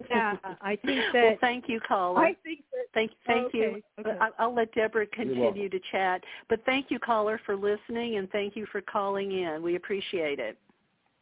Yeah, 0.08 0.36
I 0.60 0.76
think 0.76 1.00
that. 1.12 1.22
well, 1.22 1.36
thank 1.40 1.64
you, 1.68 1.80
caller. 1.86 2.20
I 2.20 2.34
think 2.42 2.60
that. 2.72 2.86
Thank, 2.94 3.12
thank 3.26 3.46
okay, 3.46 3.58
you. 3.58 3.82
Okay. 4.00 4.18
I'll 4.38 4.54
let 4.54 4.72
Deborah 4.74 5.06
continue 5.06 5.68
to 5.68 5.80
chat. 5.92 6.22
But 6.48 6.64
thank 6.64 6.86
you, 6.90 6.98
caller, 6.98 7.40
for 7.44 7.56
listening, 7.56 8.16
and 8.16 8.30
thank 8.30 8.56
you 8.56 8.66
for 8.72 8.80
calling 8.80 9.32
in. 9.32 9.62
We 9.62 9.76
appreciate 9.76 10.38
it. 10.38 10.58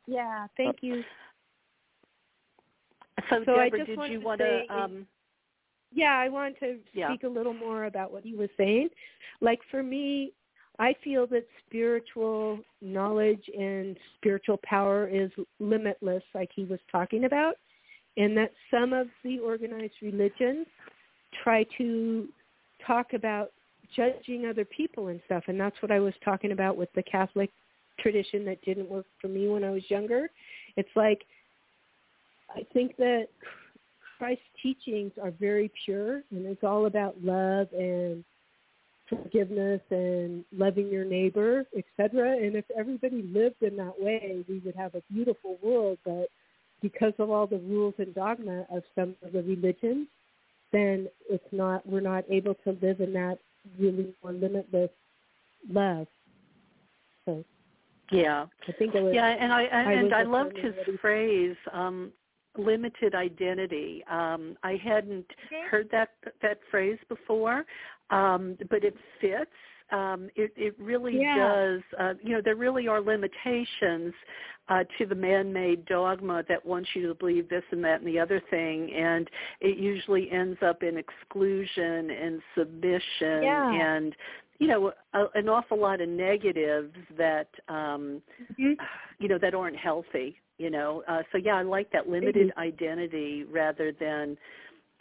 Yeah, 0.07 0.47
thank 0.57 0.77
you. 0.81 1.03
So, 3.29 3.43
so 3.45 3.57
Deborah, 3.57 3.85
did 3.85 3.99
you 4.11 4.21
want 4.21 4.41
to? 4.41 4.63
Um, 4.71 5.07
yeah, 5.93 6.17
I 6.17 6.29
want 6.29 6.57
to 6.61 6.79
yeah. 6.93 7.09
speak 7.09 7.25
a 7.25 7.29
little 7.29 7.55
more 7.55 7.85
about 7.87 8.13
what 8.13 8.23
he 8.23 8.35
was 8.35 8.49
saying. 8.57 8.89
Like 9.41 9.61
for 9.71 9.83
me, 9.83 10.33
I 10.79 10.95
feel 11.03 11.27
that 11.29 11.47
spiritual 11.67 12.61
knowledge 12.81 13.45
and 13.59 13.97
spiritual 14.17 14.61
power 14.63 15.09
is 15.09 15.31
limitless, 15.59 16.23
like 16.35 16.51
he 16.55 16.65
was 16.65 16.79
talking 16.91 17.25
about, 17.25 17.55
and 18.19 18.37
that 18.37 18.53
some 18.71 18.93
of 18.93 19.07
the 19.25 19.39
organized 19.39 19.95
religions 20.03 20.67
try 21.43 21.65
to 21.79 22.29
talk 22.87 23.13
about 23.15 23.53
judging 23.97 24.47
other 24.47 24.65
people 24.65 25.09
and 25.09 25.21
stuff, 25.25 25.45
and 25.47 25.59
that's 25.59 25.81
what 25.81 25.91
I 25.91 26.01
was 26.01 26.13
talking 26.25 26.53
about 26.53 26.77
with 26.77 26.93
the 26.95 27.03
Catholic 27.03 27.51
tradition 28.01 28.45
that 28.45 28.63
didn't 28.63 28.91
work 28.91 29.07
for 29.21 29.29
me 29.29 29.49
when 29.49 29.65
I 29.65 29.71
was 29.71 29.83
younger. 29.89 30.29
It's 30.77 30.91
like 30.95 31.25
I 32.55 32.63
think 32.73 32.97
that 32.97 33.29
Christ's 34.19 34.43
teachings 34.63 35.13
are 35.23 35.31
very 35.31 35.71
pure, 35.85 36.23
and 36.31 36.45
it's 36.47 36.65
all 36.65 36.87
about 36.87 37.23
love 37.23 37.69
and 37.73 38.25
forgiveness 39.09 39.81
and 39.91 40.45
loving 40.57 40.89
your 40.89 41.05
neighbor, 41.05 41.65
etc. 41.77 42.37
And 42.37 42.57
if 42.57 42.65
everybody 42.77 43.23
lived 43.23 43.63
in 43.63 43.77
that 43.77 43.95
way, 43.99 44.45
we 44.49 44.59
would 44.59 44.75
have 44.77 44.95
a 44.95 45.03
beautiful 45.11 45.59
world. 45.63 45.99
But 46.05 46.29
because 46.81 47.13
of 47.19 47.31
all 47.31 47.47
the 47.47 47.59
rules 47.59 47.95
and 47.99 48.15
dogma 48.15 48.65
of 48.71 48.83
some 48.95 49.15
of 49.23 49.33
the 49.33 49.43
religions, 49.43 50.07
then 50.73 51.09
it's 51.29 51.45
not 51.53 51.87
we're 51.87 52.01
not 52.01 52.25
able 52.31 52.55
to 52.65 52.77
live 52.83 53.01
in 53.01 53.13
that 53.15 53.39
really 53.79 54.15
more 54.23 54.33
limitless 54.33 54.91
love. 55.71 56.07
So 57.25 57.45
yeah, 58.11 58.47
I 58.67 58.73
think 58.73 58.95
it 58.95 59.03
was. 59.03 59.13
Yeah, 59.15 59.29
and 59.29 59.53
I, 59.53 59.65
I 59.65 59.93
and 59.93 60.15
I 60.15 60.23
loved 60.23 60.57
his 60.57 60.75
phrase. 61.01 61.57
Um, 61.73 62.13
limited 62.57 63.15
identity. 63.15 64.03
Um, 64.11 64.57
I 64.63 64.81
hadn't 64.83 65.27
heard 65.71 65.89
that 65.93 66.11
that 66.43 66.59
phrase 66.71 66.99
before, 67.09 67.65
um, 68.11 68.57
but 68.71 68.85
it 68.85 68.95
fits. 69.21 69.51
Um, 69.91 70.29
it, 70.37 70.53
it 70.57 70.75
really 70.79 71.19
yeah. 71.19 71.37
does. 71.37 71.81
Uh, 71.99 72.15
you 72.23 72.35
know, 72.35 72.43
there 72.45 72.57
really 72.57 72.89
are 72.89 73.01
limitations 73.01 74.13
uh, 74.69 74.85
to 74.99 75.07
the 75.07 75.15
man-made 75.15 75.87
dogma 75.87 76.45
that 76.49 76.65
wants 76.65 76.91
you 76.95 77.07
to 77.09 77.15
believe 77.15 77.49
this 77.49 77.65
and 77.71 77.83
that 77.85 78.01
and 78.01 78.09
the 78.09 78.19
other 78.19 78.43
thing, 78.51 78.93
and 78.93 79.31
it 79.61 79.79
usually 79.79 80.31
ends 80.31 80.59
up 80.65 80.83
in 80.83 80.99
exclusion 80.99 82.11
and 82.11 82.41
submission 82.57 83.43
yeah. 83.43 83.73
and 83.73 84.15
you 84.59 84.67
know 84.67 84.93
a, 85.15 85.25
an 85.35 85.49
awful 85.49 85.81
lot 85.81 86.01
of 86.01 86.09
negatives 86.09 86.95
that 87.17 87.49
um 87.69 88.21
mm-hmm. 88.53 88.73
you 89.19 89.29
know 89.29 89.39
that 89.39 89.55
aren't 89.55 89.77
healthy 89.77 90.37
you 90.59 90.71
know 90.71 91.03
uh, 91.09 91.23
so 91.31 91.39
yeah 91.39 91.55
i 91.55 91.63
like 91.63 91.91
that 91.93 92.09
limited 92.09 92.49
mm-hmm. 92.49 92.61
identity 92.61 93.45
rather 93.45 93.93
than 93.93 94.37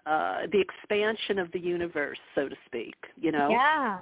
uh 0.06 0.42
the 0.52 0.62
expansion 0.62 1.40
of 1.40 1.52
the 1.52 1.60
universe 1.60 2.20
so 2.36 2.48
to 2.48 2.56
speak 2.66 2.96
you 3.20 3.32
know 3.32 3.50
yeah 3.50 4.00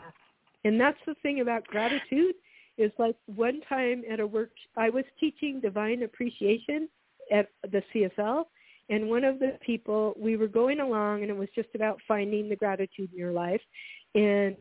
and 0.66 0.80
that's 0.80 0.98
the 1.06 1.16
thing 1.24 1.40
about 1.40 1.66
gratitude 1.68 2.36
is 2.78 2.92
like 2.98 3.16
one 3.28 3.62
time 3.68 4.04
at 4.12 4.20
a 4.20 4.28
work 4.28 4.52
i 4.78 4.90
was 4.90 5.04
teaching 5.20 5.60
divine 5.60 6.04
appreciation 6.04 6.88
at 7.32 7.50
the 7.72 7.82
csl 7.94 8.46
and 8.90 9.10
one 9.10 9.24
of 9.24 9.40
the 9.40 9.58
people 9.66 10.14
we 10.18 10.38
were 10.38 10.48
going 10.48 10.80
along 10.80 11.22
and 11.22 11.30
it 11.32 11.38
was 11.38 11.50
just 11.56 11.70
about 11.74 12.00
finding 12.08 12.50
the 12.50 12.56
gratitude 12.56 13.10
in 13.12 13.18
your 13.18 13.32
life 13.32 13.62
and 14.14 14.56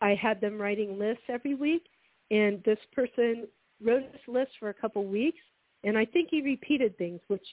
i 0.00 0.14
had 0.14 0.40
them 0.40 0.60
writing 0.60 0.98
lists 0.98 1.24
every 1.28 1.54
week 1.54 1.86
and 2.30 2.62
this 2.64 2.78
person 2.92 3.46
wrote 3.82 4.12
this 4.12 4.20
list 4.28 4.50
for 4.58 4.68
a 4.68 4.74
couple 4.74 5.04
weeks 5.06 5.40
and 5.84 5.96
I 5.96 6.04
think 6.04 6.28
he 6.30 6.42
repeated 6.42 6.96
things, 6.98 7.20
which 7.28 7.46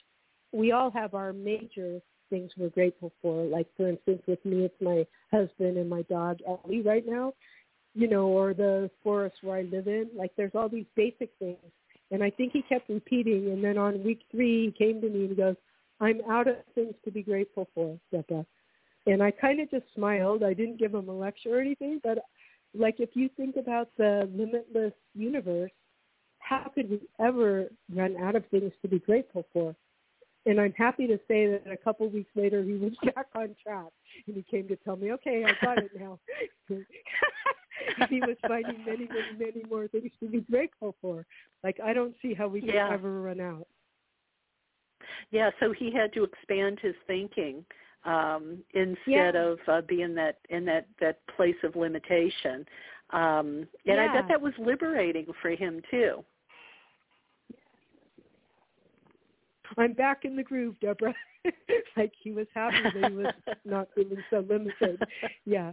we 0.52 0.72
all 0.72 0.90
have 0.90 1.14
our 1.14 1.32
major 1.32 2.00
things 2.30 2.50
we're 2.56 2.68
grateful 2.68 3.12
for. 3.22 3.44
Like, 3.44 3.66
for 3.76 3.88
instance, 3.88 4.22
with 4.26 4.44
me, 4.44 4.64
it's 4.64 4.80
my 4.80 5.06
husband 5.30 5.78
and 5.78 5.88
my 5.88 6.02
dog, 6.02 6.40
Ellie, 6.46 6.82
right 6.82 7.04
now, 7.06 7.32
you 7.98 8.06
know, 8.06 8.26
or 8.28 8.54
the 8.54 8.88
forest 9.02 9.34
where 9.42 9.56
I 9.56 9.62
live 9.62 9.88
in. 9.88 10.08
Like, 10.16 10.30
there's 10.36 10.54
all 10.54 10.68
these 10.68 10.86
basic 10.94 11.30
things. 11.40 11.58
And 12.12 12.22
I 12.22 12.30
think 12.30 12.52
he 12.52 12.62
kept 12.62 12.88
repeating. 12.88 13.50
And 13.50 13.62
then 13.62 13.76
on 13.76 14.04
week 14.04 14.20
three, 14.30 14.66
he 14.66 14.84
came 14.84 15.00
to 15.00 15.08
me 15.08 15.22
and 15.22 15.30
he 15.30 15.34
goes, 15.34 15.56
I'm 16.00 16.20
out 16.30 16.46
of 16.46 16.54
things 16.76 16.94
to 17.04 17.10
be 17.10 17.24
grateful 17.24 17.68
for, 17.74 17.98
Becca. 18.12 18.46
And 19.06 19.20
I 19.20 19.32
kind 19.32 19.60
of 19.60 19.68
just 19.68 19.86
smiled. 19.96 20.44
I 20.44 20.54
didn't 20.54 20.78
give 20.78 20.94
him 20.94 21.08
a 21.08 21.12
lecture 21.12 21.58
or 21.58 21.60
anything, 21.60 22.00
but 22.04 22.18
like 22.72 23.00
if 23.00 23.10
you 23.14 23.28
think 23.36 23.56
about 23.56 23.88
the 23.98 24.30
limitless 24.32 24.92
universe, 25.14 25.72
how 26.38 26.70
could 26.72 26.88
we 26.88 27.00
ever 27.18 27.66
run 27.92 28.16
out 28.22 28.36
of 28.36 28.44
things 28.52 28.72
to 28.82 28.88
be 28.88 29.00
grateful 29.00 29.44
for? 29.52 29.74
And 30.46 30.60
I'm 30.60 30.72
happy 30.74 31.08
to 31.08 31.18
say 31.26 31.48
that 31.48 31.64
a 31.70 31.76
couple 31.76 32.08
weeks 32.08 32.30
later 32.36 32.62
he 32.62 32.74
was 32.74 32.92
back 33.14 33.26
on 33.34 33.56
track 33.60 33.90
and 34.28 34.36
he 34.36 34.44
came 34.48 34.68
to 34.68 34.76
tell 34.76 34.94
me, 34.94 35.10
okay, 35.14 35.44
I 35.44 35.64
got 35.64 35.78
it 35.78 35.90
now. 35.98 36.20
he 38.10 38.20
was 38.20 38.36
finding 38.46 38.84
many, 38.84 39.08
many, 39.08 39.38
many 39.38 39.62
more 39.68 39.88
things 39.88 40.10
to 40.20 40.28
be 40.28 40.40
grateful 40.40 40.94
for. 41.00 41.26
Like 41.62 41.78
I 41.82 41.92
don't 41.92 42.14
see 42.22 42.34
how 42.34 42.48
we 42.48 42.60
can 42.60 42.70
yeah. 42.70 42.90
ever 42.92 43.20
run 43.20 43.40
out. 43.40 43.66
Yeah, 45.30 45.50
so 45.60 45.72
he 45.72 45.92
had 45.92 46.12
to 46.14 46.24
expand 46.24 46.78
his 46.80 46.94
thinking 47.06 47.64
um, 48.04 48.58
instead 48.74 49.34
yeah. 49.34 49.44
of 49.44 49.58
uh, 49.68 49.80
being 49.82 50.14
that 50.14 50.38
in 50.50 50.64
that 50.66 50.86
that 51.00 51.20
place 51.36 51.56
of 51.64 51.76
limitation. 51.76 52.64
Um, 53.10 53.66
and 53.86 53.96
yeah. 53.96 54.08
I 54.10 54.14
bet 54.14 54.28
that 54.28 54.40
was 54.40 54.52
liberating 54.58 55.26
for 55.40 55.50
him 55.50 55.80
too. 55.90 56.24
I'm 59.76 59.92
back 59.92 60.24
in 60.24 60.36
the 60.36 60.42
groove, 60.42 60.76
Deborah. 60.80 61.14
like 61.96 62.12
he 62.22 62.32
was 62.32 62.46
happy 62.54 62.76
that 62.82 63.10
he 63.10 63.16
was 63.16 63.34
not 63.64 63.88
feeling 63.94 64.22
so 64.30 64.44
limited. 64.48 65.02
Yeah. 65.44 65.72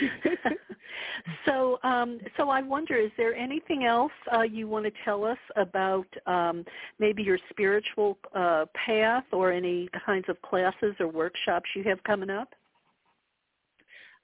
so, 1.46 1.78
um, 1.82 2.18
so 2.36 2.50
I 2.50 2.62
wonder, 2.62 2.96
is 2.96 3.10
there 3.16 3.34
anything 3.34 3.84
else 3.84 4.12
uh, 4.34 4.42
you 4.42 4.68
want 4.68 4.84
to 4.84 4.92
tell 5.04 5.24
us 5.24 5.38
about 5.56 6.06
um, 6.26 6.64
maybe 6.98 7.22
your 7.22 7.38
spiritual 7.50 8.18
uh, 8.34 8.66
path 8.74 9.24
or 9.32 9.52
any 9.52 9.88
kinds 10.04 10.26
of 10.28 10.40
classes 10.42 10.94
or 11.00 11.08
workshops 11.08 11.68
you 11.74 11.82
have 11.84 12.02
coming 12.04 12.30
up? 12.30 12.48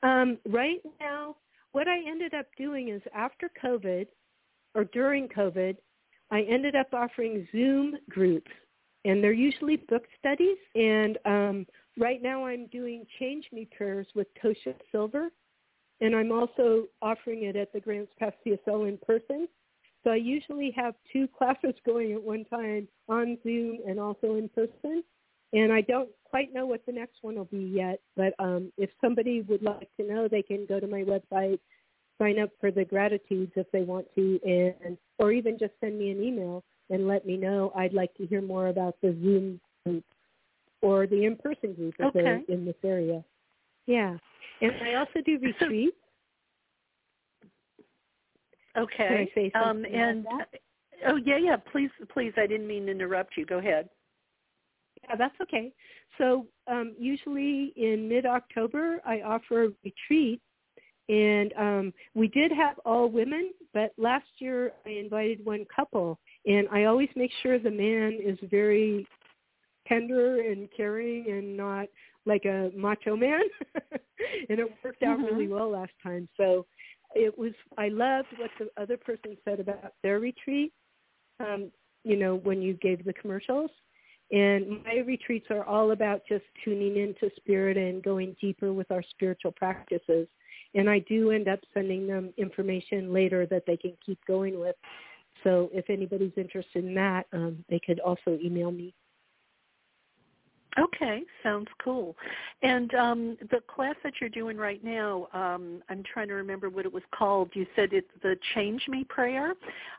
Um, 0.03 0.39
right 0.49 0.81
now, 1.01 1.37
what 1.73 1.89
I 1.89 1.99
ended 2.09 2.35
up 2.35 2.47
doing 2.57 2.89
is 2.89 3.03
after 3.15 3.51
COVID 3.63 4.07
or 4.75 4.85
during 4.85 5.29
COVID, 5.29 5.77
I 6.31 6.43
ended 6.43 6.77
up 6.77 6.89
offering 6.93 7.49
Zoom 7.53 7.97
groups, 8.09 8.51
and 9.05 9.23
they're 9.23 9.33
usually 9.33 9.77
book 9.77 10.05
studies. 10.19 10.59
And 10.75 11.19
um, 11.25 11.67
right 11.99 12.23
now, 12.23 12.45
I'm 12.47 12.67
doing 12.67 13.05
Change 13.19 13.47
Me 13.53 13.67
prayers 13.77 14.07
with 14.15 14.27
Tosha 14.43 14.75
Silver, 14.93 15.31
and 16.01 16.15
I'm 16.15 16.33
also 16.33 16.85
offering 17.03 17.45
it 17.45 17.57
at 17.57 17.73
the 17.73 17.81
Grants 17.81 18.13
Pass 18.19 18.33
CSL 18.47 18.89
in 18.89 18.99
person. 18.99 19.49
So 20.05 20.11
I 20.11 20.17
usually 20.17 20.73
have 20.77 20.95
two 21.13 21.29
classes 21.39 21.75
going 21.85 22.13
at 22.13 22.23
one 22.23 22.45
time 22.45 22.89
on 23.09 23.39
Zoom 23.43 23.79
and 23.87 23.99
also 23.99 24.37
in 24.37 24.49
person. 24.49 25.03
And 25.53 25.73
I 25.73 25.81
don't 25.81 26.11
quite 26.25 26.53
know 26.53 26.67
what 26.67 26.85
the 26.85 26.93
next 26.93 27.17
one 27.23 27.37
will 27.37 27.47
be 27.47 27.73
yet, 27.75 28.01
but 28.17 28.35
um, 28.39 28.71
if 28.77 28.91
somebody 29.01 29.41
would 29.43 29.63
like 29.63 29.89
to 29.99 30.07
know, 30.07 30.29
they 30.29 30.43
can 30.43 30.67
go 30.67 30.79
to 30.79 30.87
my 30.87 31.03
website, 31.03 31.59
sign 32.19 32.39
up 32.39 32.51
for 32.61 32.71
the 32.71 32.85
gratitudes 32.85 33.53
if 33.57 33.67
they 33.73 33.81
want 33.81 34.07
to, 34.15 34.39
and 34.45 34.99
or 35.19 35.33
even 35.33 35.59
just 35.59 35.73
send 35.81 35.99
me 35.99 36.11
an 36.11 36.23
email. 36.23 36.63
and 36.91 37.07
let 37.07 37.27
me 37.27 37.37
know. 37.37 37.73
I'd 37.75 37.93
like 37.93 38.15
to 38.15 38.27
hear 38.27 38.43
more 38.43 38.69
about 38.69 38.97
the 39.03 39.17
Zoom 39.23 39.61
group 39.85 40.05
or 40.81 41.07
the 41.07 41.25
in-person 41.25 41.75
group 41.75 41.95
if 41.99 42.07
okay. 42.07 42.23
they're 42.23 42.43
in 42.49 42.65
this 42.65 42.77
area. 42.85 43.25
Yeah, 43.89 44.17
and 44.61 44.73
I 44.85 44.95
also 44.95 45.21
do 45.25 45.39
retreats. 45.43 45.97
Okay. 48.77 49.09
Can 49.09 49.17
I 49.17 49.29
say 49.35 49.53
um, 49.55 49.63
something 49.65 49.95
and 49.95 50.21
about 50.27 50.39
that? 50.53 50.61
oh 51.09 51.17
yeah, 51.17 51.39
yeah. 51.39 51.57
Please, 51.73 51.91
please. 52.13 52.33
I 52.37 52.47
didn't 52.47 52.69
mean 52.69 52.87
to 52.87 52.93
interrupt 52.93 53.37
you. 53.37 53.47
Go 53.47 53.59
ahead. 53.59 53.89
Yeah, 55.09 55.17
that's 55.17 55.35
okay. 55.43 55.73
So 56.19 56.47
um, 56.71 56.95
usually 56.99 57.73
in 57.77 58.09
mid-October, 58.09 59.01
I 59.07 59.23
offer 59.23 59.65
a 59.65 59.69
retreat, 59.83 60.43
and 61.09 61.53
um, 61.59 61.93
we 62.15 62.29
did 62.29 62.53
have 62.53 62.79
all 62.85 63.09
women, 63.09 63.53
but 63.73 63.93
last 63.97 64.27
year 64.39 64.73
I 64.85 64.91
invited 64.91 65.45
one 65.47 65.65
couple, 65.75 66.19
and 66.45 66.69
I 66.71 66.85
always 66.85 67.09
make 67.17 67.31
sure 67.43 67.59
the 67.59 67.71
man 67.71 68.19
is 68.23 68.39
very 68.51 69.07
tender 69.89 70.41
and 70.41 70.69
caring 70.77 71.31
and 71.31 71.57
not 71.57 71.87
like 72.29 72.45
a 72.45 72.71
macho 72.77 73.17
man, 73.17 73.41
and 74.49 74.61
it 74.61 74.69
worked 74.85 75.03
out 75.03 75.19
mm-hmm. 75.19 75.27
really 75.27 75.49
well 75.49 75.71
last 75.71 75.93
time. 76.03 76.29
So 76.37 76.67
it 77.15 77.37
was 77.37 77.53
I 77.77 77.89
loved 77.89 78.29
what 78.39 78.51
the 78.59 78.69
other 78.81 78.97
person 78.97 79.37
said 79.45 79.59
about 79.59 79.95
their 80.03 80.21
retreat. 80.21 80.73
Um, 81.41 81.73
you 82.05 82.17
know, 82.17 82.37
when 82.37 82.63
you 82.63 82.75
gave 82.75 83.05
the 83.05 83.13
commercials. 83.13 83.71
And 84.31 84.85
my 84.85 84.97
retreats 85.07 85.47
are 85.51 85.65
all 85.65 85.93
about 85.93 86.21
just 86.29 86.45
tuning 86.63 86.97
into 86.97 87.35
spirit 87.37 87.77
and 87.79 88.03
going 88.03 88.37
deeper 88.41 88.73
with 88.73 88.91
our 88.91 89.03
spiritual 89.11 89.53
practices. 89.53 90.29
And 90.75 90.89
I 90.89 90.99
do 91.01 91.31
end 91.31 91.49
up 91.49 91.61
sending 91.73 92.07
them 92.07 92.35
information 92.37 93.13
later 93.13 93.47
that 93.47 93.65
they 93.67 93.77
can 93.77 93.97
keep 94.05 94.19
going 94.27 94.61
with. 94.61 94.77
So 95.45 95.71
if 95.73 95.89
anybody's 95.89 96.33
interested 96.37 96.85
in 96.85 96.95
that, 96.95 97.27
um, 97.33 97.65
they 97.71 97.81
could 97.85 98.01
also 98.01 98.39
email 98.43 98.71
me. 98.71 98.95
Okay, 100.79 101.23
sounds 101.43 101.69
cool. 101.83 102.17
And 102.63 102.95
um, 102.95 103.37
the 103.51 103.61
class 103.67 103.97
that 104.05 104.15
you're 104.21 104.31
doing 104.31 104.57
right 104.57 104.83
now, 104.83 105.29
um, 105.33 105.83
I'm 105.89 106.03
trying 106.03 106.29
to 106.29 106.35
remember 106.35 106.71
what 106.71 106.85
it 106.87 106.93
was 106.93 107.03
called. 107.15 107.51
You 107.55 107.67
said 107.75 107.91
it's 107.93 108.09
the 108.23 108.37
Change 108.55 108.83
Me 108.89 109.05
prayer. 109.09 109.55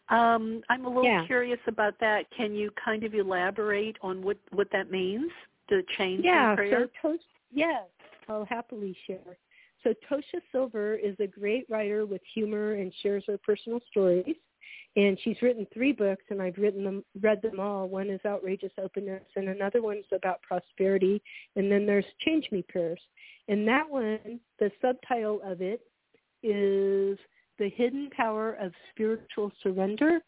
Um, 0.10 0.62
I'm 0.70 0.86
a 0.86 0.88
little 0.88 1.04
Yeah. 1.06 1.26
curious 1.26 1.60
about 1.68 2.00
that. 2.00 2.30
Can 2.32 2.54
you 2.54 2.72
kind 2.84 3.04
of 3.04 3.14
elaborate 3.14 3.98
on 4.02 4.22
what 4.22 4.38
what 4.52 4.70
that 4.72 4.92
means? 4.92 5.32
The 5.70 5.84
Change 5.98 6.26
Yeah, 6.26 6.52
Me 6.52 6.56
prayer. 6.56 6.90
so 7.02 7.18
yes, 7.52 7.86
I'll 8.28 8.46
happily 8.46 8.96
share. 9.06 9.38
So 9.84 9.94
Tosha 10.10 10.42
Silver 10.52 10.96
is 10.96 11.16
a 11.20 11.28
great 11.28 11.66
writer 11.70 12.06
with 12.06 12.22
humor 12.34 12.74
and 12.74 12.94
shares 13.02 13.24
her 13.28 13.38
personal 13.38 13.80
stories. 13.90 14.36
And 14.96 15.18
she's 15.24 15.42
written 15.42 15.68
three 15.74 15.92
books, 15.92 16.24
and 16.30 16.42
I've 16.42 16.58
written 16.58 16.84
them, 16.84 17.06
read 17.22 17.42
them 17.42 17.60
all. 17.60 17.88
One 17.88 18.10
is 18.10 18.20
Outrageous 18.26 18.72
Openness, 18.82 19.24
and 19.36 19.48
another 19.48 19.82
one's 19.82 20.06
about 20.12 20.42
prosperity. 20.42 21.22
And 21.56 21.72
then 21.72 21.86
there's 21.86 22.06
Change 22.26 22.48
Me 22.52 22.64
prayers. 22.68 23.00
And 23.48 23.68
that 23.68 23.88
one, 23.88 24.40
the 24.60 24.72
subtitle 24.82 25.42
of 25.46 25.62
it 25.62 25.82
is 26.42 27.18
The 27.60 27.70
Hidden 27.76 28.10
Power 28.16 28.54
of 28.54 28.74
Spiritual 28.92 29.52
Surrender. 29.62 30.20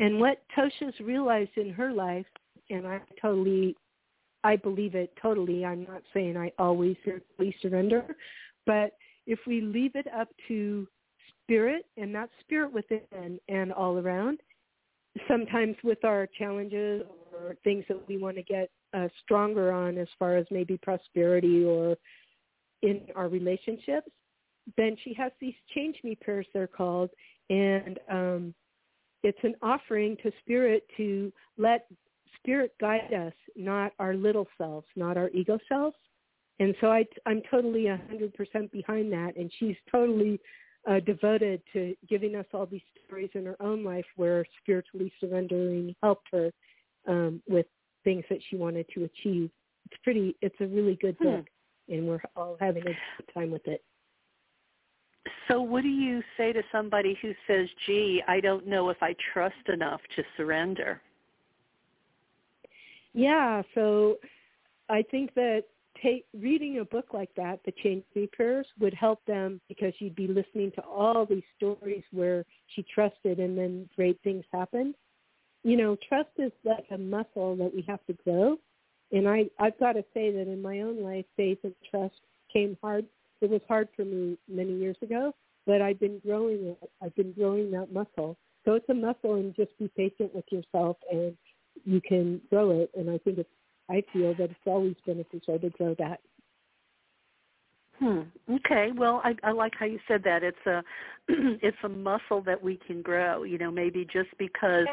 And 0.00 0.18
what 0.18 0.42
Tosha's 0.56 0.98
realized 1.00 1.56
in 1.56 1.70
her 1.70 1.92
life, 1.92 2.26
and 2.70 2.86
I 2.86 3.00
totally, 3.20 3.76
I 4.44 4.56
believe 4.56 4.94
it 4.94 5.12
totally. 5.20 5.64
I'm 5.64 5.84
not 5.84 6.02
saying 6.14 6.36
I 6.36 6.52
always 6.58 6.96
surrender, 7.60 8.16
but 8.64 8.92
if 9.26 9.40
we 9.46 9.60
leave 9.60 9.94
it 9.94 10.06
up 10.16 10.28
to 10.48 10.86
spirit 11.48 11.86
and 11.96 12.14
that 12.14 12.28
spirit 12.40 12.70
within 12.72 13.40
and 13.48 13.72
all 13.72 13.98
around, 13.98 14.38
sometimes 15.26 15.76
with 15.82 16.04
our 16.04 16.28
challenges 16.38 17.02
or 17.32 17.56
things 17.64 17.84
that 17.88 18.06
we 18.06 18.18
want 18.18 18.36
to 18.36 18.42
get 18.42 18.70
uh, 18.92 19.08
stronger 19.22 19.72
on 19.72 19.96
as 19.96 20.08
far 20.18 20.36
as 20.36 20.46
maybe 20.50 20.76
prosperity 20.76 21.64
or 21.64 21.96
in 22.82 23.00
our 23.16 23.28
relationships, 23.28 24.08
then 24.76 24.94
she 25.02 25.14
has 25.14 25.32
these 25.40 25.54
change 25.74 25.96
me 26.04 26.14
prayers 26.20 26.46
they're 26.52 26.66
called. 26.66 27.10
And 27.50 27.98
um 28.10 28.54
it's 29.24 29.38
an 29.42 29.54
offering 29.62 30.16
to 30.22 30.30
spirit 30.40 30.86
to 30.96 31.32
let 31.56 31.86
spirit 32.36 32.72
guide 32.80 33.12
us 33.12 33.32
not 33.56 33.92
our 33.98 34.14
little 34.14 34.46
selves 34.56 34.86
not 34.94 35.16
our 35.16 35.30
ego 35.30 35.58
selves. 35.68 35.96
And 36.60 36.74
so 36.80 36.92
i 36.92 37.04
i'm 37.26 37.42
totally 37.50 37.86
a 37.86 38.00
hundred 38.08 38.34
percent 38.34 38.70
behind 38.70 39.10
that. 39.12 39.36
And 39.36 39.50
she's 39.58 39.76
totally 39.90 40.38
uh, 40.88 41.00
devoted 41.00 41.60
to 41.72 41.94
giving 42.08 42.34
us 42.36 42.46
all 42.52 42.66
these 42.66 42.82
stories 43.06 43.30
in 43.34 43.44
her 43.44 43.56
own 43.60 43.84
life 43.84 44.06
where 44.16 44.44
spiritually 44.62 45.12
surrendering 45.20 45.94
helped 46.02 46.28
her 46.32 46.50
um 47.06 47.42
with 47.48 47.66
things 48.04 48.24
that 48.30 48.38
she 48.48 48.56
wanted 48.56 48.86
to 48.94 49.04
achieve 49.04 49.50
it's 49.90 50.00
pretty 50.02 50.36
it's 50.40 50.56
a 50.60 50.66
really 50.66 50.96
good 51.00 51.16
Hmm. 51.18 51.36
book 51.36 51.46
and 51.88 52.06
we're 52.06 52.20
all 52.36 52.56
having 52.60 52.82
a 52.82 52.84
good 52.84 53.34
time 53.34 53.50
with 53.50 53.66
it 53.66 53.82
So 55.48 55.62
what 55.62 55.82
do 55.82 55.88
you 55.88 56.22
say 56.36 56.52
to 56.52 56.62
somebody 56.70 57.18
who 57.22 57.32
says, 57.46 57.68
gee, 57.86 58.22
I 58.28 58.40
don't 58.40 58.66
know 58.66 58.90
if 58.90 58.98
I 59.02 59.14
trust 59.32 59.68
enough 59.72 60.00
to 60.16 60.22
surrender? 60.36 61.00
Yeah, 63.14 63.62
so 63.74 64.16
I 64.90 65.02
think 65.10 65.34
that 65.34 65.64
take, 66.02 66.26
reading 66.38 66.78
a 66.78 66.84
book 66.84 67.06
like 67.12 67.30
that, 67.36 67.60
The 67.64 67.72
Me 68.14 68.28
would 68.80 68.94
help 68.94 69.24
them 69.26 69.60
because 69.68 69.92
you'd 69.98 70.14
be 70.14 70.26
listening 70.26 70.72
to 70.72 70.82
all 70.82 71.26
these 71.26 71.42
stories 71.56 72.04
where 72.12 72.44
she 72.74 72.84
trusted 72.94 73.38
and 73.38 73.56
then 73.56 73.88
great 73.96 74.18
things 74.22 74.44
happened. 74.52 74.94
You 75.64 75.76
know, 75.76 75.96
trust 76.08 76.30
is 76.38 76.52
like 76.64 76.86
a 76.90 76.98
muscle 76.98 77.56
that 77.56 77.74
we 77.74 77.82
have 77.88 78.04
to 78.06 78.12
grow. 78.24 78.56
And 79.12 79.28
I, 79.28 79.46
I've 79.58 79.78
got 79.78 79.92
to 79.92 80.04
say 80.14 80.30
that 80.30 80.48
in 80.48 80.60
my 80.60 80.80
own 80.80 81.02
life, 81.02 81.24
faith 81.36 81.58
and 81.64 81.74
trust 81.90 82.20
came 82.52 82.76
hard. 82.82 83.06
It 83.40 83.50
was 83.50 83.60
hard 83.68 83.88
for 83.96 84.04
me 84.04 84.36
many 84.48 84.72
years 84.72 84.96
ago, 85.02 85.34
but 85.66 85.80
I've 85.80 86.00
been 86.00 86.20
growing 86.24 86.64
it. 86.66 86.90
I've 87.02 87.14
been 87.14 87.32
growing 87.32 87.70
that 87.72 87.92
muscle. 87.92 88.36
So 88.64 88.74
it's 88.74 88.88
a 88.88 88.94
muscle 88.94 89.34
and 89.34 89.54
just 89.54 89.76
be 89.78 89.88
patient 89.96 90.34
with 90.34 90.44
yourself 90.50 90.96
and 91.10 91.36
you 91.84 92.00
can 92.00 92.40
grow 92.50 92.70
it. 92.70 92.90
And 92.96 93.08
I 93.08 93.18
think 93.18 93.38
it's, 93.38 93.48
I 93.90 94.02
feel 94.12 94.34
that 94.34 94.50
it's 94.50 94.60
always 94.66 94.96
beneficial 95.06 95.58
to 95.58 95.70
grow 95.70 95.94
that. 95.98 96.20
Hmm. 97.98 98.20
Okay. 98.48 98.90
Well, 98.94 99.20
I, 99.24 99.34
I 99.42 99.50
like 99.50 99.72
how 99.78 99.86
you 99.86 99.98
said 100.06 100.22
that. 100.24 100.42
It's 100.42 100.66
a 100.66 100.82
it's 101.28 101.76
a 101.82 101.88
muscle 101.88 102.42
that 102.42 102.62
we 102.62 102.78
can 102.86 103.02
grow. 103.02 103.42
You 103.42 103.58
know, 103.58 103.70
maybe 103.70 104.04
just 104.04 104.30
because 104.38 104.86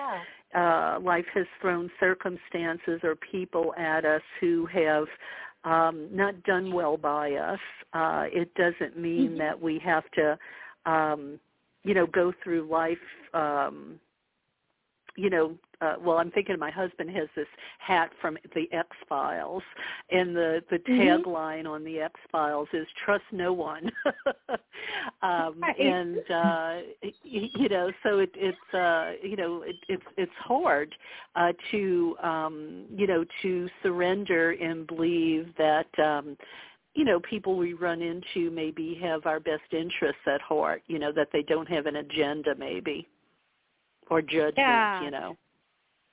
uh, 0.55 0.99
life 1.01 1.25
has 1.33 1.45
thrown 1.61 1.89
circumstances 1.99 3.01
or 3.03 3.15
people 3.15 3.75
at 3.77 4.05
us 4.05 4.21
who 4.39 4.67
have 4.67 5.05
um, 5.65 6.07
not 6.11 6.41
done 6.43 6.73
well 6.73 6.97
by 6.97 7.33
us, 7.33 7.59
uh, 7.93 8.25
it 8.31 8.53
doesn't 8.55 8.97
mean 8.97 9.31
Mhm. 9.31 9.37
that 9.37 9.59
we 9.59 9.79
have 9.79 10.09
to, 10.11 10.37
um, 10.85 11.39
you 11.83 11.93
know, 11.93 12.07
go 12.07 12.31
through 12.43 12.63
life. 12.63 12.97
Um, 13.33 13.99
you 15.17 15.29
know, 15.29 15.57
uh, 15.81 15.95
well, 15.99 16.17
I'm 16.17 16.31
thinking 16.31 16.57
my 16.59 16.71
husband 16.71 17.09
has 17.11 17.27
this 17.35 17.47
hat 17.79 18.11
from 18.21 18.37
the 18.53 18.71
X 18.71 18.89
Files, 19.07 19.63
and 20.11 20.35
the 20.35 20.63
the 20.69 20.79
Mhm. 20.79 21.23
tagline 21.23 21.67
on 21.67 21.83
the 21.83 21.99
X 21.99 22.19
Files 22.31 22.67
is 22.73 22.87
"Trust 23.03 23.25
no 23.31 23.53
one," 23.53 23.91
um, 25.21 25.61
Right. 25.61 25.79
and 25.79 26.31
uh, 26.31 26.81
you 27.23 27.69
know, 27.69 27.91
so 28.03 28.19
it, 28.19 28.31
it's 28.35 28.73
uh, 28.73 29.13
you 29.21 29.35
know, 29.35 29.63
it, 29.63 29.77
it's 29.87 30.05
it's 30.17 30.35
hard 30.37 30.95
uh, 31.35 31.53
to 31.71 32.17
um, 32.21 32.85
you 32.89 33.07
know 33.07 33.25
to 33.41 33.69
surrender 33.83 34.51
and 34.51 34.87
believe 34.87 35.53
that. 35.57 35.87
Um, 35.99 36.37
you 36.97 37.03
know, 37.03 37.19
people 37.19 37.57
we 37.57 37.73
run 37.73 38.01
into 38.01 38.49
maybe 38.51 38.95
have 39.01 39.25
our 39.25 39.41
best 39.41 39.73
interests 39.73 40.21
at 40.27 40.41
heart, 40.41 40.81
you 40.87 40.97
know, 40.97 41.11
that 41.11 41.27
they 41.33 41.41
don't 41.43 41.67
have 41.67 41.87
an 41.87 41.97
agenda 41.97 42.55
maybe 42.55 43.05
or 44.09 44.21
judgment, 44.21 44.57
Yeah. 44.57 45.03
you 45.03 45.11
know. 45.11 45.35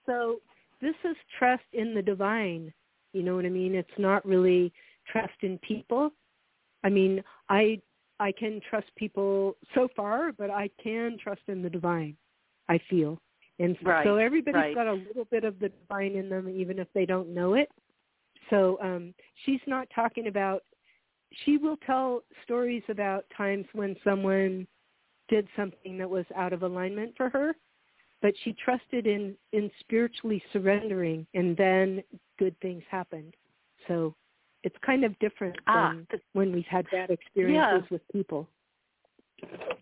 So 0.06 0.40
this 0.80 0.94
is 1.04 1.16
trust 1.38 1.62
in 1.72 1.94
the 1.94 2.02
divine. 2.02 2.72
You 3.12 3.22
know 3.22 3.36
what 3.36 3.46
I 3.46 3.50
mean? 3.50 3.74
It's 3.74 3.88
not 3.98 4.24
really 4.26 4.72
trust 5.10 5.34
in 5.42 5.58
people. 5.58 6.10
I 6.84 6.88
mean, 6.88 7.22
I 7.48 7.80
I 8.18 8.32
can 8.32 8.60
trust 8.68 8.86
people 8.96 9.56
so 9.74 9.88
far, 9.96 10.32
but 10.32 10.50
I 10.50 10.70
can 10.82 11.16
trust 11.22 11.42
in 11.48 11.62
the 11.62 11.70
divine. 11.70 12.16
I 12.68 12.78
feel, 12.88 13.20
and 13.58 13.76
Right, 13.82 14.04
so 14.04 14.16
everybody's 14.16 14.56
right. 14.56 14.74
got 14.74 14.86
a 14.86 14.92
little 14.92 15.24
bit 15.26 15.44
of 15.44 15.58
the 15.58 15.68
divine 15.68 16.12
in 16.14 16.28
them, 16.28 16.48
even 16.48 16.78
if 16.78 16.88
they 16.94 17.04
don't 17.04 17.34
know 17.34 17.54
it. 17.54 17.70
So 18.50 18.78
um, 18.80 19.14
she's 19.44 19.60
not 19.66 19.88
talking 19.94 20.28
about. 20.28 20.62
She 21.44 21.56
will 21.56 21.76
tell 21.78 22.22
stories 22.44 22.82
about 22.88 23.24
times 23.36 23.66
when 23.72 23.96
someone 24.04 24.66
did 25.28 25.48
something 25.56 25.96
that 25.98 26.08
was 26.08 26.26
out 26.36 26.52
of 26.52 26.62
alignment 26.62 27.14
for 27.16 27.30
her, 27.30 27.54
but 28.22 28.32
she 28.42 28.54
trusted 28.64 29.06
in 29.06 29.34
in 29.52 29.70
spiritually 29.80 30.42
surrendering 30.52 31.26
and 31.34 31.56
then 31.56 32.02
good 32.38 32.58
things 32.60 32.82
happened 32.90 33.34
so 33.88 34.14
it's 34.64 34.76
kind 34.86 35.04
of 35.04 35.18
different 35.18 35.56
Ah, 35.66 35.90
than 35.90 36.06
th- 36.10 36.22
when 36.32 36.52
we've 36.52 36.64
had 36.66 36.88
bad 36.90 37.10
experiences 37.10 37.88
with 37.90 38.00
people 38.12 38.48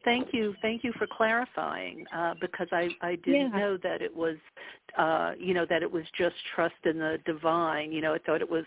Thank 0.05 0.29
you, 0.33 0.55
thank 0.63 0.83
you 0.83 0.93
for 0.99 1.07
clarifying, 1.07 2.07
uh, 2.15 2.35
because 2.41 2.69
I 2.73 2.89
I 3.03 3.17
didn't 3.17 3.53
Yeah. 3.53 3.59
know 3.59 3.77
that 3.79 4.01
it 4.01 4.15
was, 4.15 4.37
uh, 4.97 5.35
you 5.39 5.53
know, 5.53 5.67
that 5.67 5.83
it 5.83 5.91
was 5.91 6.05
just 6.17 6.35
trust 6.55 6.75
in 6.85 6.99
the 6.99 7.19
divine. 7.27 7.93
You 7.93 8.01
know, 8.01 8.15
I 8.15 8.19
thought 8.19 8.41
it 8.41 8.49
was, 8.49 8.65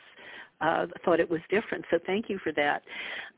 uh, 0.63 0.87
thought 1.03 1.19
it 1.19 1.29
was 1.29 1.41
different. 1.49 1.83
So 1.91 1.99
thank 2.05 2.29
you 2.29 2.39
for 2.43 2.51
that. 2.53 2.83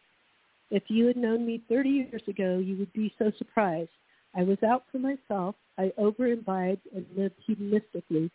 If 0.69 0.83
you 0.87 1.07
had 1.07 1.17
known 1.17 1.45
me 1.45 1.63
30 1.67 1.89
years 1.89 2.21
ago, 2.27 2.59
you 2.59 2.77
would 2.77 2.93
be 2.93 3.13
so 3.17 3.31
surprised. 3.37 3.89
I 4.35 4.43
was 4.43 4.61
out 4.63 4.85
for 4.91 4.99
myself. 4.99 5.55
I 5.77 5.91
over-imbibed 5.97 6.87
and 6.95 7.05
lived 7.17 7.35
hedonistically. 7.47 8.29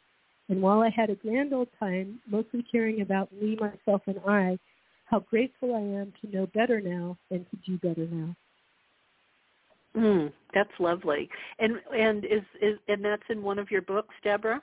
And 0.48 0.60
while 0.60 0.80
I 0.80 0.90
had 0.90 1.10
a 1.10 1.14
grand 1.14 1.54
old 1.54 1.68
time, 1.78 2.20
mostly 2.28 2.64
caring 2.70 3.00
about 3.00 3.32
me, 3.32 3.56
myself, 3.56 4.02
and 4.06 4.20
I, 4.28 4.58
how 5.06 5.20
grateful 5.20 5.74
I 5.74 5.80
am 5.80 6.12
to 6.20 6.36
know 6.36 6.46
better 6.48 6.80
now 6.80 7.16
and 7.30 7.46
to 7.50 7.56
do 7.64 7.78
better 7.78 8.06
now. 8.10 8.36
Mm, 9.96 10.32
that's 10.52 10.70
lovely. 10.78 11.28
And 11.58 11.80
and 11.96 12.24
is, 12.24 12.42
is 12.60 12.78
and 12.88 13.04
that's 13.04 13.22
in 13.30 13.42
one 13.42 13.58
of 13.58 13.70
your 13.70 13.82
books, 13.82 14.14
Deborah? 14.22 14.62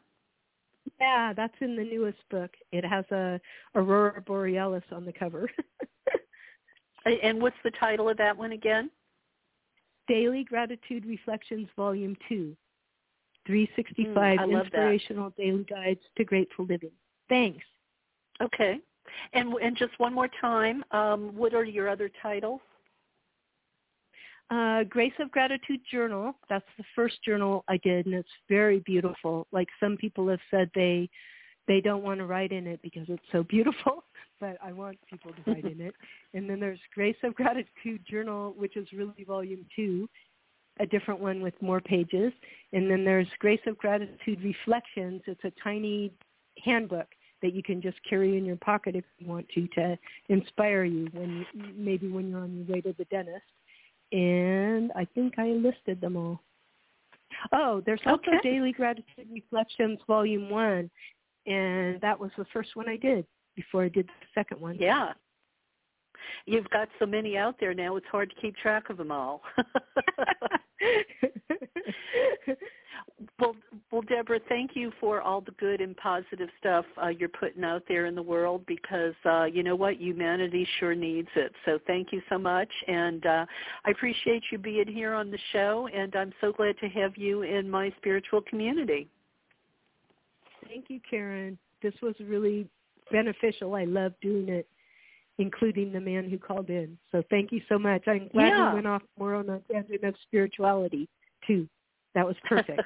Yeah, 0.99 1.33
that's 1.33 1.55
in 1.61 1.75
the 1.75 1.83
newest 1.83 2.19
book. 2.29 2.51
It 2.71 2.85
has 2.85 3.05
a 3.11 3.39
aurora 3.73 4.21
borealis 4.21 4.83
on 4.91 5.05
the 5.05 5.13
cover. 5.13 5.49
And 7.05 7.41
what's 7.41 7.55
the 7.63 7.71
title 7.71 8.09
of 8.09 8.17
that 8.17 8.37
one 8.37 8.53
again? 8.53 8.89
Daily 10.07 10.43
Gratitude 10.43 11.05
Reflections 11.05 11.67
Volume 11.75 12.15
2. 12.29 12.55
365 13.45 14.15
Mm, 14.15 14.39
I 14.39 14.45
love 14.45 14.67
that. 14.71 14.93
Inspirational 14.93 15.33
Daily 15.37 15.65
Guides 15.65 15.99
to 16.17 16.23
Grateful 16.23 16.65
Living. 16.65 16.91
Thanks. 17.27 17.65
Okay. 18.41 18.79
And 19.33 19.53
and 19.55 19.77
just 19.77 19.93
one 19.97 20.13
more 20.13 20.29
time, 20.41 20.83
um, 20.91 21.35
what 21.35 21.53
are 21.53 21.65
your 21.65 21.89
other 21.89 22.09
titles? 22.21 22.61
Uh, 24.49 24.83
Grace 24.83 25.13
of 25.19 25.31
Gratitude 25.31 25.79
Journal. 25.91 26.33
That's 26.49 26.65
the 26.77 26.83
first 26.95 27.15
journal 27.23 27.63
I 27.67 27.77
did, 27.77 28.05
and 28.05 28.13
it's 28.13 28.29
very 28.49 28.79
beautiful. 28.79 29.47
Like 29.51 29.67
some 29.79 29.97
people 29.97 30.27
have 30.29 30.39
said, 30.51 30.69
they 30.75 31.09
they 31.67 31.79
don't 31.79 32.03
want 32.03 32.19
to 32.19 32.25
write 32.25 32.51
in 32.51 32.67
it 32.67 32.81
because 32.81 33.05
it's 33.07 33.23
so 33.31 33.43
beautiful, 33.43 34.03
but 34.39 34.57
I 34.61 34.73
want 34.73 34.97
people 35.09 35.31
to 35.31 35.51
write 35.51 35.65
in 35.65 35.81
it. 35.81 35.95
And 36.35 36.49
then 36.49 36.59
there's 36.59 36.79
Grace 36.93 37.15
of 37.23 37.35
Gratitude 37.35 38.01
Journal, 38.09 38.53
which 38.57 38.75
is 38.75 38.87
really 38.91 39.23
volume 39.23 39.65
two, 39.75 40.09
a 40.79 40.85
different 40.85 41.19
one 41.19 41.41
with 41.41 41.53
more 41.61 41.79
pages. 41.79 42.33
And 42.73 42.89
then 42.89 43.05
there's 43.05 43.27
Grace 43.39 43.61
of 43.67 43.77
Gratitude 43.77 44.41
Reflections. 44.43 45.21
It's 45.27 45.43
a 45.43 45.53
tiny 45.63 46.11
handbook 46.63 47.07
that 47.43 47.53
you 47.53 47.61
can 47.61 47.81
just 47.81 47.97
carry 48.09 48.37
in 48.37 48.45
your 48.45 48.55
pocket 48.55 48.95
if 48.95 49.03
you 49.19 49.27
want 49.27 49.47
to 49.49 49.67
to 49.67 49.99
inspire 50.29 50.85
you 50.85 51.07
when 51.11 51.45
maybe 51.75 52.07
when 52.07 52.29
you're 52.29 52.39
on 52.39 52.55
your 52.55 52.75
way 52.75 52.81
to 52.81 52.95
the 52.97 53.05
dentist. 53.05 53.43
And 54.11 54.91
I 54.95 55.05
think 55.13 55.37
I 55.37 55.49
listed 55.49 56.01
them 56.01 56.17
all. 56.17 56.41
Oh, 57.51 57.81
there's 57.85 58.01
also 58.05 58.31
Okay. 58.31 58.39
Daily 58.41 58.71
Gratitude 58.71 59.27
Reflections 59.31 59.99
Volume 60.07 60.49
1, 60.49 60.89
and 61.45 62.01
that 62.01 62.19
was 62.19 62.31
the 62.37 62.45
first 62.53 62.75
one 62.75 62.87
I 62.87 62.95
did 62.95 63.25
before 63.55 63.83
I 63.83 63.89
did 63.89 64.07
the 64.07 64.27
second 64.33 64.61
one. 64.61 64.77
Yeah. 64.79 65.13
You've 66.45 66.69
got 66.69 66.87
so 66.99 67.05
many 67.05 67.37
out 67.37 67.59
there 67.59 67.73
now; 67.73 67.97
it's 67.97 68.07
hard 68.07 68.29
to 68.29 68.41
keep 68.41 68.55
track 68.55 68.89
of 68.89 68.97
them 68.97 69.11
all. 69.11 69.41
well, 73.39 73.55
well, 73.91 74.01
Deborah, 74.01 74.39
thank 74.49 74.71
you 74.75 74.91
for 74.99 75.21
all 75.21 75.41
the 75.41 75.51
good 75.51 75.81
and 75.81 75.95
positive 75.97 76.49
stuff 76.59 76.85
uh, 77.01 77.07
you're 77.07 77.29
putting 77.29 77.63
out 77.63 77.83
there 77.87 78.05
in 78.05 78.15
the 78.15 78.21
world. 78.21 78.65
Because 78.65 79.13
uh, 79.25 79.45
you 79.45 79.63
know 79.63 79.75
what, 79.75 79.99
humanity 79.99 80.67
sure 80.79 80.95
needs 80.95 81.29
it. 81.35 81.53
So 81.65 81.79
thank 81.87 82.11
you 82.11 82.21
so 82.29 82.37
much, 82.37 82.69
and 82.87 83.25
uh, 83.25 83.45
I 83.85 83.91
appreciate 83.91 84.43
you 84.51 84.57
being 84.57 84.87
here 84.87 85.13
on 85.13 85.31
the 85.31 85.39
show. 85.51 85.87
And 85.93 86.15
I'm 86.15 86.33
so 86.41 86.51
glad 86.51 86.77
to 86.79 86.87
have 86.89 87.17
you 87.17 87.43
in 87.43 87.69
my 87.69 87.93
spiritual 87.97 88.41
community. 88.41 89.07
Thank 90.67 90.85
you, 90.89 90.99
Karen. 91.07 91.57
This 91.81 91.93
was 92.01 92.15
really 92.19 92.67
beneficial. 93.11 93.75
I 93.75 93.83
love 93.83 94.13
doing 94.21 94.49
it, 94.49 94.67
including 95.37 95.91
the 95.91 95.99
man 95.99 96.29
who 96.29 96.37
called 96.37 96.69
in. 96.69 96.97
So 97.11 97.23
thank 97.29 97.51
you 97.51 97.61
so 97.69 97.77
much. 97.77 98.03
I'm 98.07 98.27
glad 98.29 98.47
Yeah. 98.47 98.69
we 98.69 98.75
went 98.75 98.87
off 98.87 99.03
more 99.19 99.35
on 99.35 99.49
a 99.49 99.59
tangent 99.71 100.03
of 100.03 100.15
spirituality 100.23 101.07
too. 101.45 101.67
That 102.15 102.25
was 102.25 102.35
perfect. 102.47 102.81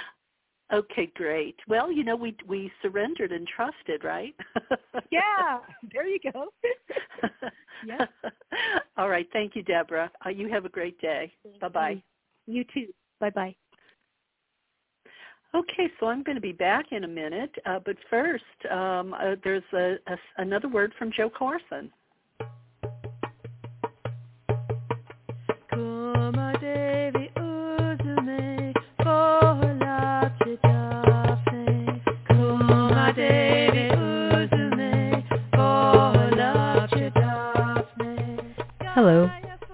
okay, 0.72 1.10
great. 1.14 1.56
Well, 1.68 1.90
you 1.90 2.04
know, 2.04 2.16
we 2.16 2.36
we 2.46 2.70
surrendered 2.80 3.32
and 3.32 3.46
trusted, 3.46 4.04
right? 4.04 4.34
yeah, 5.10 5.58
there 5.92 6.06
you 6.06 6.18
go. 6.32 6.48
Yeah. 7.84 8.06
All 8.96 9.08
right. 9.08 9.26
Thank 9.32 9.56
you, 9.56 9.62
Deborah. 9.62 10.10
Uh, 10.24 10.28
you 10.30 10.48
have 10.48 10.64
a 10.64 10.68
great 10.68 11.00
day. 11.00 11.32
Bye 11.60 11.68
bye. 11.68 12.02
You 12.46 12.64
too. 12.72 12.88
Bye 13.20 13.30
bye. 13.30 13.54
Okay, 15.54 15.90
so 16.00 16.06
I'm 16.06 16.22
going 16.22 16.36
to 16.36 16.40
be 16.40 16.52
back 16.52 16.92
in 16.92 17.04
a 17.04 17.08
minute, 17.08 17.54
uh, 17.66 17.78
but 17.84 17.96
first, 18.08 18.44
um, 18.70 19.12
uh, 19.12 19.34
there's 19.44 19.62
a, 19.74 19.96
a, 20.06 20.16
another 20.38 20.68
word 20.68 20.94
from 20.98 21.12
Jo 21.12 21.28
Carson. 21.28 21.92
Kuma 25.70 26.54
Devi 26.58 26.91
Uzume 26.91 26.91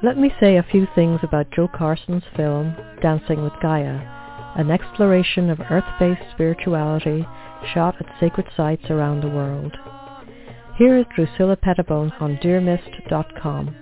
Let 0.01 0.17
me 0.17 0.33
say 0.39 0.57
a 0.57 0.63
few 0.63 0.87
things 0.95 1.19
about 1.25 1.51
Jo 1.51 1.67
Carson's 1.67 2.23
film, 2.37 2.77
Dancing 3.03 3.43
with 3.43 3.53
Gaia, 3.61 3.99
an 4.55 4.71
exploration 4.71 5.51
of 5.51 5.59
earth-based 5.59 6.23
spirituality 6.31 7.27
shot 7.75 7.97
at 7.99 8.21
sacred 8.21 8.47
sites 8.57 8.85
around 8.91 9.23
the 9.23 9.29
world. 9.29 9.77
Here 10.77 10.97
is 10.97 11.05
Drusilla 11.17 11.57
Pettibone 11.57 12.13
on 12.21 12.37
dearmist.com. 12.37 13.75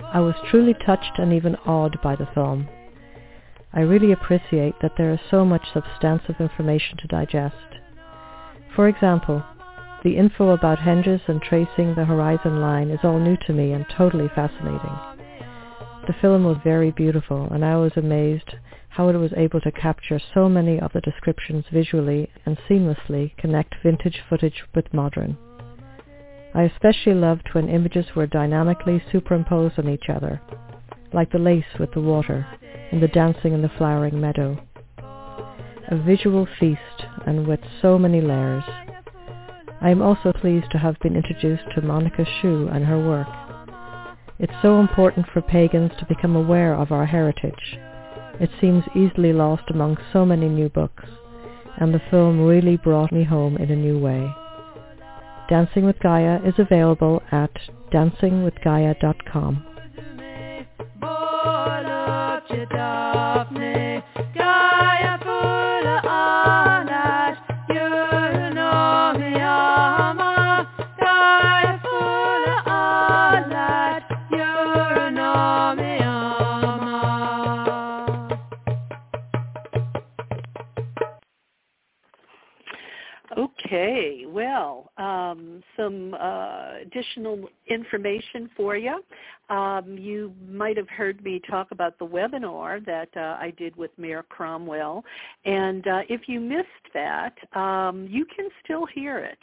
I 0.00 0.20
was 0.20 0.34
truly 0.50 0.72
touched 0.72 1.18
and 1.18 1.34
even 1.34 1.56
awed 1.56 2.00
by 2.02 2.16
the 2.16 2.28
film. 2.32 2.66
I 3.74 3.80
really 3.80 4.12
appreciate 4.12 4.76
that 4.80 4.92
there 4.96 5.12
is 5.12 5.20
so 5.30 5.44
much 5.44 5.66
substantive 5.74 6.36
information 6.40 6.96
to 6.96 7.06
digest. 7.06 7.54
For 8.74 8.88
example, 8.88 9.44
the 10.04 10.16
info 10.16 10.50
about 10.50 10.78
henges 10.78 11.20
and 11.28 11.42
tracing 11.42 11.94
the 11.94 12.06
horizon 12.06 12.62
line 12.62 12.88
is 12.88 13.00
all 13.02 13.18
new 13.18 13.36
to 13.46 13.52
me 13.52 13.72
and 13.72 13.84
totally 13.94 14.28
fascinating. 14.34 15.17
The 16.08 16.14
film 16.22 16.44
was 16.44 16.56
very 16.64 16.90
beautiful 16.90 17.48
and 17.50 17.62
I 17.62 17.76
was 17.76 17.92
amazed 17.94 18.54
how 18.88 19.10
it 19.10 19.16
was 19.16 19.34
able 19.36 19.60
to 19.60 19.70
capture 19.70 20.18
so 20.32 20.48
many 20.48 20.80
of 20.80 20.94
the 20.94 21.02
descriptions 21.02 21.66
visually 21.70 22.30
and 22.46 22.56
seamlessly 22.66 23.36
connect 23.36 23.74
vintage 23.82 24.22
footage 24.26 24.64
with 24.74 24.94
modern. 24.94 25.36
I 26.54 26.62
especially 26.62 27.12
loved 27.12 27.50
when 27.52 27.68
images 27.68 28.06
were 28.16 28.26
dynamically 28.26 29.02
superimposed 29.12 29.78
on 29.78 29.90
each 29.90 30.08
other, 30.08 30.40
like 31.12 31.30
the 31.30 31.38
lace 31.38 31.78
with 31.78 31.92
the 31.92 32.00
water 32.00 32.46
and 32.90 33.02
the 33.02 33.08
dancing 33.08 33.52
in 33.52 33.60
the 33.60 33.68
flowering 33.76 34.18
meadow. 34.18 34.58
A 35.90 35.96
visual 36.06 36.48
feast 36.58 37.04
and 37.26 37.46
with 37.46 37.60
so 37.82 37.98
many 37.98 38.22
layers. 38.22 38.64
I 39.82 39.90
am 39.90 40.00
also 40.00 40.32
pleased 40.32 40.70
to 40.70 40.78
have 40.78 40.98
been 41.00 41.16
introduced 41.16 41.64
to 41.74 41.82
Monica 41.82 42.24
Sjöö 42.24 42.74
and 42.74 42.86
her 42.86 42.98
work. 42.98 43.47
It's 44.40 44.52
so 44.62 44.78
important 44.78 45.26
for 45.32 45.42
pagans 45.42 45.90
to 45.98 46.06
become 46.06 46.36
aware 46.36 46.72
of 46.74 46.92
our 46.92 47.06
heritage. 47.06 47.78
It 48.38 48.50
seems 48.60 48.84
easily 48.94 49.32
lost 49.32 49.64
among 49.68 49.96
so 50.12 50.24
many 50.24 50.48
new 50.48 50.68
books, 50.68 51.04
and 51.80 51.92
the 51.92 52.00
film 52.08 52.46
really 52.46 52.76
brought 52.76 53.10
me 53.10 53.24
home 53.24 53.56
in 53.56 53.70
a 53.72 53.76
new 53.76 53.98
way. 53.98 54.32
Dancing 55.48 55.84
with 55.84 55.98
Gaia 55.98 56.40
is 56.44 56.54
available 56.58 57.20
at 57.32 57.50
dancingwithgaia.com. 57.92 59.64
Okay, 83.68 84.24
well, 84.26 84.90
um, 84.96 85.62
some 85.76 86.14
uh, 86.14 86.76
additional 86.80 87.50
information 87.66 88.48
for 88.56 88.78
you. 88.78 89.02
Um, 89.50 89.98
you 89.98 90.32
might 90.48 90.78
have 90.78 90.88
heard 90.88 91.22
me 91.22 91.38
talk 91.50 91.70
about 91.70 91.98
the 91.98 92.06
webinar 92.06 92.82
that 92.86 93.10
uh, 93.14 93.36
I 93.38 93.52
did 93.58 93.76
with 93.76 93.90
Mare 93.98 94.22
Cromwell, 94.22 95.04
and 95.44 95.86
uh, 95.86 96.00
if 96.08 96.22
you 96.28 96.40
missed 96.40 96.66
that, 96.94 97.34
um, 97.54 98.08
you 98.10 98.24
can 98.34 98.48
still 98.64 98.86
hear 98.86 99.18
it. 99.18 99.38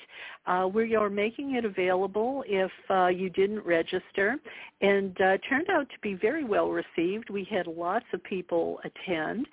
Uh, 0.48 0.68
we 0.72 0.96
are 0.96 1.10
making 1.10 1.56
it 1.56 1.66
available 1.66 2.44
if 2.48 2.72
uh, 2.90 3.08
you 3.08 3.30
didn't 3.30 3.66
register, 3.66 4.38
and 4.82 5.20
uh, 5.22 5.38
turned 5.50 5.70
out 5.70 5.90
to 5.90 5.96
be 6.02 6.14
very 6.14 6.44
well 6.44 6.70
received. 6.70 7.30
We 7.30 7.44
had 7.46 7.68
lots 7.68 8.06
of 8.14 8.24
people 8.24 8.80
attend, 8.84 9.48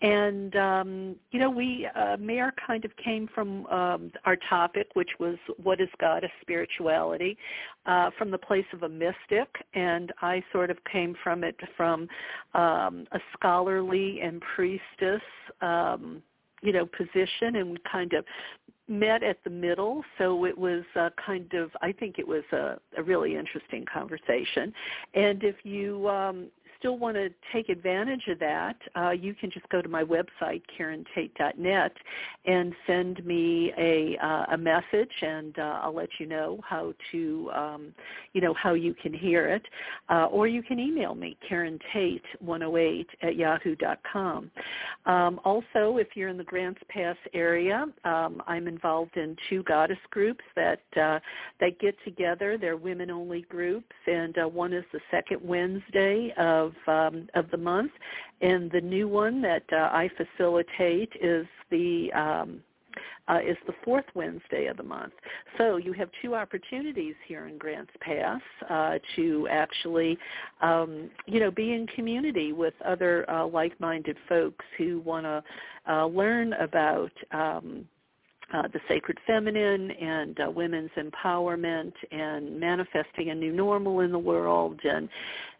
and 0.00 0.56
um, 0.56 1.16
you 1.30 1.38
know, 1.38 1.50
we 1.50 1.88
uh, 1.94 2.16
Mare 2.18 2.54
kind 2.66 2.84
of 2.84 2.90
came 2.96 3.28
from 3.34 3.66
um, 3.66 4.12
our 4.24 4.36
topic, 4.48 4.88
which 4.94 5.10
was 5.18 5.36
what 5.62 5.80
is 5.80 5.88
goddess 6.00 6.30
spirituality, 6.40 7.36
uh, 7.86 8.10
from 8.16 8.30
the 8.30 8.38
place 8.38 8.66
of 8.72 8.84
a 8.84 8.88
mystic, 8.88 9.48
and 9.74 10.12
I 10.22 10.42
sort 10.52 10.70
of 10.70 10.78
came 10.90 11.14
from 11.22 11.44
it 11.44 11.56
from 11.76 12.08
um, 12.54 13.06
a 13.12 13.20
scholarly 13.34 14.20
and 14.22 14.42
priestess. 14.54 15.22
Um, 15.60 16.22
you 16.60 16.72
know 16.72 16.86
position 16.86 17.56
and 17.56 17.70
we 17.70 17.76
kind 17.90 18.12
of 18.14 18.24
met 18.88 19.22
at 19.22 19.42
the 19.44 19.50
middle, 19.50 20.02
so 20.16 20.44
it 20.44 20.56
was 20.56 20.82
uh, 20.96 21.10
kind 21.24 21.52
of, 21.54 21.70
I 21.82 21.92
think 21.92 22.18
it 22.18 22.26
was 22.26 22.44
a, 22.52 22.78
a 22.96 23.02
really 23.02 23.36
interesting 23.36 23.84
conversation. 23.92 24.72
And 25.14 25.44
if 25.44 25.56
you 25.64 26.08
um, 26.08 26.46
still 26.78 26.98
want 26.98 27.16
to 27.16 27.30
take 27.52 27.68
advantage 27.68 28.22
of 28.28 28.38
that, 28.38 28.76
uh, 28.96 29.10
you 29.10 29.34
can 29.34 29.50
just 29.50 29.68
go 29.68 29.82
to 29.82 29.88
my 29.88 30.02
website, 30.02 30.62
KarenTate.net, 30.78 31.92
and 32.46 32.72
send 32.86 33.24
me 33.26 33.72
a, 33.76 34.16
uh, 34.24 34.46
a 34.52 34.58
message, 34.58 35.10
and 35.22 35.58
uh, 35.58 35.80
I'll 35.82 35.94
let 35.94 36.08
you 36.18 36.26
know 36.26 36.60
how 36.64 36.94
to, 37.12 37.50
um, 37.54 37.94
you 38.32 38.40
know, 38.40 38.54
how 38.54 38.74
you 38.74 38.94
can 38.94 39.12
hear 39.12 39.48
it. 39.48 39.62
Uh, 40.08 40.26
or 40.26 40.46
you 40.46 40.62
can 40.62 40.78
email 40.78 41.14
me, 41.14 41.36
KarenTate108 41.50 43.06
at 43.22 43.36
yahoo.com. 43.36 44.50
Um, 45.06 45.40
also, 45.44 45.96
if 45.98 46.08
you're 46.14 46.28
in 46.28 46.36
the 46.36 46.44
Grants 46.44 46.80
Pass 46.88 47.16
area, 47.34 47.86
um, 48.04 48.42
I'm 48.46 48.68
involved 48.68 49.16
in 49.16 49.36
two 49.48 49.62
goddess 49.64 49.98
groups 50.10 50.44
that 50.54 50.80
uh, 50.96 51.18
that 51.60 51.78
get 51.80 51.94
together. 52.04 52.56
They're 52.58 52.76
women-only 52.76 53.42
groups, 53.42 53.94
and 54.06 54.36
uh, 54.38 54.48
one 54.48 54.72
is 54.72 54.84
the 54.92 55.00
second 55.10 55.40
Wednesday 55.42 56.32
of 56.38 56.67
of 56.68 57.12
um, 57.14 57.28
of 57.34 57.50
the 57.50 57.56
month, 57.56 57.92
and 58.40 58.70
the 58.70 58.80
new 58.80 59.08
one 59.08 59.42
that 59.42 59.64
uh, 59.72 59.76
I 59.76 60.10
facilitate 60.16 61.12
is 61.20 61.46
the 61.70 62.12
um, 62.12 62.60
uh, 63.28 63.38
is 63.46 63.56
the 63.66 63.74
fourth 63.84 64.04
Wednesday 64.14 64.66
of 64.66 64.76
the 64.76 64.82
month. 64.82 65.12
So 65.56 65.76
you 65.76 65.92
have 65.92 66.08
two 66.22 66.34
opportunities 66.34 67.14
here 67.26 67.46
in 67.46 67.58
Grants 67.58 67.92
Pass 68.00 68.40
uh, 68.68 68.98
to 69.16 69.46
actually, 69.50 70.18
um, 70.62 71.10
you 71.26 71.40
know, 71.40 71.50
be 71.50 71.72
in 71.72 71.86
community 71.88 72.52
with 72.52 72.74
other 72.84 73.28
uh, 73.30 73.46
like-minded 73.46 74.16
folks 74.28 74.64
who 74.76 75.00
want 75.00 75.26
to 75.26 75.42
uh, 75.92 76.06
learn 76.06 76.54
about. 76.54 77.12
Um, 77.32 77.86
uh, 78.52 78.62
the 78.72 78.80
sacred 78.88 79.18
feminine 79.26 79.90
and 79.90 80.40
uh, 80.40 80.50
women's 80.50 80.90
empowerment 80.96 81.92
and 82.10 82.58
manifesting 82.58 83.30
a 83.30 83.34
new 83.34 83.52
normal 83.52 84.00
in 84.00 84.12
the 84.12 84.18
world 84.18 84.80
and 84.84 85.08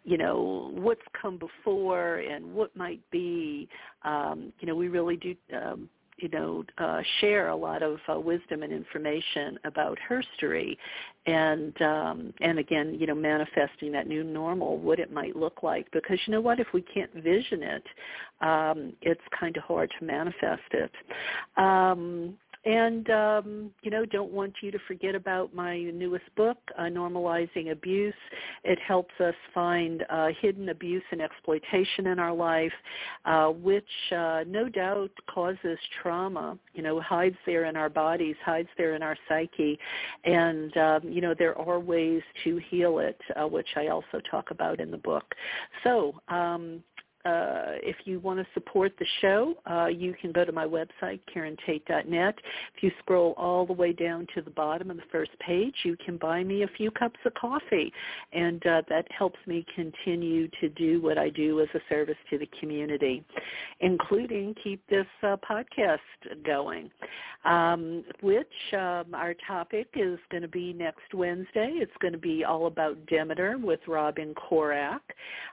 you 0.04 0.16
know 0.16 0.70
what's 0.74 1.02
come 1.20 1.38
before 1.38 2.16
and 2.16 2.44
what 2.54 2.74
might 2.76 3.00
be 3.10 3.68
um, 4.04 4.52
you 4.60 4.66
know 4.66 4.74
we 4.74 4.88
really 4.88 5.16
do 5.16 5.34
um, 5.54 5.88
you 6.16 6.28
know 6.30 6.64
uh, 6.78 7.00
share 7.20 7.48
a 7.48 7.56
lot 7.56 7.82
of 7.82 7.98
uh, 8.10 8.18
wisdom 8.18 8.62
and 8.62 8.72
information 8.72 9.58
about 9.64 9.98
herstory 10.08 10.76
and 11.26 11.80
um, 11.82 12.32
and 12.40 12.58
again 12.58 12.96
you 12.98 13.06
know 13.06 13.14
manifesting 13.14 13.92
that 13.92 14.06
new 14.06 14.24
normal 14.24 14.78
what 14.78 14.98
it 14.98 15.12
might 15.12 15.36
look 15.36 15.62
like. 15.62 15.90
Because 15.92 16.18
you 16.26 16.32
know 16.32 16.40
what? 16.40 16.58
If 16.58 16.68
we 16.72 16.82
can't 16.82 17.12
vision 17.12 17.62
it 17.62 17.84
um, 18.40 18.92
it's 19.02 19.20
kind 19.38 19.56
of 19.56 19.62
hard 19.64 19.92
to 19.98 20.04
manifest 20.04 20.62
it. 20.72 20.90
Um, 21.56 22.36
and 22.68 23.08
um, 23.08 23.70
you 23.80 23.90
know 23.90 24.04
don't 24.04 24.30
want 24.30 24.52
you 24.60 24.70
to 24.70 24.78
forget 24.86 25.14
about 25.14 25.54
my 25.54 25.84
newest 25.84 26.26
book 26.36 26.58
uh, 26.78 26.82
normalizing 26.82 27.72
abuse. 27.72 28.12
It 28.62 28.78
helps 28.86 29.14
us 29.20 29.34
find 29.54 30.04
uh, 30.10 30.28
hidden 30.38 30.68
abuse 30.68 31.02
and 31.10 31.22
exploitation 31.22 32.08
in 32.08 32.18
our 32.18 32.34
life 32.34 32.72
uh, 33.24 33.48
which 33.48 33.84
uh, 34.14 34.44
no 34.46 34.68
doubt 34.68 35.10
causes 35.32 35.78
trauma 36.02 36.58
you 36.74 36.82
know 36.82 37.00
hides 37.00 37.36
there 37.46 37.64
in 37.64 37.76
our 37.76 37.88
bodies 37.88 38.36
hides 38.44 38.68
there 38.76 38.94
in 38.94 39.02
our 39.02 39.16
psyche. 39.28 39.78
And 40.24 40.76
um, 40.76 41.00
you 41.04 41.22
know 41.22 41.34
there 41.36 41.58
are 41.58 41.80
ways 41.80 42.22
to 42.44 42.60
heal 42.68 42.98
it 42.98 43.18
uh, 43.40 43.46
which 43.46 43.68
i 43.76 43.86
also 43.86 44.20
talk 44.30 44.50
about 44.50 44.78
in 44.78 44.90
the 44.90 44.98
book. 44.98 45.34
So 45.84 46.20
um, 46.28 46.82
uh, 47.24 47.76
if 47.82 47.96
you 48.04 48.20
want 48.20 48.38
to 48.38 48.46
support 48.54 48.92
the 48.98 49.06
show, 49.20 49.54
uh, 49.68 49.86
you 49.86 50.14
can 50.20 50.30
go 50.30 50.44
to 50.44 50.52
my 50.52 50.64
website, 50.64 51.20
KarenTate.net. 51.34 52.34
If 52.76 52.82
you 52.82 52.90
scroll 53.00 53.34
all 53.36 53.66
the 53.66 53.72
way 53.72 53.92
down 53.92 54.26
to 54.34 54.42
the 54.42 54.50
bottom 54.50 54.90
of 54.90 54.96
the 54.96 55.02
first 55.10 55.32
page, 55.40 55.74
you 55.84 55.96
can 56.04 56.16
buy 56.16 56.44
me 56.44 56.62
a 56.62 56.68
few 56.76 56.90
cups 56.92 57.18
of 57.24 57.34
coffee, 57.34 57.92
and 58.32 58.64
uh, 58.66 58.82
that 58.88 59.06
helps 59.10 59.38
me 59.46 59.66
continue 59.74 60.48
to 60.60 60.68
do 60.70 61.02
what 61.02 61.18
I 61.18 61.28
do 61.28 61.60
as 61.60 61.68
a 61.74 61.80
service 61.88 62.16
to 62.30 62.38
the 62.38 62.48
community, 62.60 63.24
including 63.80 64.54
keep 64.62 64.80
this 64.88 65.06
uh, 65.22 65.36
podcast 65.48 65.98
going, 66.46 66.90
um, 67.44 68.04
which 68.22 68.46
um, 68.74 69.14
our 69.14 69.34
topic 69.46 69.88
is 69.94 70.18
going 70.30 70.42
to 70.42 70.48
be 70.48 70.72
next 70.72 71.14
Wednesday. 71.14 71.72
It's 71.74 71.92
going 72.00 72.12
to 72.12 72.18
be 72.18 72.44
all 72.44 72.66
about 72.66 73.04
Demeter 73.06 73.58
with 73.58 73.80
Robin 73.88 74.34
Corak. 74.34 75.00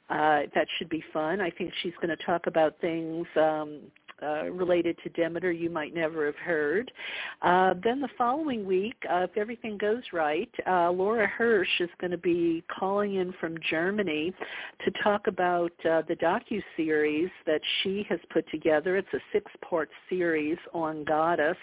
Uh, 0.10 0.42
that 0.54 0.68
should 0.78 0.90
be 0.90 1.04
fun. 1.12 1.42
I 1.42 1.50
think 1.58 1.72
she's 1.82 1.94
going 2.02 2.16
to 2.16 2.24
talk 2.24 2.48
about 2.48 2.80
things 2.82 3.26
um, 3.36 3.82
uh, 4.24 4.46
related 4.52 4.98
to 5.04 5.10
Demeter 5.10 5.52
you 5.52 5.70
might 5.70 5.94
never 5.94 6.26
have 6.26 6.38
heard. 6.38 6.92
Uh, 7.42 7.74
then 7.84 8.00
the 8.00 8.08
following 8.18 8.66
week, 8.66 8.96
uh, 9.12 9.28
if 9.30 9.36
everything 9.36 9.78
goes 9.78 10.04
right, 10.14 10.50
uh, 10.68 10.90
Laura 10.90 11.28
Hirsch 11.28 11.82
is 11.82 11.90
going 12.00 12.12
to 12.12 12.18
be 12.18 12.64
calling 12.80 13.16
in 13.16 13.34
from 13.42 13.58
Germany 13.70 14.34
to 14.86 14.92
talk 15.04 15.28
about 15.28 15.74
uh, 15.84 16.02
the 16.08 16.16
docu-series 16.16 17.30
that 17.46 17.62
she 17.82 18.06
has 18.08 18.20
put 18.32 18.50
together. 18.50 18.96
It's 18.96 19.14
a 19.14 19.20
six-part 19.34 19.90
series 20.10 20.58
on 20.74 21.04
Goddess 21.04 21.58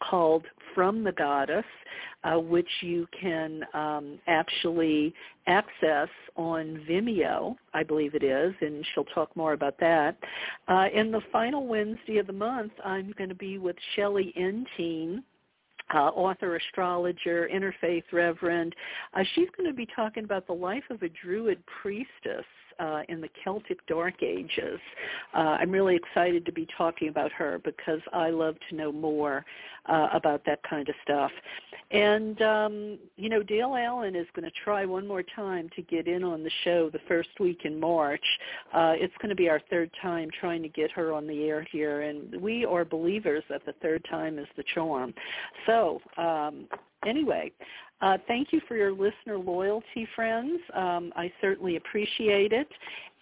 called 0.00 0.44
From 0.74 1.04
the 1.04 1.12
Goddess 1.12 1.64
uh, 2.24 2.38
which 2.38 2.68
you 2.80 3.06
can 3.20 3.62
um, 3.74 4.18
actually 4.26 5.14
access 5.46 6.08
on 6.36 6.84
Vimeo, 6.88 7.56
I 7.72 7.82
believe 7.82 8.14
it 8.14 8.22
is, 8.22 8.54
and 8.60 8.84
she'll 8.94 9.04
talk 9.04 9.34
more 9.36 9.52
about 9.52 9.78
that. 9.80 10.16
Uh, 10.68 10.86
and 10.94 11.12
the 11.12 11.20
final 11.32 11.66
Wednesday 11.66 12.18
of 12.18 12.26
the 12.26 12.32
month, 12.32 12.72
I'm 12.84 13.14
going 13.16 13.28
to 13.28 13.34
be 13.34 13.58
with 13.58 13.76
Shelley 13.94 14.32
Entine, 14.36 15.22
uh, 15.94 16.08
author, 16.08 16.56
astrologer, 16.56 17.48
interfaith 17.52 18.04
reverend. 18.12 18.74
Uh, 19.12 19.22
she's 19.34 19.48
going 19.56 19.68
to 19.68 19.76
be 19.76 19.86
talking 19.94 20.24
about 20.24 20.46
the 20.46 20.52
life 20.52 20.84
of 20.90 21.02
a 21.02 21.08
Druid 21.08 21.62
priestess 21.82 22.46
uh, 22.78 23.02
in 23.08 23.20
the 23.20 23.28
Celtic 23.42 23.84
Dark 23.86 24.22
Ages. 24.22 24.80
Uh, 25.34 25.56
I'm 25.60 25.70
really 25.70 25.96
excited 25.96 26.44
to 26.46 26.52
be 26.52 26.66
talking 26.76 27.08
about 27.08 27.32
her 27.32 27.60
because 27.64 28.00
I 28.12 28.30
love 28.30 28.56
to 28.68 28.76
know 28.76 28.92
more 28.92 29.44
uh, 29.86 30.08
about 30.12 30.44
that 30.46 30.60
kind 30.68 30.88
of 30.88 30.94
stuff. 31.02 31.30
And, 31.90 32.40
um, 32.42 32.98
you 33.16 33.28
know, 33.28 33.42
Dale 33.42 33.76
Allen 33.76 34.16
is 34.16 34.26
going 34.34 34.44
to 34.44 34.56
try 34.64 34.84
one 34.84 35.06
more 35.06 35.22
time 35.22 35.68
to 35.76 35.82
get 35.82 36.08
in 36.08 36.24
on 36.24 36.42
the 36.42 36.50
show 36.64 36.90
the 36.90 37.00
first 37.06 37.28
week 37.38 37.60
in 37.64 37.78
March. 37.78 38.24
Uh, 38.72 38.94
it's 38.96 39.14
going 39.20 39.28
to 39.28 39.36
be 39.36 39.48
our 39.48 39.60
third 39.70 39.90
time 40.00 40.28
trying 40.40 40.62
to 40.62 40.68
get 40.68 40.90
her 40.92 41.12
on 41.12 41.26
the 41.26 41.44
air 41.44 41.66
here, 41.70 42.02
and 42.02 42.40
we 42.40 42.64
are 42.64 42.84
believers 42.84 43.44
that 43.48 43.64
the 43.66 43.74
third 43.82 44.04
time 44.10 44.38
is 44.38 44.46
the 44.56 44.64
charm. 44.74 45.14
So 45.66 46.00
um, 46.16 46.66
anyway, 47.06 47.52
uh, 48.00 48.18
thank 48.26 48.52
you 48.52 48.60
for 48.68 48.76
your 48.76 48.92
listener 48.92 49.38
loyalty, 49.38 50.06
friends. 50.14 50.60
Um, 50.74 51.12
I 51.16 51.32
certainly 51.40 51.76
appreciate 51.76 52.52
it. 52.52 52.68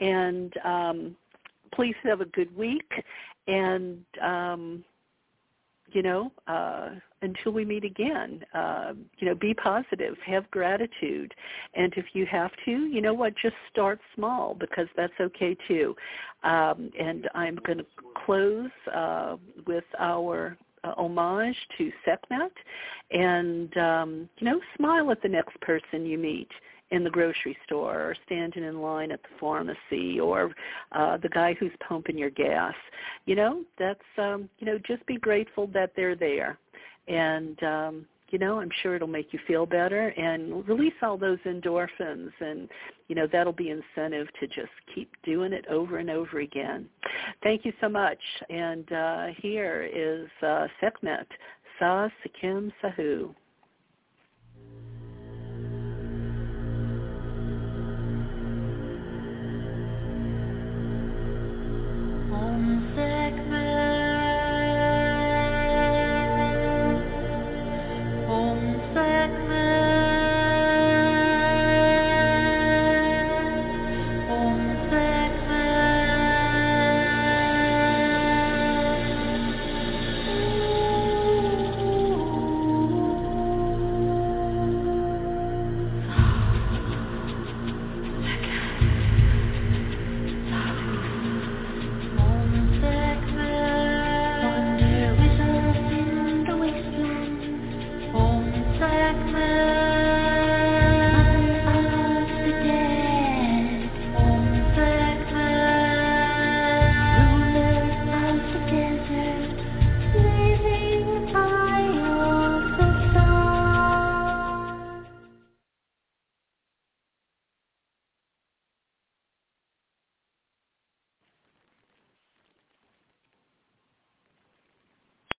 And 0.01 0.53
um, 0.64 1.16
please 1.74 1.95
have 2.03 2.20
a 2.20 2.26
good 2.26 2.55
week. 2.57 2.91
And, 3.47 4.05
um, 4.20 4.85
you 5.93 6.03
know, 6.03 6.33
uh, 6.47 6.91
until 7.20 7.53
we 7.53 7.64
meet 7.64 7.85
again, 7.85 8.45
uh, 8.55 8.93
you 9.18 9.28
know, 9.28 9.35
be 9.35 9.55
positive, 9.55 10.16
have 10.26 10.51
gratitude. 10.51 11.33
And 11.74 11.93
if 11.97 12.07
you 12.14 12.26
have 12.26 12.51
to, 12.64 12.70
you 12.70 13.01
know 13.01 13.14
what, 13.14 13.35
just 13.41 13.55
start 13.70 14.01
small 14.14 14.55
because 14.59 14.89
that's 14.97 15.12
okay 15.20 15.57
too. 15.68 15.95
Um, 16.43 16.91
and 16.99 17.28
I'm 17.35 17.57
going 17.64 17.78
to 17.78 17.87
close 18.26 18.70
uh, 18.93 19.37
with 19.66 19.85
our 19.99 20.57
uh, 20.85 20.95
homage 20.97 21.57
to 21.78 21.91
Sekhmet 22.05 22.53
and, 23.11 23.76
um, 23.76 24.28
you 24.39 24.47
know, 24.47 24.61
smile 24.76 25.11
at 25.11 25.22
the 25.22 25.28
next 25.28 25.61
person 25.61 26.07
you 26.07 26.18
meet 26.18 26.49
in 26.91 27.05
the 27.05 27.11
grocery 27.11 27.57
store 27.64 27.95
or 27.95 28.16
standing 28.26 28.64
in 28.64 28.83
line 28.83 29.11
at 29.11 29.22
the 29.22 29.28
pharmacy 29.41 30.20
or 30.20 30.53
uh, 30.93 31.16
the 31.16 31.28
guy 31.28 31.55
who's 31.59 31.72
pumping 31.87 32.18
your 32.18 32.30
gas. 32.30 32.74
You 33.24 33.37
know, 33.37 33.62
that's, 33.78 34.01
um, 34.18 34.49
you 34.59 34.66
know, 34.66 34.78
just 34.87 35.05
be 35.07 35.16
grateful 35.16 35.66
that 35.68 35.93
they're 35.97 36.16
there. 36.16 36.59
And, 37.09 37.62
um, 37.62 38.07
you 38.33 38.39
know, 38.39 38.59
I'm 38.59 38.70
sure 38.83 38.97
it'll 38.97 39.07
make 39.07 39.33
you 39.33 39.39
feel 39.47 39.66
better 39.66 40.09
and 40.09 40.66
release 40.66 40.95
all 41.03 41.18
those 41.18 41.39
endorphins 41.47 42.30
and, 42.41 42.68
you 43.09 43.14
know, 43.14 43.28
that'll 43.30 43.53
be 43.53 43.70
incentive 43.70 44.26
to 44.41 44.47
just 44.47 44.72
keep 44.95 45.11
doing 45.22 45.53
it 45.53 45.66
over 45.68 45.99
and 45.99 46.11
over 46.11 46.41
again. 46.41 46.89
Thank 47.43 47.64
you 47.66 47.72
so 47.80 47.89
much. 47.91 48.18
And 48.49 48.91
uh, 48.91 49.26
here 49.37 49.89
is 49.95 50.28
uh, 50.43 50.66
Sekhmet 50.80 51.26
Sa 51.78 52.09
Sikim 52.24 52.72
Sahu. 52.83 53.35